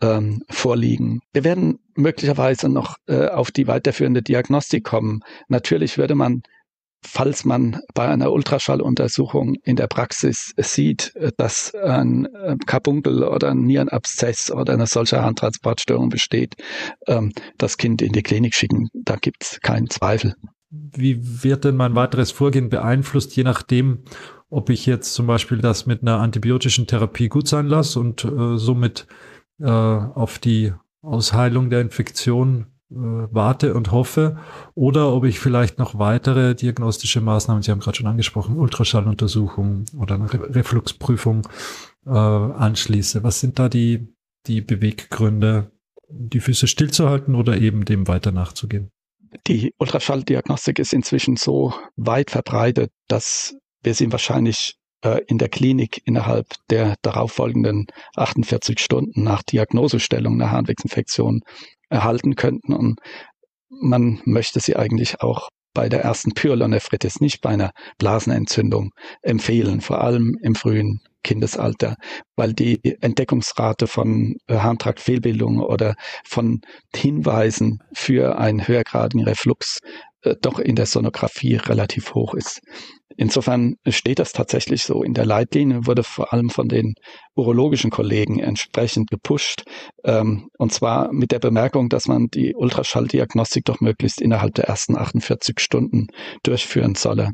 ähm, 0.00 0.42
vorliegen. 0.48 1.20
Wir 1.32 1.44
werden 1.44 1.78
möglicherweise 1.96 2.68
noch 2.68 2.96
äh, 3.09 3.28
auf 3.28 3.50
die 3.50 3.66
weiterführende 3.66 4.22
Diagnostik 4.22 4.84
kommen. 4.84 5.20
Natürlich 5.48 5.98
würde 5.98 6.14
man 6.14 6.42
falls 7.03 7.44
man 7.44 7.80
bei 7.94 8.09
einer 8.09 8.32
Ultraschalluntersuchung 8.32 9.55
in 9.62 9.76
der 9.76 9.86
Praxis 9.86 10.53
sieht, 10.57 11.12
dass 11.36 11.74
ein 11.74 12.26
äh, 12.26 12.57
Karbunkel 12.66 13.24
oder 13.24 13.51
ein 13.51 13.62
Nierenabszess 13.62 14.51
oder 14.51 14.72
eine 14.72 14.86
solche 14.86 15.22
Handtransportstörung 15.22 16.09
besteht, 16.09 16.57
ähm, 17.07 17.32
das 17.57 17.76
Kind 17.76 18.03
in 18.03 18.12
die 18.12 18.22
Klinik 18.22 18.55
schicken. 18.55 18.88
Da 18.94 19.16
gibt 19.16 19.42
es 19.42 19.61
keinen 19.61 19.90
Zweifel. 19.90 20.34
Wie 20.70 21.42
wird 21.42 21.64
denn 21.64 21.76
mein 21.76 21.94
weiteres 21.94 22.30
Vorgehen 22.30 22.68
beeinflusst, 22.68 23.34
je 23.36 23.44
nachdem, 23.44 24.05
ob 24.51 24.68
ich 24.70 24.84
jetzt 24.86 25.14
zum 25.14 25.26
Beispiel 25.26 25.59
das 25.59 25.86
mit 25.86 26.03
einer 26.03 26.18
antibiotischen 26.18 26.86
Therapie 26.86 27.28
gut 27.28 27.49
sein 27.49 27.66
lasse 27.66 28.01
und 28.01 28.24
äh, 28.24 28.57
somit 28.59 29.07
äh, 29.61 29.66
auf 29.66 30.38
die 30.38 30.72
Ausheilung 31.01 31.70
der 31.70 31.80
Infektion 31.80 32.66
warte 32.91 33.74
und 33.74 33.93
hoffe, 33.93 34.39
oder 34.74 35.12
ob 35.12 35.24
ich 35.24 35.39
vielleicht 35.39 35.78
noch 35.78 35.99
weitere 35.99 36.55
diagnostische 36.55 37.20
Maßnahmen, 37.20 37.62
Sie 37.62 37.70
haben 37.70 37.80
gerade 37.80 37.99
schon 37.99 38.07
angesprochen, 38.07 38.57
Ultraschalluntersuchung 38.57 39.84
oder 39.99 40.14
eine 40.14 40.32
Re 40.32 40.55
Refluxprüfung 40.55 41.47
äh, 42.07 42.11
anschließe. 42.11 43.22
Was 43.22 43.41
sind 43.41 43.59
da 43.59 43.68
die, 43.68 44.14
die 44.47 44.62
Beweggründe, 44.62 45.70
die 46.09 46.41
Füße 46.41 46.66
stillzuhalten 46.66 47.34
oder 47.34 47.59
eben 47.59 47.84
dem 47.84 48.09
weiter 48.09 48.32
nachzugehen? 48.32 48.91
Die 49.47 49.74
Ultraschalldiagnostik 49.78 50.78
ist 50.78 50.95
inzwischen 50.95 51.36
so 51.36 51.74
weit 51.97 52.30
verbreitet, 52.30 52.91
dass 53.09 53.55
wir 53.82 53.93
sie 53.93 54.11
wahrscheinlich 54.11 54.76
äh, 55.03 55.20
in 55.26 55.36
der 55.36 55.51
Klinik 55.51 56.01
innerhalb 56.07 56.47
der 56.70 56.97
darauffolgenden 57.03 57.86
48 58.16 58.80
Stunden 58.80 59.22
nach 59.22 59.43
Diagnosestellung 59.43 60.41
einer 60.41 60.51
Harnwegsinfektion 60.51 61.43
erhalten 61.91 62.36
könnten. 62.36 62.72
Und 62.72 63.01
man 63.68 64.20
möchte 64.24 64.61
sie 64.61 64.76
eigentlich 64.76 65.20
auch 65.20 65.49
bei 65.74 65.89
der 65.89 66.03
ersten 66.03 66.32
Pyelonephritis, 66.32 67.20
nicht 67.20 67.41
bei 67.41 67.51
einer 67.51 67.70
Blasenentzündung 67.99 68.91
empfehlen, 69.22 69.80
vor 69.80 70.03
allem 70.03 70.36
im 70.43 70.55
frühen 70.55 71.01
Kindesalter, 71.22 71.97
weil 72.36 72.53
die 72.53 72.97
Entdeckungsrate 73.01 73.86
von 73.86 74.36
äh, 74.47 74.57
Harntraktfehlbildungen 74.57 75.61
oder 75.61 75.95
von 76.24 76.62
Hinweisen 76.95 77.82
für 77.93 78.39
einen 78.39 78.66
höhergradigen 78.66 79.24
Reflux 79.26 79.80
doch 80.37 80.59
in 80.59 80.76
der 80.76 80.87
Sonographie 80.87 81.57
relativ 81.57 82.14
hoch 82.14 82.35
ist. 82.35 82.61
Insofern 83.16 83.74
steht 83.89 84.20
das 84.20 84.33
tatsächlich 84.33 84.85
so. 84.85 85.03
In 85.03 85.12
der 85.12 85.26
Leitlinie 85.26 85.87
wurde 85.87 86.05
vor 86.05 86.33
allem 86.33 86.51
von 86.51 86.68
den 86.68 86.95
urologischen 87.35 87.91
Kollegen 87.91 88.39
entsprechend 88.39 89.11
gepusht. 89.11 89.64
Ähm, 90.05 90.49
und 90.57 90.72
zwar 90.72 91.12
mit 91.12 91.33
der 91.33 91.41
Bemerkung, 91.41 91.89
dass 91.89 92.07
man 92.07 92.29
die 92.29 92.55
Ultraschalldiagnostik 92.55 93.64
doch 93.64 93.81
möglichst 93.81 94.20
innerhalb 94.20 94.55
der 94.55 94.66
ersten 94.66 94.97
48 94.97 95.59
Stunden 95.59 96.07
durchführen 96.45 96.95
solle. 96.95 97.33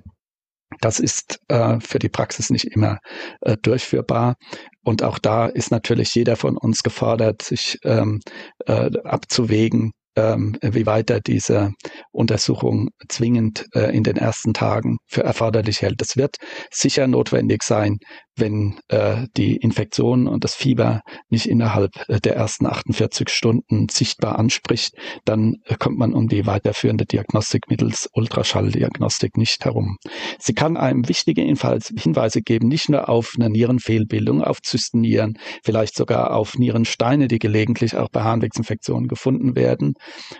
Das 0.80 1.00
ist 1.00 1.38
äh, 1.48 1.78
für 1.80 1.98
die 1.98 2.08
Praxis 2.08 2.50
nicht 2.50 2.64
immer 2.64 2.98
äh, 3.42 3.56
durchführbar. 3.60 4.36
Und 4.82 5.02
auch 5.02 5.18
da 5.18 5.46
ist 5.46 5.70
natürlich 5.70 6.14
jeder 6.14 6.36
von 6.36 6.56
uns 6.56 6.82
gefordert, 6.82 7.42
sich 7.42 7.78
ähm, 7.84 8.20
äh, 8.66 8.90
abzuwägen, 9.04 9.92
ähm, 10.16 10.56
wie 10.62 10.86
weit 10.86 11.10
er 11.10 11.20
diese 11.20 11.72
Untersuchung 12.12 12.90
zwingend 13.08 13.66
äh, 13.74 13.94
in 13.94 14.02
den 14.02 14.16
ersten 14.16 14.54
Tagen 14.54 14.98
für 15.06 15.22
erforderlich 15.22 15.82
hält. 15.82 16.00
Es 16.02 16.16
wird 16.16 16.36
sicher 16.70 17.06
notwendig 17.06 17.62
sein, 17.62 17.98
wenn 18.36 18.78
äh, 18.88 19.26
die 19.36 19.56
Infektion 19.56 20.26
und 20.26 20.44
das 20.44 20.54
Fieber 20.54 21.02
nicht 21.28 21.46
innerhalb 21.46 21.92
äh, 22.08 22.20
der 22.20 22.36
ersten 22.36 22.66
48 22.66 23.28
Stunden 23.28 23.88
sichtbar 23.88 24.38
anspricht, 24.38 24.94
dann 25.24 25.56
äh, 25.64 25.76
kommt 25.76 25.98
man 25.98 26.14
um 26.14 26.28
die 26.28 26.46
weiterführende 26.46 27.06
Diagnostik 27.06 27.68
mittels 27.68 28.08
Ultraschalldiagnostik 28.12 29.36
nicht 29.36 29.64
herum. 29.64 29.98
Sie 30.38 30.54
kann 30.54 30.76
einem 30.76 31.08
wichtige 31.08 31.42
Hinweise 31.42 32.42
geben, 32.42 32.68
nicht 32.68 32.88
nur 32.88 33.08
auf 33.08 33.34
eine 33.36 33.50
Nierenfehlbildung, 33.50 34.42
auf 34.42 34.60
Zystennieren, 34.62 35.38
vielleicht 35.62 35.96
sogar 35.96 36.34
auf 36.34 36.58
Nierensteine, 36.58 37.28
die 37.28 37.38
gelegentlich 37.38 37.96
auch 37.96 38.08
bei 38.10 38.22
Harnwegsinfektionen 38.22 39.08
gefunden 39.08 39.54
werden, 39.54 39.94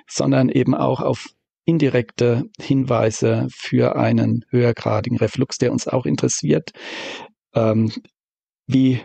sondern 0.09 0.49
eben 0.49 0.75
auch 0.75 1.01
auf 1.01 1.29
indirekte 1.67 2.45
Hinweise 2.61 3.47
für 3.51 3.97
einen 3.97 4.45
höhergradigen 4.51 5.19
Reflux, 5.19 5.57
der 5.59 5.73
uns 5.73 5.89
auch 5.89 6.05
interessiert 6.05 6.73
ähm, 7.55 7.93
wie 8.67 9.01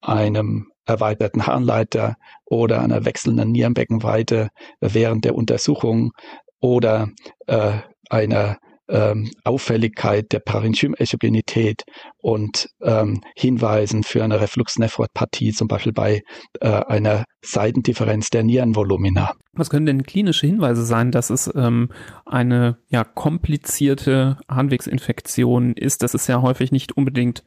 einem 0.00 0.68
erweiterten 0.84 1.46
Harnleiter 1.46 2.16
oder 2.44 2.82
einer 2.82 3.04
wechselnden 3.04 3.52
Nierenbeckenweite 3.52 4.48
während 4.80 5.24
der 5.24 5.34
Untersuchung 5.34 6.12
oder 6.60 7.08
äh, 7.46 7.78
einer 8.10 8.58
ähm, 8.88 9.30
Auffälligkeit 9.44 10.32
der 10.32 10.40
Parenchymechogenität 10.40 11.82
und 12.18 12.68
ähm, 12.82 13.20
Hinweisen 13.36 14.02
für 14.02 14.22
eine 14.22 14.40
Refluxnephropathie, 14.40 15.52
zum 15.52 15.68
Beispiel 15.68 15.92
bei 15.92 16.22
äh, 16.60 16.68
einer 16.68 17.24
Seitendifferenz 17.44 18.30
der 18.30 18.42
Nierenvolumina. 18.42 19.32
Was 19.52 19.70
können 19.70 19.86
denn 19.86 20.02
klinische 20.02 20.46
Hinweise 20.46 20.84
sein, 20.84 21.10
dass 21.10 21.30
es 21.30 21.50
ähm, 21.54 21.90
eine 22.26 22.78
ja 22.88 23.04
komplizierte 23.04 24.38
Harnwegsinfektion 24.48 25.74
ist? 25.74 26.02
Das 26.02 26.14
ist 26.14 26.26
ja 26.26 26.42
häufig 26.42 26.72
nicht 26.72 26.96
unbedingt 26.96 27.44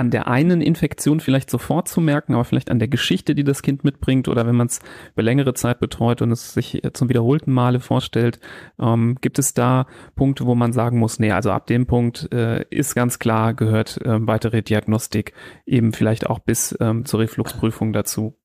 an 0.00 0.10
der 0.10 0.28
einen 0.28 0.62
Infektion 0.62 1.20
vielleicht 1.20 1.50
sofort 1.50 1.86
zu 1.86 2.00
merken, 2.00 2.32
aber 2.32 2.46
vielleicht 2.46 2.70
an 2.70 2.78
der 2.78 2.88
Geschichte, 2.88 3.34
die 3.34 3.44
das 3.44 3.60
Kind 3.60 3.84
mitbringt 3.84 4.28
oder 4.28 4.46
wenn 4.46 4.56
man 4.56 4.66
es 4.66 4.80
über 5.12 5.22
längere 5.22 5.52
Zeit 5.52 5.78
betreut 5.78 6.22
und 6.22 6.32
es 6.32 6.54
sich 6.54 6.80
zum 6.94 7.10
wiederholten 7.10 7.52
Male 7.52 7.80
vorstellt, 7.80 8.40
ähm, 8.80 9.18
gibt 9.20 9.38
es 9.38 9.52
da 9.52 9.86
Punkte, 10.16 10.46
wo 10.46 10.54
man 10.54 10.72
sagen 10.72 10.98
muss, 10.98 11.18
nee, 11.18 11.32
also 11.32 11.50
ab 11.50 11.66
dem 11.66 11.86
Punkt 11.86 12.32
äh, 12.32 12.64
ist 12.70 12.94
ganz 12.94 13.18
klar, 13.18 13.52
gehört 13.52 14.00
äh, 14.02 14.26
weitere 14.26 14.62
Diagnostik 14.62 15.34
eben 15.66 15.92
vielleicht 15.92 16.26
auch 16.26 16.38
bis 16.38 16.74
ähm, 16.80 17.04
zur 17.04 17.20
Refluxprüfung 17.20 17.92
dazu. 17.92 18.38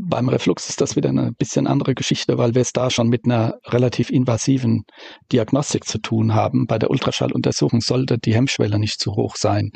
Beim 0.00 0.28
Reflux 0.28 0.68
ist 0.68 0.80
das 0.80 0.94
wieder 0.94 1.08
eine 1.08 1.32
bisschen 1.32 1.66
andere 1.66 1.96
Geschichte, 1.96 2.38
weil 2.38 2.54
wir 2.54 2.62
es 2.62 2.72
da 2.72 2.88
schon 2.88 3.08
mit 3.08 3.24
einer 3.24 3.58
relativ 3.66 4.10
invasiven 4.10 4.84
Diagnostik 5.32 5.86
zu 5.86 5.98
tun 5.98 6.34
haben. 6.34 6.68
Bei 6.68 6.78
der 6.78 6.90
Ultraschalluntersuchung 6.90 7.80
sollte 7.80 8.16
die 8.16 8.32
Hemmschwelle 8.32 8.78
nicht 8.78 9.00
zu 9.00 9.16
hoch 9.16 9.34
sein. 9.34 9.72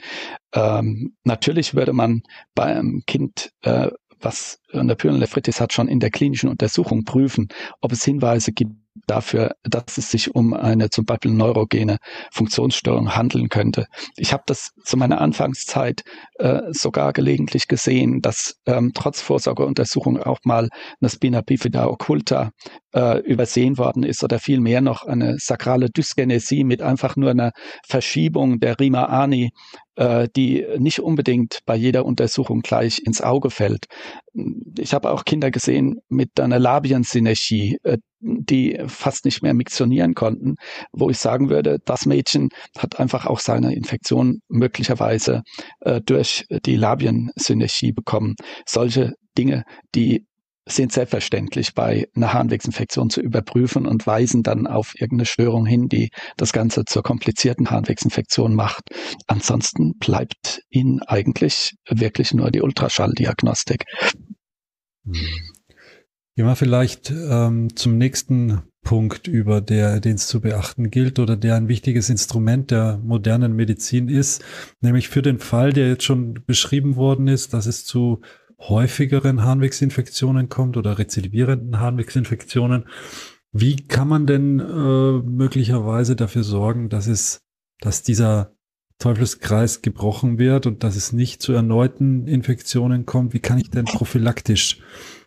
Ähm, 0.55 1.17
natürlich 1.25 1.75
würde 1.75 1.93
man 1.93 2.23
bei 2.55 2.67
einem 2.67 3.03
Kind 3.05 3.51
äh, 3.63 3.91
was 4.21 4.61
eine 4.73 4.97
Pyelonephritis 4.97 5.61
hat, 5.61 5.73
schon 5.73 5.89
in 5.89 6.01
der 6.01 6.11
klinischen 6.11 6.49
Untersuchung 6.49 7.05
prüfen, 7.05 7.49
ob 7.81 7.93
es 7.93 8.05
Hinweise 8.05 8.53
gibt 8.53 8.73
dafür, 9.07 9.53
dass 9.63 9.99
es 9.99 10.11
sich 10.11 10.35
um 10.35 10.53
eine 10.55 10.91
zum 10.91 11.05
Beispiel 11.05 11.33
neurogene 11.33 11.99
Funktionsstörung 12.31 13.15
handeln 13.15 13.49
könnte. 13.49 13.87
Ich 14.17 14.33
habe 14.33 14.43
das 14.47 14.71
zu 14.85 14.97
meiner 14.97 15.21
Anfangszeit 15.21 16.03
äh, 16.39 16.61
sogar 16.71 17.13
gelegentlich 17.13 17.69
gesehen, 17.69 18.21
dass 18.21 18.57
ähm, 18.67 18.93
trotz 18.95 19.21
Vorsorgeuntersuchung 19.21 20.23
auch 20.23 20.41
mal 20.45 20.69
eine 21.01 21.11
Spina 21.11 21.41
bifida 21.41 21.87
occulta 21.87 22.51
äh, 22.95 23.21
übersehen 23.21 23.79
worden 23.79 24.03
ist 24.03 24.23
oder 24.23 24.39
vielmehr 24.39 24.81
noch 24.81 25.05
eine 25.05 25.37
sakrale 25.39 25.89
Dyskinesie 25.89 26.65
mit 26.65 26.83
einfach 26.83 27.17
nur 27.17 27.31
einer 27.31 27.53
Verschiebung 27.87 28.61
der 28.61 28.79
Rima 28.79 29.07
ani, 29.07 29.51
äh, 29.97 30.29
die 30.37 30.67
nicht 30.79 31.01
unbedingt 31.01 31.61
bei 31.65 31.77
jeder 31.77 32.05
Untersuchung 32.05 32.61
gleich 32.61 33.01
ins 33.05 33.21
Auge 33.21 33.51
fällt. 33.51 33.87
Ich 34.79 34.95
habe 34.95 35.11
auch 35.11 35.25
Kinder 35.25 35.51
gesehen 35.51 36.01
mit 36.09 36.41
einer 36.41 36.59
Labiensynergie, 36.59 37.79
äh, 37.83 37.99
die 38.21 38.79
fast 38.87 39.25
nicht 39.25 39.43
mehr 39.43 39.53
miktionieren 39.53 40.15
konnten, 40.15 40.55
wo 40.93 41.11
ich 41.11 41.19
sagen 41.19 41.51
würde, 41.51 41.79
das 41.85 42.07
Mädchen 42.07 42.49
hat 42.79 42.99
einfach 43.01 43.27
auch 43.27 43.41
seine 43.41 43.75
Infektion 43.75 44.41
möglicherweise 44.49 45.43
äh, 45.81 46.01
durch 46.01 46.47
die 46.65 46.77
Labiensynergie 46.77 47.93
bekommen. 47.93 48.37
Solche 48.65 49.13
Dinge, 49.37 49.65
die 49.95 50.27
sind 50.67 50.93
selbstverständlich 50.93 51.75
bei 51.75 52.09
einer 52.15 52.33
Harnwegsinfektion 52.33 53.11
zu 53.11 53.21
überprüfen 53.21 53.87
und 53.87 54.07
weisen 54.07 54.43
dann 54.43 54.67
auf 54.67 54.95
irgendeine 54.95 55.27
Störung 55.27 55.67
hin, 55.67 55.89
die 55.89 56.11
das 56.37 56.53
Ganze 56.53 56.85
zur 56.85 57.03
komplizierten 57.03 57.71
Harnwegsinfektion 57.71 58.55
macht. 58.55 58.85
Ansonsten 59.27 59.99
bleibt 59.99 60.63
Ihnen 60.71 61.03
eigentlich 61.03 61.75
wirklich 61.89 62.33
nur 62.33 62.51
die 62.51 62.63
Ultraschalldiagnostik. 62.63 63.85
Hm. 65.05 65.15
Gehen 66.35 66.47
wir 66.47 66.57
vielleicht 66.57 67.11
ähm, 67.11 67.77
zum 67.77 67.99
nächsten 67.99 68.63
Punkt 68.83 69.29
über, 69.29 69.61
der, 69.61 70.01
den 70.01 70.15
es 70.17 70.27
zu 70.27 70.41
beachten 70.41 70.91
gilt 70.91 71.19
oder 71.19 71.37
der 71.37 71.57
ein 71.57 71.69
wichtiges 71.69 72.09
Instrument 72.09 72.71
der 72.71 72.99
modernen 72.99 73.55
Medizin 73.55 74.09
ist, 74.09 74.43
nämlich 74.81 75.09
für 75.09 75.23
den 75.23 75.39
Fall, 75.39 75.73
der 75.73 75.89
jetzt 75.89 76.05
schon 76.05 76.43
beschrieben 76.47 76.97
worden 76.97 77.29
ist, 77.29 77.53
dass 77.55 77.67
es 77.67 77.85
zu 77.85 78.23
häufigeren 78.69 79.43
Harnwegsinfektionen 79.43 80.49
kommt 80.49 80.77
oder 80.77 80.99
rezidivierenden 80.99 81.81
Harnwegsinfektionen. 81.81 82.87
Wie 83.53 83.77
kann 83.77 84.09
man 84.09 84.27
denn 84.27 84.61
äh, 84.61 85.29
möglicherweise 85.29 86.17
dafür 86.17 86.43
sorgen, 86.43 86.89
dass 86.89 87.07
es, 87.07 87.43
dass 87.81 88.03
dieser 88.03 88.55
Teufelskreis 88.99 89.83
gebrochen 89.83 90.39
wird 90.39 90.67
und 90.67 90.85
dass 90.85 90.97
es 90.97 91.13
nicht 91.13 91.43
zu 91.43 91.53
erneuten 91.53 92.27
Infektionen 92.27 93.05
kommt? 93.05 93.35
Wie 93.35 93.41
kann 93.41 93.59
ich 93.59 93.71
denn 93.71 93.85
prophylaktisch 93.85 94.81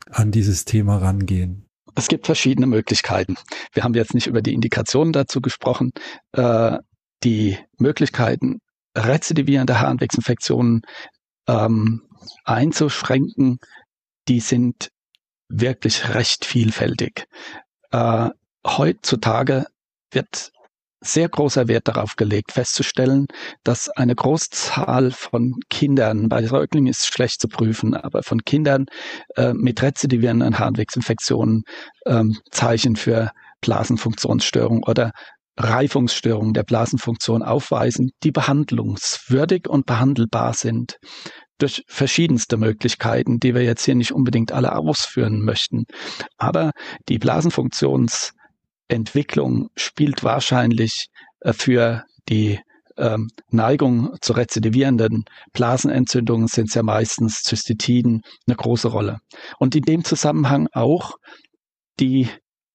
an 0.10 0.32
dieses 0.32 0.66
Thema 0.66 0.98
rangehen? 0.98 1.66
Es 1.94 2.08
gibt 2.08 2.26
verschiedene 2.26 2.68
Möglichkeiten. 2.68 3.36
Wir 3.74 3.84
haben 3.84 3.94
jetzt 3.94 4.14
nicht 4.14 4.28
über 4.28 4.42
die 4.42 4.54
Indikationen 4.54 5.14
dazu 5.14 5.42
gesprochen. 5.42 5.92
Äh, 6.32 6.80
die 7.24 7.58
Möglichkeiten, 7.78 8.60
rezidivierende 8.98 9.80
Harnwegsinfektionen 9.80 10.82
ähm, 11.48 12.02
einzuschränken, 12.44 13.60
die 14.28 14.40
sind 14.40 14.90
wirklich 15.50 16.14
recht 16.14 16.46
vielfältig. 16.46 17.28
Äh, 17.92 18.30
heutzutage 18.66 19.68
wird 20.12 20.52
sehr 21.02 21.30
großer 21.30 21.68
Wert 21.68 21.88
darauf 21.88 22.16
gelegt, 22.16 22.52
festzustellen, 22.52 23.28
dass 23.64 23.90
eine 23.90 24.16
Großzahl 24.16 25.12
von 25.12 25.60
Kindern, 25.70 26.30
bei 26.30 26.44
Säuglingen 26.46 26.90
ist 26.90 27.06
schlecht 27.06 27.42
zu 27.42 27.48
prüfen, 27.48 27.94
aber 27.94 28.24
von 28.24 28.42
Kindern 28.44 28.88
äh, 29.36 29.54
mit 29.54 29.82
rezidivierenden 29.82 30.58
Harnwegsinfektionen 30.58 31.64
ähm, 32.08 32.38
Zeichen 32.52 32.96
für 32.96 33.32
Blasenfunktionsstörung 33.62 34.84
oder 34.84 35.12
Reifungsstörungen 35.58 36.54
der 36.54 36.64
Blasenfunktion 36.64 37.42
aufweisen, 37.42 38.12
die 38.24 38.32
behandlungswürdig 38.32 39.70
und 39.70 39.86
behandelbar 39.86 40.54
sind 40.54 40.98
durch 41.58 41.84
verschiedenste 41.88 42.58
Möglichkeiten, 42.58 43.40
die 43.40 43.56
wir 43.56 43.64
jetzt 43.64 43.86
hier 43.86 43.96
nicht 43.96 44.12
unbedingt 44.12 44.52
alle 44.52 44.76
ausführen 44.76 45.42
möchten. 45.42 45.86
Aber 46.38 46.74
die 47.08 47.18
Blasenfunktionsentwicklung 47.18 49.70
spielt 49.76 50.24
wahrscheinlich 50.24 51.08
äh, 51.42 51.54
für 51.54 52.04
die 52.28 52.60
ähm, 52.98 53.30
Neigung 53.50 54.16
zu 54.22 54.34
rezidivierenden 54.34 55.26
Blasenentzündungen 55.54 56.48
sind 56.48 56.74
ja 56.74 56.84
meistens 56.84 57.42
Zystitiden 57.42 58.22
eine 58.48 58.56
große 58.56 58.88
Rolle. 58.88 59.20
Und 59.60 59.76
in 59.76 59.84
dem 59.84 60.04
Zusammenhang 60.04 60.68
auch 60.72 61.16
die 62.00 62.30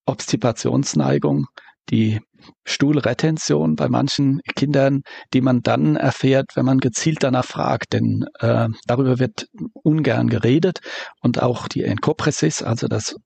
Obstipationsneigung, 0.06 1.46
die 1.90 2.20
Stuhlretention 2.64 3.76
bei 3.76 3.88
manchen 3.88 4.40
Kindern, 4.56 5.02
die 5.34 5.40
man 5.40 5.62
dann 5.62 5.96
erfährt, 5.96 6.52
wenn 6.54 6.64
man 6.64 6.78
gezielt 6.78 7.22
danach 7.22 7.44
fragt. 7.44 7.92
Denn 7.92 8.24
äh, 8.38 8.68
darüber 8.86 9.18
wird 9.18 9.46
ungern 9.82 10.28
geredet 10.28 10.80
und 11.20 11.42
auch 11.42 11.68
die 11.68 11.84
Enkopresis, 11.84 12.62
also 12.62 12.88
das 12.88 13.16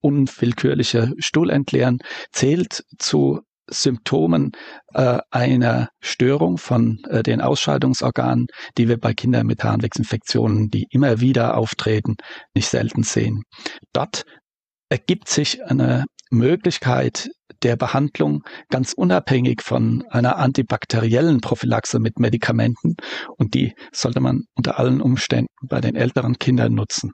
unwillkürliche 0.00 1.12
Stuhlentleeren, 1.18 1.98
zählt 2.32 2.84
zu 2.98 3.40
Symptomen 3.66 4.52
äh, 4.92 5.18
einer 5.30 5.88
Störung 6.00 6.58
von 6.58 6.98
äh, 7.08 7.22
den 7.22 7.40
Ausscheidungsorganen, 7.40 8.46
die 8.76 8.88
wir 8.88 8.98
bei 8.98 9.14
Kindern 9.14 9.46
mit 9.46 9.64
Harnwegsinfektionen, 9.64 10.68
die 10.68 10.86
immer 10.90 11.20
wieder 11.20 11.56
auftreten, 11.56 12.16
nicht 12.54 12.68
selten 12.68 13.04
sehen. 13.04 13.44
Dort 13.94 14.24
ergibt 14.90 15.28
sich 15.28 15.64
eine 15.64 16.04
Möglichkeit 16.30 17.30
der 17.64 17.76
Behandlung 17.76 18.44
ganz 18.70 18.92
unabhängig 18.92 19.62
von 19.62 20.04
einer 20.10 20.36
antibakteriellen 20.36 21.40
Prophylaxe 21.40 21.98
mit 21.98 22.18
Medikamenten 22.18 22.96
und 23.36 23.54
die 23.54 23.74
sollte 23.92 24.20
man 24.20 24.44
unter 24.54 24.78
allen 24.78 25.00
Umständen 25.00 25.48
bei 25.62 25.80
den 25.80 25.96
älteren 25.96 26.38
Kindern 26.38 26.74
nutzen. 26.74 27.12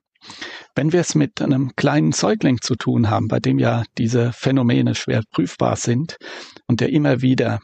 Wenn 0.75 0.93
wir 0.93 1.01
es 1.01 1.15
mit 1.15 1.41
einem 1.41 1.73
kleinen 1.77 2.13
Säugling 2.13 2.61
zu 2.61 2.75
tun 2.75 3.09
haben, 3.09 3.29
bei 3.29 3.41
dem 3.41 3.59
ja 3.59 3.85
diese 3.97 4.33
Phänomene 4.33 4.95
schwer 4.95 5.23
prüfbar 5.31 5.77
sind 5.77 6.17
und 6.67 6.81
der 6.81 6.91
immer 6.91 7.23
wieder 7.23 7.61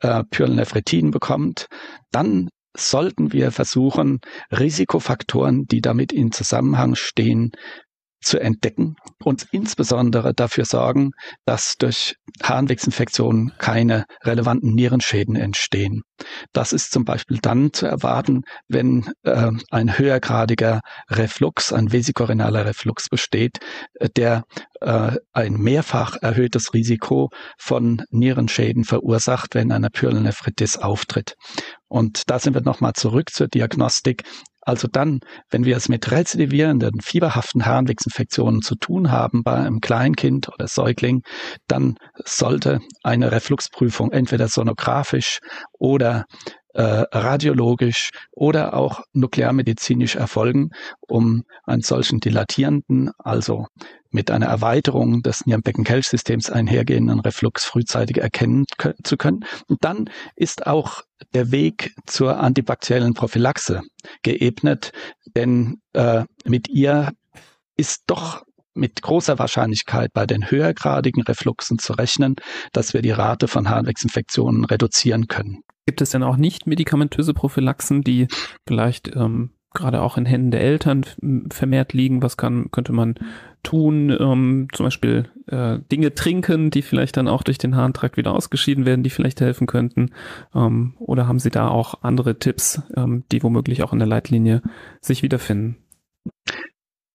äh, 0.00 0.24
Pyrelnephritin 0.30 1.10
bekommt, 1.10 1.66
dann 2.10 2.48
sollten 2.76 3.32
wir 3.32 3.50
versuchen, 3.50 4.20
Risikofaktoren, 4.50 5.66
die 5.66 5.80
damit 5.80 6.12
in 6.12 6.32
Zusammenhang 6.32 6.94
stehen, 6.94 7.52
zu 8.20 8.38
entdecken 8.38 8.96
und 9.22 9.46
insbesondere 9.52 10.34
dafür 10.34 10.64
sorgen, 10.64 11.12
dass 11.44 11.76
durch 11.78 12.16
Harnwegsinfektionen 12.42 13.52
keine 13.58 14.04
relevanten 14.24 14.74
Nierenschäden 14.74 15.36
entstehen. 15.36 16.02
Das 16.52 16.72
ist 16.72 16.90
zum 16.90 17.04
Beispiel 17.04 17.38
dann 17.40 17.72
zu 17.72 17.86
erwarten, 17.86 18.42
wenn 18.68 19.10
äh, 19.22 19.50
ein 19.70 19.98
höhergradiger 19.98 20.80
Reflux, 21.10 21.72
ein 21.72 21.92
vesikorenaler 21.92 22.66
Reflux 22.66 23.08
besteht, 23.08 23.58
der 24.16 24.44
äh, 24.80 25.12
ein 25.32 25.54
mehrfach 25.54 26.16
erhöhtes 26.20 26.74
Risiko 26.74 27.30
von 27.56 28.02
Nierenschäden 28.10 28.84
verursacht, 28.84 29.54
wenn 29.54 29.72
eine 29.72 29.90
Pyelonephritis 29.90 30.76
auftritt. 30.76 31.34
Und 31.88 32.30
da 32.30 32.38
sind 32.38 32.54
wir 32.54 32.62
nochmal 32.62 32.92
zurück 32.92 33.30
zur 33.30 33.48
Diagnostik. 33.48 34.24
Also 34.68 34.86
dann, 34.86 35.20
wenn 35.48 35.64
wir 35.64 35.78
es 35.78 35.88
mit 35.88 36.10
rezidivierenden, 36.10 37.00
fieberhaften 37.00 37.64
Harnwegsinfektionen 37.64 38.60
zu 38.60 38.74
tun 38.74 39.10
haben 39.10 39.42
bei 39.42 39.54
einem 39.54 39.80
Kleinkind 39.80 40.50
oder 40.50 40.68
Säugling, 40.68 41.22
dann 41.68 41.96
sollte 42.22 42.80
eine 43.02 43.32
Refluxprüfung 43.32 44.12
entweder 44.12 44.46
sonografisch 44.48 45.38
oder 45.78 46.26
äh, 46.74 46.82
radiologisch 46.82 48.10
oder 48.30 48.74
auch 48.74 49.02
nuklearmedizinisch 49.12 50.16
erfolgen, 50.16 50.70
um 51.00 51.44
einen 51.64 51.82
solchen 51.82 52.20
dilatierenden, 52.20 53.10
also 53.18 53.66
mit 54.10 54.30
einer 54.30 54.46
Erweiterung 54.46 55.22
des 55.22 55.44
Nierenbecken-Kelch-Systems 55.46 56.50
einhergehenden 56.50 57.20
Reflux 57.20 57.64
frühzeitig 57.64 58.18
erkennen 58.18 58.64
zu 59.02 59.16
können. 59.16 59.44
Und 59.66 59.84
dann 59.84 60.10
ist 60.34 60.66
auch 60.66 61.02
der 61.34 61.50
Weg 61.50 61.94
zur 62.06 62.38
antibakteriellen 62.38 63.14
Prophylaxe 63.14 63.82
geebnet, 64.22 64.92
denn 65.34 65.80
äh, 65.92 66.24
mit 66.44 66.68
ihr 66.68 67.12
ist 67.76 68.04
doch 68.06 68.44
mit 68.78 69.02
großer 69.02 69.38
Wahrscheinlichkeit 69.38 70.12
bei 70.12 70.26
den 70.26 70.50
höhergradigen 70.50 71.22
Refluxen 71.22 71.78
zu 71.78 71.92
rechnen, 71.92 72.36
dass 72.72 72.94
wir 72.94 73.02
die 73.02 73.10
Rate 73.10 73.48
von 73.48 73.68
Harnwegsinfektionen 73.68 74.64
reduzieren 74.64 75.28
können. 75.28 75.62
Gibt 75.86 76.00
es 76.00 76.10
denn 76.10 76.22
auch 76.22 76.36
nicht 76.36 76.66
medikamentöse 76.66 77.34
Prophylaxen, 77.34 78.02
die 78.02 78.28
vielleicht 78.66 79.14
ähm, 79.16 79.52
gerade 79.74 80.02
auch 80.02 80.16
in 80.16 80.26
Händen 80.26 80.50
der 80.50 80.60
Eltern 80.60 81.04
vermehrt 81.50 81.92
liegen? 81.92 82.22
Was 82.22 82.36
kann, 82.36 82.70
könnte 82.70 82.92
man 82.92 83.14
tun? 83.62 84.14
Ähm, 84.18 84.68
zum 84.72 84.86
Beispiel 84.86 85.30
äh, 85.46 85.78
Dinge 85.90 86.14
trinken, 86.14 86.70
die 86.70 86.82
vielleicht 86.82 87.16
dann 87.16 87.28
auch 87.28 87.42
durch 87.42 87.58
den 87.58 87.76
Harntrakt 87.76 88.16
wieder 88.16 88.32
ausgeschieden 88.32 88.86
werden, 88.86 89.02
die 89.02 89.10
vielleicht 89.10 89.40
helfen 89.40 89.66
könnten? 89.66 90.10
Ähm, 90.54 90.94
oder 90.98 91.26
haben 91.26 91.38
Sie 91.38 91.50
da 91.50 91.68
auch 91.68 92.02
andere 92.02 92.38
Tipps, 92.38 92.82
ähm, 92.96 93.24
die 93.32 93.42
womöglich 93.42 93.82
auch 93.82 93.92
in 93.92 93.98
der 93.98 94.08
Leitlinie 94.08 94.62
sich 95.00 95.22
wiederfinden? 95.22 95.76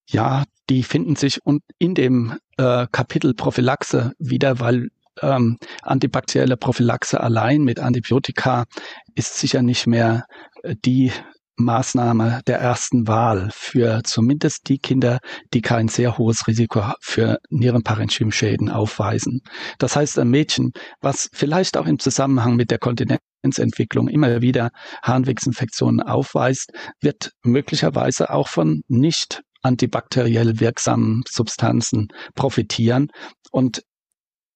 Ja, 0.07 0.43
die 0.70 0.84
finden 0.84 1.16
sich 1.16 1.39
in 1.78 1.95
dem 1.95 2.38
äh, 2.57 2.88
Kapitel 2.91 3.34
Prophylaxe 3.34 4.14
wieder, 4.20 4.59
weil 4.59 4.89
ähm, 5.22 5.57
antibakterielle 5.82 6.57
Prophylaxe 6.57 7.20
allein 7.20 7.61
mit 7.61 7.80
Antibiotika 7.80 8.66
ist 9.16 9.38
sicher 9.38 9.61
nicht 9.61 9.88
mehr 9.88 10.26
äh, 10.64 10.76
die 10.84 11.11
Maßnahme 11.55 12.41
der 12.47 12.59
ersten 12.59 13.07
Wahl 13.07 13.49
für 13.53 14.01
zumindest 14.03 14.70
die 14.70 14.80
Kinder, 14.80 15.20
die 15.53 15.61
kein 15.61 15.88
sehr 15.88 16.18
hohes 16.18 16.47
Risiko 16.47 16.84
für 16.99 17.38
Nierenparenchymschäden 17.49 18.72
aufweisen. 18.72 19.41
Das 19.78 19.95
heißt, 19.95 20.18
ein 20.18 20.30
Mädchen, 20.30 20.72
was 20.99 21.30
vielleicht 21.32 21.78
auch 21.78 21.86
im 21.86 21.99
Zusammenhang 21.99 22.55
mit 22.55 22.72
der 22.72 22.80
Kontinenzentwicklung 22.80 24.07
immer 24.07 24.41
wieder 24.41 24.72
Harnwegsinfektionen 25.03 26.01
aufweist, 26.01 26.72
wird 27.01 27.34
möglicherweise 27.43 28.32
auch 28.32 28.47
von 28.47 28.82
nicht 28.88 29.43
antibakteriell 29.64 30.59
wirksamen 30.59 31.24
Substanzen 31.28 32.09
profitieren. 32.36 33.09
Und 33.51 33.82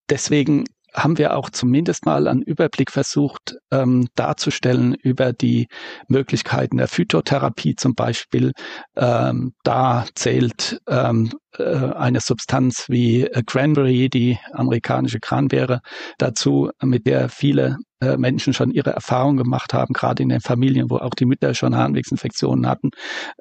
Deswegen 0.09 0.65
haben 0.93 1.17
wir 1.17 1.35
auch 1.35 1.49
zumindest 1.49 2.05
mal 2.05 2.27
einen 2.27 2.41
Überblick 2.41 2.91
versucht 2.91 3.57
ähm, 3.71 4.07
darzustellen 4.15 4.95
über 4.95 5.33
die 5.33 5.67
Möglichkeiten 6.07 6.77
der 6.77 6.87
Phytotherapie 6.87 7.75
zum 7.75 7.93
Beispiel. 7.93 8.53
Ähm, 8.95 9.53
da 9.63 10.05
zählt 10.15 10.79
ähm, 10.87 11.31
äh, 11.57 11.63
eine 11.63 12.21
Substanz 12.21 12.85
wie 12.87 13.23
äh, 13.23 13.43
Cranberry, 13.45 14.09
die 14.09 14.39
amerikanische 14.53 15.19
Cranbeere, 15.19 15.81
dazu, 16.17 16.71
mit 16.81 17.05
der 17.05 17.29
viele 17.29 17.77
äh, 17.99 18.17
Menschen 18.17 18.53
schon 18.53 18.71
ihre 18.71 18.91
Erfahrungen 18.91 19.37
gemacht 19.37 19.73
haben, 19.73 19.93
gerade 19.93 20.23
in 20.23 20.29
den 20.29 20.41
Familien, 20.41 20.89
wo 20.89 20.97
auch 20.97 21.13
die 21.13 21.25
Mütter 21.25 21.53
schon 21.53 21.75
Harnwegsinfektionen 21.75 22.65
hatten. 22.65 22.91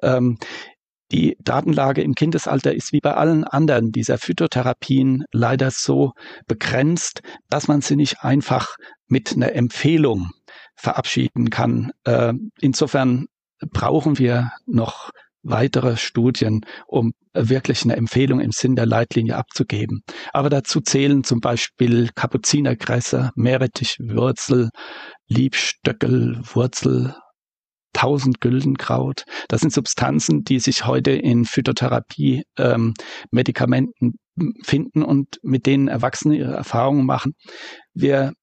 Ähm, 0.03 0.37
die 1.11 1.37
Datenlage 1.39 2.01
im 2.01 2.15
Kindesalter 2.15 2.73
ist 2.73 2.91
wie 2.91 2.99
bei 2.99 3.13
allen 3.13 3.43
anderen 3.43 3.91
dieser 3.91 4.17
Phytotherapien 4.17 5.23
leider 5.31 5.71
so 5.71 6.11
begrenzt, 6.47 7.21
dass 7.49 7.67
man 7.67 7.81
sie 7.81 7.95
nicht 7.95 8.23
einfach 8.23 8.75
mit 9.07 9.33
einer 9.33 9.53
Empfehlung 9.53 10.31
verabschieden 10.75 11.49
kann. 11.49 11.91
Äh, 12.03 12.33
insofern 12.59 13.27
brauchen 13.71 14.19
wir 14.19 14.51
noch 14.65 15.11
weitere 15.43 15.95
Studien, 15.95 16.65
um 16.87 17.13
wirklich 17.33 17.83
eine 17.83 17.95
Empfehlung 17.95 18.39
im 18.39 18.51
Sinn 18.51 18.75
der 18.75 18.85
Leitlinie 18.85 19.37
abzugeben. 19.37 20.01
Aber 20.33 20.49
dazu 20.49 20.81
zählen 20.81 21.23
zum 21.23 21.39
Beispiel 21.39 22.09
Kapuzinerkresse, 22.13 23.31
Meerrettichwurzel, 23.35 24.69
Liebstöckel, 25.27 26.41
Wurzel, 26.43 27.15
1000 27.97 28.39
Güldenkraut. 28.41 29.23
Das 29.47 29.61
sind 29.61 29.73
Substanzen, 29.73 30.43
die 30.43 30.59
sich 30.59 30.85
heute 30.85 31.11
in 31.11 31.45
Phytotherapie 31.45 32.43
ähm, 32.57 32.93
Medikamenten 33.31 34.13
finden 34.63 35.03
und 35.03 35.39
mit 35.41 35.65
denen 35.65 35.87
Erwachsene 35.87 36.37
ihre 36.37 36.53
Erfahrungen 36.53 37.05
machen. 37.05 37.33
Wir 37.93 38.33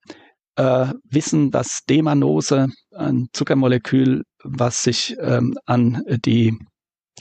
äh, 0.56 0.86
wissen, 1.04 1.50
dass 1.50 1.84
Demanose, 1.88 2.68
ein 2.92 3.28
Zuckermolekül, 3.32 4.22
was 4.42 4.82
sich 4.82 5.16
ähm, 5.20 5.54
an 5.66 6.02
die 6.24 6.56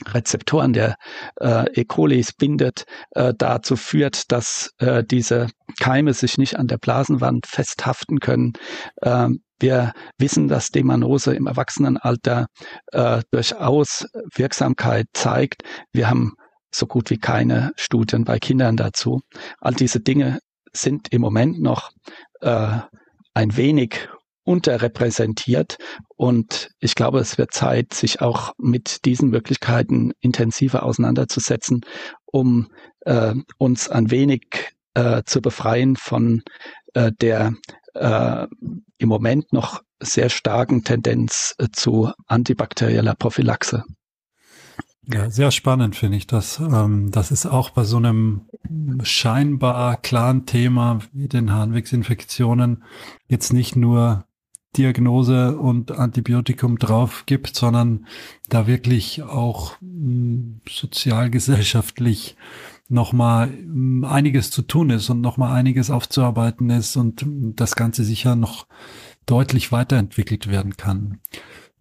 Rezeptoren 0.06 0.72
der 0.72 0.96
äh, 1.40 1.70
E. 1.80 1.84
coli 1.84 2.24
bindet, 2.36 2.84
äh, 3.12 3.32
dazu 3.36 3.76
führt, 3.76 4.32
dass 4.32 4.72
äh, 4.78 5.04
diese 5.04 5.48
Keime 5.80 6.14
sich 6.14 6.36
nicht 6.36 6.58
an 6.58 6.66
der 6.66 6.78
Blasenwand 6.78 7.46
festhaften 7.46 8.18
können. 8.18 8.54
Ähm, 9.02 9.42
wir 9.64 9.94
wissen, 10.18 10.46
dass 10.46 10.68
Demanose 10.68 11.34
im 11.34 11.46
Erwachsenenalter 11.46 12.48
äh, 12.92 13.22
durchaus 13.30 14.06
Wirksamkeit 14.34 15.06
zeigt. 15.14 15.62
Wir 15.90 16.10
haben 16.10 16.34
so 16.70 16.86
gut 16.86 17.08
wie 17.08 17.16
keine 17.16 17.72
Studien 17.76 18.24
bei 18.24 18.38
Kindern 18.38 18.76
dazu. 18.76 19.22
All 19.60 19.72
diese 19.72 20.00
Dinge 20.00 20.40
sind 20.74 21.08
im 21.12 21.22
Moment 21.22 21.62
noch 21.62 21.92
äh, 22.42 22.78
ein 23.32 23.56
wenig 23.56 24.06
unterrepräsentiert. 24.44 25.78
Und 26.14 26.68
ich 26.78 26.94
glaube, 26.94 27.20
es 27.20 27.38
wird 27.38 27.54
Zeit, 27.54 27.94
sich 27.94 28.20
auch 28.20 28.52
mit 28.58 29.06
diesen 29.06 29.30
Möglichkeiten 29.30 30.12
intensiver 30.20 30.82
auseinanderzusetzen, 30.82 31.80
um 32.26 32.68
äh, 33.06 33.34
uns 33.56 33.88
ein 33.88 34.10
wenig 34.10 34.74
äh, 34.92 35.22
zu 35.24 35.40
befreien 35.40 35.96
von 35.96 36.42
äh, 36.92 37.12
der 37.18 37.54
äh, 37.94 38.46
im 38.98 39.08
Moment 39.08 39.52
noch 39.52 39.82
sehr 40.00 40.28
starken 40.28 40.84
Tendenz 40.84 41.54
äh, 41.58 41.68
zu 41.72 42.10
antibakterieller 42.26 43.14
Prophylaxe. 43.14 43.84
Ja, 45.06 45.30
sehr 45.30 45.50
spannend 45.50 45.96
finde 45.96 46.16
ich 46.16 46.26
das. 46.26 46.58
Ähm, 46.60 47.10
das 47.10 47.30
ist 47.30 47.46
auch 47.46 47.70
bei 47.70 47.84
so 47.84 47.98
einem 47.98 48.42
scheinbar 49.02 49.98
klaren 49.98 50.46
Thema 50.46 51.00
wie 51.12 51.28
den 51.28 51.52
Harnwegsinfektionen 51.52 52.84
jetzt 53.26 53.52
nicht 53.52 53.76
nur 53.76 54.24
Diagnose 54.76 55.56
und 55.58 55.92
Antibiotikum 55.92 56.78
drauf 56.78 57.24
gibt, 57.26 57.54
sondern 57.54 58.06
da 58.48 58.66
wirklich 58.66 59.22
auch 59.22 59.78
hm, 59.80 60.60
sozialgesellschaftlich 60.68 62.36
nochmal 62.88 63.48
hm, 63.48 64.04
einiges 64.04 64.50
zu 64.50 64.62
tun 64.62 64.90
ist 64.90 65.10
und 65.10 65.20
nochmal 65.20 65.52
einiges 65.52 65.90
aufzuarbeiten 65.90 66.70
ist 66.70 66.96
und 66.96 67.24
das 67.56 67.76
Ganze 67.76 68.04
sicher 68.04 68.36
noch 68.36 68.66
deutlich 69.26 69.72
weiterentwickelt 69.72 70.48
werden 70.48 70.76
kann. 70.76 71.20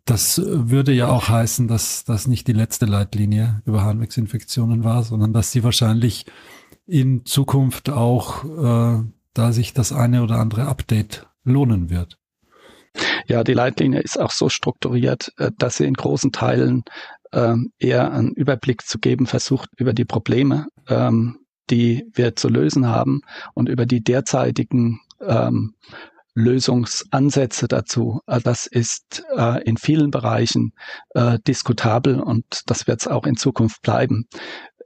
Das 0.05 0.41
würde 0.43 0.91
ja 0.91 1.07
auch 1.07 1.29
heißen, 1.29 1.67
dass 1.67 2.03
das 2.03 2.27
nicht 2.27 2.47
die 2.47 2.53
letzte 2.53 2.85
Leitlinie 2.85 3.61
über 3.65 3.83
Harnwegsinfektionen 3.83 4.83
war, 4.83 5.03
sondern 5.03 5.31
dass 5.31 5.51
sie 5.51 5.63
wahrscheinlich 5.63 6.25
in 6.85 7.25
Zukunft 7.25 7.89
auch, 7.89 8.43
äh, 8.43 9.03
da 9.33 9.51
sich 9.53 9.73
das 9.73 9.93
eine 9.93 10.23
oder 10.23 10.39
andere 10.39 10.67
Update 10.67 11.27
lohnen 11.45 11.89
wird. 11.89 12.19
Ja, 13.27 13.43
die 13.43 13.53
Leitlinie 13.53 14.01
ist 14.01 14.19
auch 14.19 14.31
so 14.31 14.49
strukturiert, 14.49 15.31
äh, 15.37 15.51
dass 15.57 15.77
sie 15.77 15.85
in 15.85 15.93
großen 15.93 16.31
Teilen 16.31 16.83
ähm, 17.33 17.71
eher 17.79 18.11
einen 18.11 18.33
Überblick 18.33 18.83
zu 18.83 18.99
geben 18.99 19.25
versucht 19.25 19.69
über 19.77 19.93
die 19.93 20.05
Probleme, 20.05 20.67
ähm, 20.87 21.39
die 21.69 22.05
wir 22.13 22.35
zu 22.35 22.49
lösen 22.49 22.87
haben 22.87 23.21
und 23.53 23.69
über 23.69 23.85
die 23.85 24.03
derzeitigen 24.03 24.99
ähm, 25.21 25.75
Lösungsansätze 26.35 27.67
dazu. 27.67 28.21
Äh, 28.27 28.41
das 28.41 28.67
ist 28.67 29.23
äh, 29.35 29.63
in 29.63 29.77
vielen 29.77 30.11
Bereichen 30.11 30.73
diskutabel 31.47 32.19
und 32.19 32.63
das 32.65 32.87
wird 32.87 33.01
es 33.01 33.07
auch 33.07 33.25
in 33.25 33.35
Zukunft 33.35 33.81
bleiben. 33.81 34.25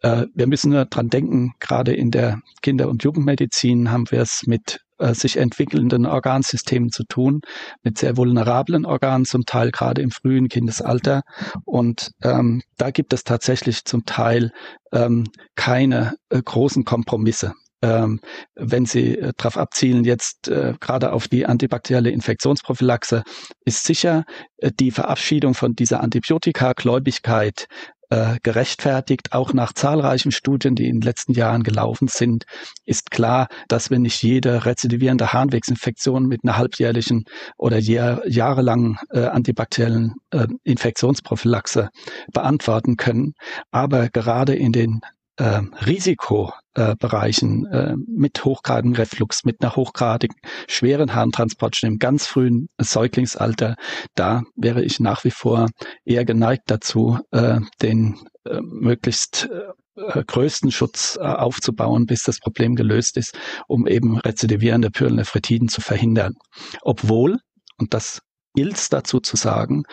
Wir 0.02 0.46
müssen 0.46 0.72
nur 0.72 0.86
dran 0.86 1.08
denken, 1.08 1.54
gerade 1.60 1.94
in 1.94 2.12
der 2.12 2.40
Kinder- 2.62 2.90
und 2.90 3.04
Jugendmedizin 3.04 3.90
haben 3.90 4.12
wir 4.12 4.22
es 4.22 4.44
mit 4.46 4.82
äh, 4.98 5.14
sich 5.14 5.38
entwickelnden 5.38 6.06
Organsystemen 6.06 6.92
zu 6.92 7.04
tun, 7.04 7.42
mit 7.84 7.98
sehr 7.98 8.18
vulnerablen 8.18 8.86
Organen, 8.86 9.26
zum 9.26 9.46
Teil 9.46 9.72
gerade 9.72 10.02
im 10.02 10.12
frühen 10.12 10.50
Kindesalter. 10.50 11.22
Und 11.66 12.12
ähm, 12.24 12.62
da 12.78 12.92
gibt 12.92 13.14
es 13.14 13.24
tatsächlich 13.24 13.86
zum 13.86 14.06
Teil 14.06 14.52
ähm, 14.92 15.26
keine 15.56 16.16
äh, 16.30 16.42
großen 16.42 16.84
Kompromisse. 16.86 17.54
Ähm, 17.84 18.20
wenn 18.56 18.88
Sie 18.88 19.20
äh, 19.20 19.34
darauf 19.38 19.56
abzielen, 19.58 20.04
jetzt 20.04 20.48
äh, 20.48 20.74
gerade 20.80 21.14
auf 21.14 21.28
die 21.28 21.46
antibakterielle 21.46 22.10
Infektionsprophylaxe, 22.10 23.24
ist 23.66 23.84
sicher 23.84 24.26
äh, 24.58 24.72
die 24.72 24.90
Verabschiedung 24.90 25.54
von 25.54 25.76
dieser 25.76 26.02
Antibiotika-Gläubigkeit 26.02 27.68
äh, 28.10 28.38
gerechtfertigt. 28.44 29.34
Auch 29.34 29.54
nach 29.54 29.74
zahlreichen 29.74 30.32
Studien, 30.32 30.76
die 30.76 30.88
in 30.88 31.00
den 31.00 31.02
letzten 31.02 31.34
Jahren 31.34 31.64
gelaufen 31.64 32.08
sind, 32.08 32.46
ist 32.86 33.12
klar, 33.12 33.48
dass 33.68 33.90
wir 33.90 34.00
nicht 34.00 34.22
jede 34.24 34.66
rezidivierende 34.66 35.34
Harnwegsinfektion 35.34 36.26
mit 36.26 36.42
einer 36.44 36.58
halbjährlichen 36.58 37.26
oder 37.58 37.78
jahr, 37.78 38.26
jahrelangen 38.28 38.98
äh, 39.12 39.26
antibakteriellen 39.26 40.14
äh, 40.32 40.48
Infektionsprophylaxe 40.64 41.90
beantworten 42.32 42.98
können. 42.98 43.34
Aber 43.72 44.10
gerade 44.10 44.56
in 44.56 44.72
den 44.72 45.02
äh, 45.38 45.62
Risikobereichen 45.86 47.66
äh, 47.68 47.96
mit 48.08 48.44
hochgradigem 48.44 48.94
Reflux, 48.94 49.46
mit 49.46 49.62
einer 49.62 49.76
hochgradigen 49.76 50.36
schweren 50.68 51.14
Harntransport 51.14 51.76
schon 51.76 51.92
im 51.92 52.00
ganz 52.00 52.28
frühen 52.28 52.70
Säuglingsalter, 52.80 53.76
da 54.16 54.44
wäre 54.56 54.84
ich 54.84 55.00
nach 55.00 55.24
wie 55.24 55.32
vor 55.32 55.70
eher 56.06 56.26
geneigt 56.26 56.64
dazu, 56.68 57.20
äh, 57.32 57.60
den 57.82 58.20
äh, 58.46 58.60
möglichst 58.62 59.50
äh, 59.96 60.24
größten 60.24 60.72
Schutz 60.72 61.18
äh, 61.20 61.24
aufzubauen, 61.24 62.06
bis 62.06 62.24
das 62.24 62.40
Problem 62.40 62.76
gelöst 62.76 63.18
ist, 63.18 63.38
um 63.68 63.88
eben 63.88 64.18
rezidivierende 64.18 64.92
Pyrelnephritiden 64.92 65.70
zu 65.70 65.82
verhindern. 65.82 66.34
Obwohl, 66.82 67.38
und 67.78 67.94
das 67.94 68.22
gilt 68.56 68.92
dazu 68.92 69.20
zu 69.20 69.38
sagen, 69.38 69.84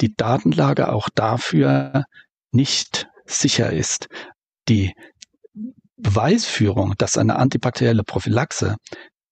die 0.00 0.14
Datenlage 0.14 0.92
auch 0.92 1.08
dafür 1.12 2.04
nicht 2.52 3.08
sicher 3.24 3.72
ist 3.72 4.08
die 4.68 4.92
Beweisführung, 5.96 6.94
dass 6.98 7.16
eine 7.16 7.36
antibakterielle 7.36 8.02
Prophylaxe 8.04 8.76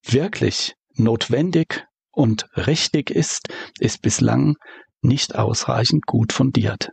wirklich 0.04 0.74
notwendig 0.94 1.86
und 2.12 2.46
richtig 2.56 3.10
ist, 3.10 3.48
ist 3.78 4.02
bislang 4.02 4.56
nicht 5.02 5.34
ausreichend 5.34 6.06
gut 6.06 6.32
fundiert. 6.32 6.90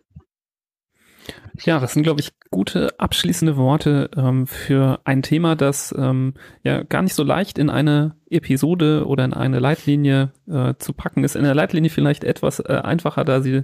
Ja, 1.64 1.80
das 1.80 1.94
sind, 1.94 2.04
glaube 2.04 2.22
ich, 2.22 2.32
gute 2.52 3.00
abschließende 3.00 3.58
Worte 3.58 4.10
ähm, 4.16 4.48
für 4.48 5.02
ein 5.06 5.24
Thema, 5.24 5.56
das 5.56 5.94
ähm, 5.98 6.36
ja 6.64 6.84
gar 6.84 7.02
nicht 7.02 7.16
so 7.16 7.24
leicht 7.24 7.58
in 7.58 7.70
eine 7.70 8.16
Episode 8.30 9.06
oder 9.08 9.26
in 9.26 9.34
eine 9.34 9.60
Leitlinie 9.60 10.32
äh, 10.48 10.76
zu 10.78 10.94
packen 10.94 11.24
ist. 11.24 11.36
In 11.36 11.44
der 11.44 11.56
Leitlinie 11.56 11.90
vielleicht 11.90 12.24
etwas 12.24 12.60
äh, 12.60 12.82
einfacher, 12.84 13.26
da 13.26 13.42
sie 13.42 13.64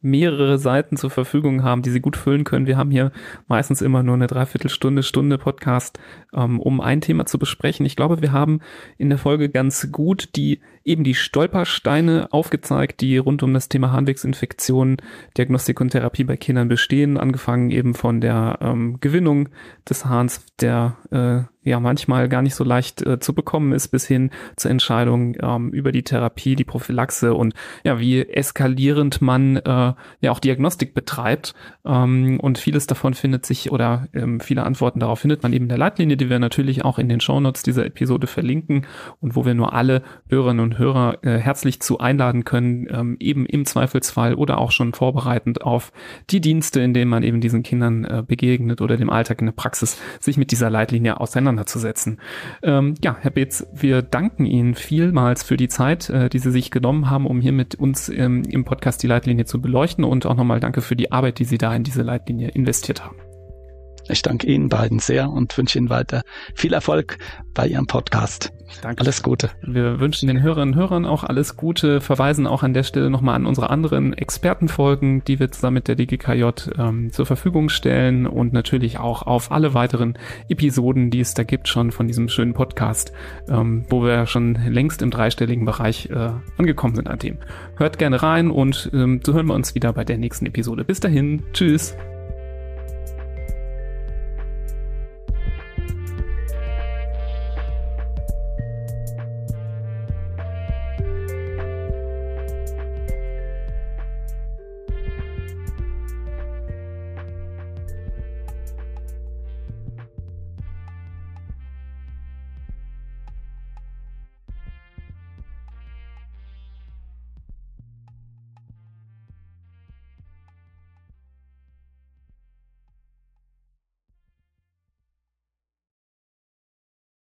mehrere 0.00 0.58
Seiten 0.58 0.96
zur 0.96 1.10
Verfügung 1.10 1.64
haben, 1.64 1.82
die 1.82 1.90
sie 1.90 2.00
gut 2.00 2.16
füllen 2.16 2.44
können. 2.44 2.66
Wir 2.66 2.76
haben 2.76 2.90
hier 2.90 3.12
meistens 3.46 3.82
immer 3.82 4.02
nur 4.02 4.14
eine 4.14 4.26
Dreiviertelstunde, 4.26 5.02
Stunde 5.02 5.38
Podcast, 5.38 5.98
ähm, 6.32 6.60
um 6.60 6.80
ein 6.80 7.00
Thema 7.00 7.26
zu 7.26 7.38
besprechen. 7.38 7.84
Ich 7.84 7.96
glaube, 7.96 8.22
wir 8.22 8.32
haben 8.32 8.60
in 8.96 9.08
der 9.08 9.18
Folge 9.18 9.48
ganz 9.48 9.90
gut 9.90 10.36
die 10.36 10.60
eben 10.88 11.04
die 11.04 11.14
Stolpersteine 11.14 12.28
aufgezeigt, 12.30 13.00
die 13.00 13.18
rund 13.18 13.42
um 13.42 13.54
das 13.54 13.68
Thema 13.68 13.92
Harnwegsinfektion, 13.92 14.96
Diagnostik 15.36 15.80
und 15.80 15.90
Therapie 15.90 16.24
bei 16.24 16.36
Kindern 16.36 16.68
bestehen, 16.68 17.16
angefangen 17.16 17.70
eben 17.70 17.94
von 17.94 18.20
der 18.20 18.58
ähm, 18.60 18.98
Gewinnung 19.00 19.50
des 19.88 20.06
Harns, 20.06 20.44
der 20.60 20.96
äh, 21.10 21.42
ja 21.68 21.80
manchmal 21.80 22.28
gar 22.28 22.42
nicht 22.42 22.54
so 22.54 22.64
leicht 22.64 23.02
äh, 23.02 23.20
zu 23.20 23.34
bekommen 23.34 23.72
ist, 23.72 23.88
bis 23.88 24.06
hin 24.06 24.30
zur 24.56 24.70
Entscheidung 24.70 25.36
ähm, 25.40 25.70
über 25.70 25.92
die 25.92 26.02
Therapie, 26.02 26.56
die 26.56 26.64
Prophylaxe 26.64 27.34
und 27.34 27.54
ja, 27.84 28.00
wie 28.00 28.22
eskalierend 28.22 29.20
man 29.20 29.56
äh, 29.56 29.92
ja 30.20 30.30
auch 30.30 30.40
Diagnostik 30.40 30.94
betreibt. 30.94 31.54
Ähm, 31.84 32.40
und 32.40 32.58
vieles 32.58 32.86
davon 32.86 33.14
findet 33.14 33.46
sich 33.46 33.70
oder 33.70 34.08
ähm, 34.14 34.40
viele 34.40 34.64
Antworten 34.64 35.00
darauf 35.00 35.20
findet 35.20 35.42
man 35.42 35.52
eben 35.52 35.66
in 35.66 35.70
der 35.70 35.78
Leitlinie, 35.78 36.16
die 36.16 36.30
wir 36.30 36.38
natürlich 36.38 36.84
auch 36.84 36.98
in 36.98 37.08
den 37.08 37.20
Shownotes 37.20 37.62
dieser 37.62 37.86
Episode 37.86 38.26
verlinken 38.26 38.86
und 39.20 39.36
wo 39.36 39.44
wir 39.44 39.54
nur 39.54 39.72
alle 39.72 40.02
Hörerinnen 40.28 40.64
und 40.64 40.77
Hörer 40.78 41.18
äh, 41.22 41.38
herzlich 41.38 41.80
zu 41.80 41.98
einladen 41.98 42.44
können, 42.44 42.86
ähm, 42.90 43.16
eben 43.20 43.46
im 43.46 43.66
Zweifelsfall 43.66 44.34
oder 44.34 44.58
auch 44.58 44.70
schon 44.70 44.92
vorbereitend 44.92 45.62
auf 45.62 45.92
die 46.30 46.40
Dienste, 46.40 46.80
in 46.80 46.94
denen 46.94 47.10
man 47.10 47.22
eben 47.22 47.40
diesen 47.40 47.62
Kindern 47.62 48.04
äh, 48.04 48.22
begegnet 48.26 48.80
oder 48.80 48.96
dem 48.96 49.10
Alltag 49.10 49.40
in 49.40 49.46
der 49.46 49.52
Praxis, 49.52 50.00
sich 50.20 50.36
mit 50.36 50.50
dieser 50.50 50.70
Leitlinie 50.70 51.20
auseinanderzusetzen. 51.20 52.20
Ähm, 52.62 52.94
ja, 53.02 53.16
Herr 53.20 53.30
Beetz, 53.30 53.66
wir 53.74 54.02
danken 54.02 54.44
Ihnen 54.44 54.74
vielmals 54.74 55.42
für 55.42 55.56
die 55.56 55.68
Zeit, 55.68 56.08
äh, 56.10 56.28
die 56.28 56.38
Sie 56.38 56.50
sich 56.50 56.70
genommen 56.70 57.10
haben, 57.10 57.26
um 57.26 57.40
hier 57.40 57.52
mit 57.52 57.74
uns 57.74 58.08
ähm, 58.08 58.42
im 58.48 58.64
Podcast 58.64 59.02
die 59.02 59.06
Leitlinie 59.06 59.44
zu 59.44 59.60
beleuchten 59.60 60.04
und 60.04 60.26
auch 60.26 60.36
nochmal 60.36 60.60
danke 60.60 60.80
für 60.80 60.96
die 60.96 61.12
Arbeit, 61.12 61.38
die 61.38 61.44
Sie 61.44 61.58
da 61.58 61.74
in 61.74 61.84
diese 61.84 62.02
Leitlinie 62.02 62.48
investiert 62.48 63.04
haben. 63.04 63.16
Ich 64.08 64.22
danke 64.22 64.46
Ihnen 64.46 64.68
beiden 64.68 64.98
sehr 64.98 65.30
und 65.30 65.56
wünsche 65.56 65.78
Ihnen 65.78 65.90
weiter 65.90 66.22
viel 66.54 66.72
Erfolg 66.72 67.18
bei 67.54 67.66
Ihrem 67.66 67.86
Podcast. 67.86 68.57
Danke. 68.82 69.00
Alles 69.00 69.22
Gute. 69.22 69.50
Wir 69.62 70.00
wünschen 70.00 70.26
den 70.26 70.42
Hörerinnen 70.42 70.74
und 70.74 70.78
Hörern 70.78 71.06
auch 71.06 71.24
alles 71.24 71.56
Gute, 71.56 72.00
verweisen 72.00 72.46
auch 72.46 72.62
an 72.62 72.74
der 72.74 72.82
Stelle 72.82 73.10
nochmal 73.10 73.34
an 73.34 73.46
unsere 73.46 73.70
anderen 73.70 74.12
Expertenfolgen, 74.12 75.24
die 75.24 75.40
wir 75.40 75.50
zusammen 75.50 75.74
mit 75.74 75.88
der 75.88 75.96
DGKJ 75.96 76.44
ähm, 76.78 77.12
zur 77.12 77.26
Verfügung 77.26 77.68
stellen 77.68 78.26
und 78.26 78.52
natürlich 78.52 78.98
auch 78.98 79.22
auf 79.22 79.50
alle 79.52 79.74
weiteren 79.74 80.18
Episoden, 80.48 81.10
die 81.10 81.20
es 81.20 81.34
da 81.34 81.42
gibt, 81.42 81.68
schon 81.68 81.90
von 81.92 82.06
diesem 82.06 82.28
schönen 82.28 82.54
Podcast, 82.54 83.12
ähm, 83.48 83.84
wo 83.88 84.02
wir 84.02 84.26
schon 84.26 84.54
längst 84.54 85.02
im 85.02 85.10
dreistelligen 85.10 85.64
Bereich 85.64 86.10
äh, 86.10 86.30
angekommen 86.56 86.94
sind 86.94 87.08
an 87.08 87.18
dem. 87.18 87.38
Hört 87.76 87.98
gerne 87.98 88.22
rein 88.22 88.50
und 88.50 88.90
ähm, 88.92 89.20
so 89.24 89.34
hören 89.34 89.46
wir 89.46 89.54
uns 89.54 89.74
wieder 89.74 89.92
bei 89.92 90.04
der 90.04 90.18
nächsten 90.18 90.46
Episode. 90.46 90.84
Bis 90.84 91.00
dahin, 91.00 91.42
tschüss. 91.52 91.96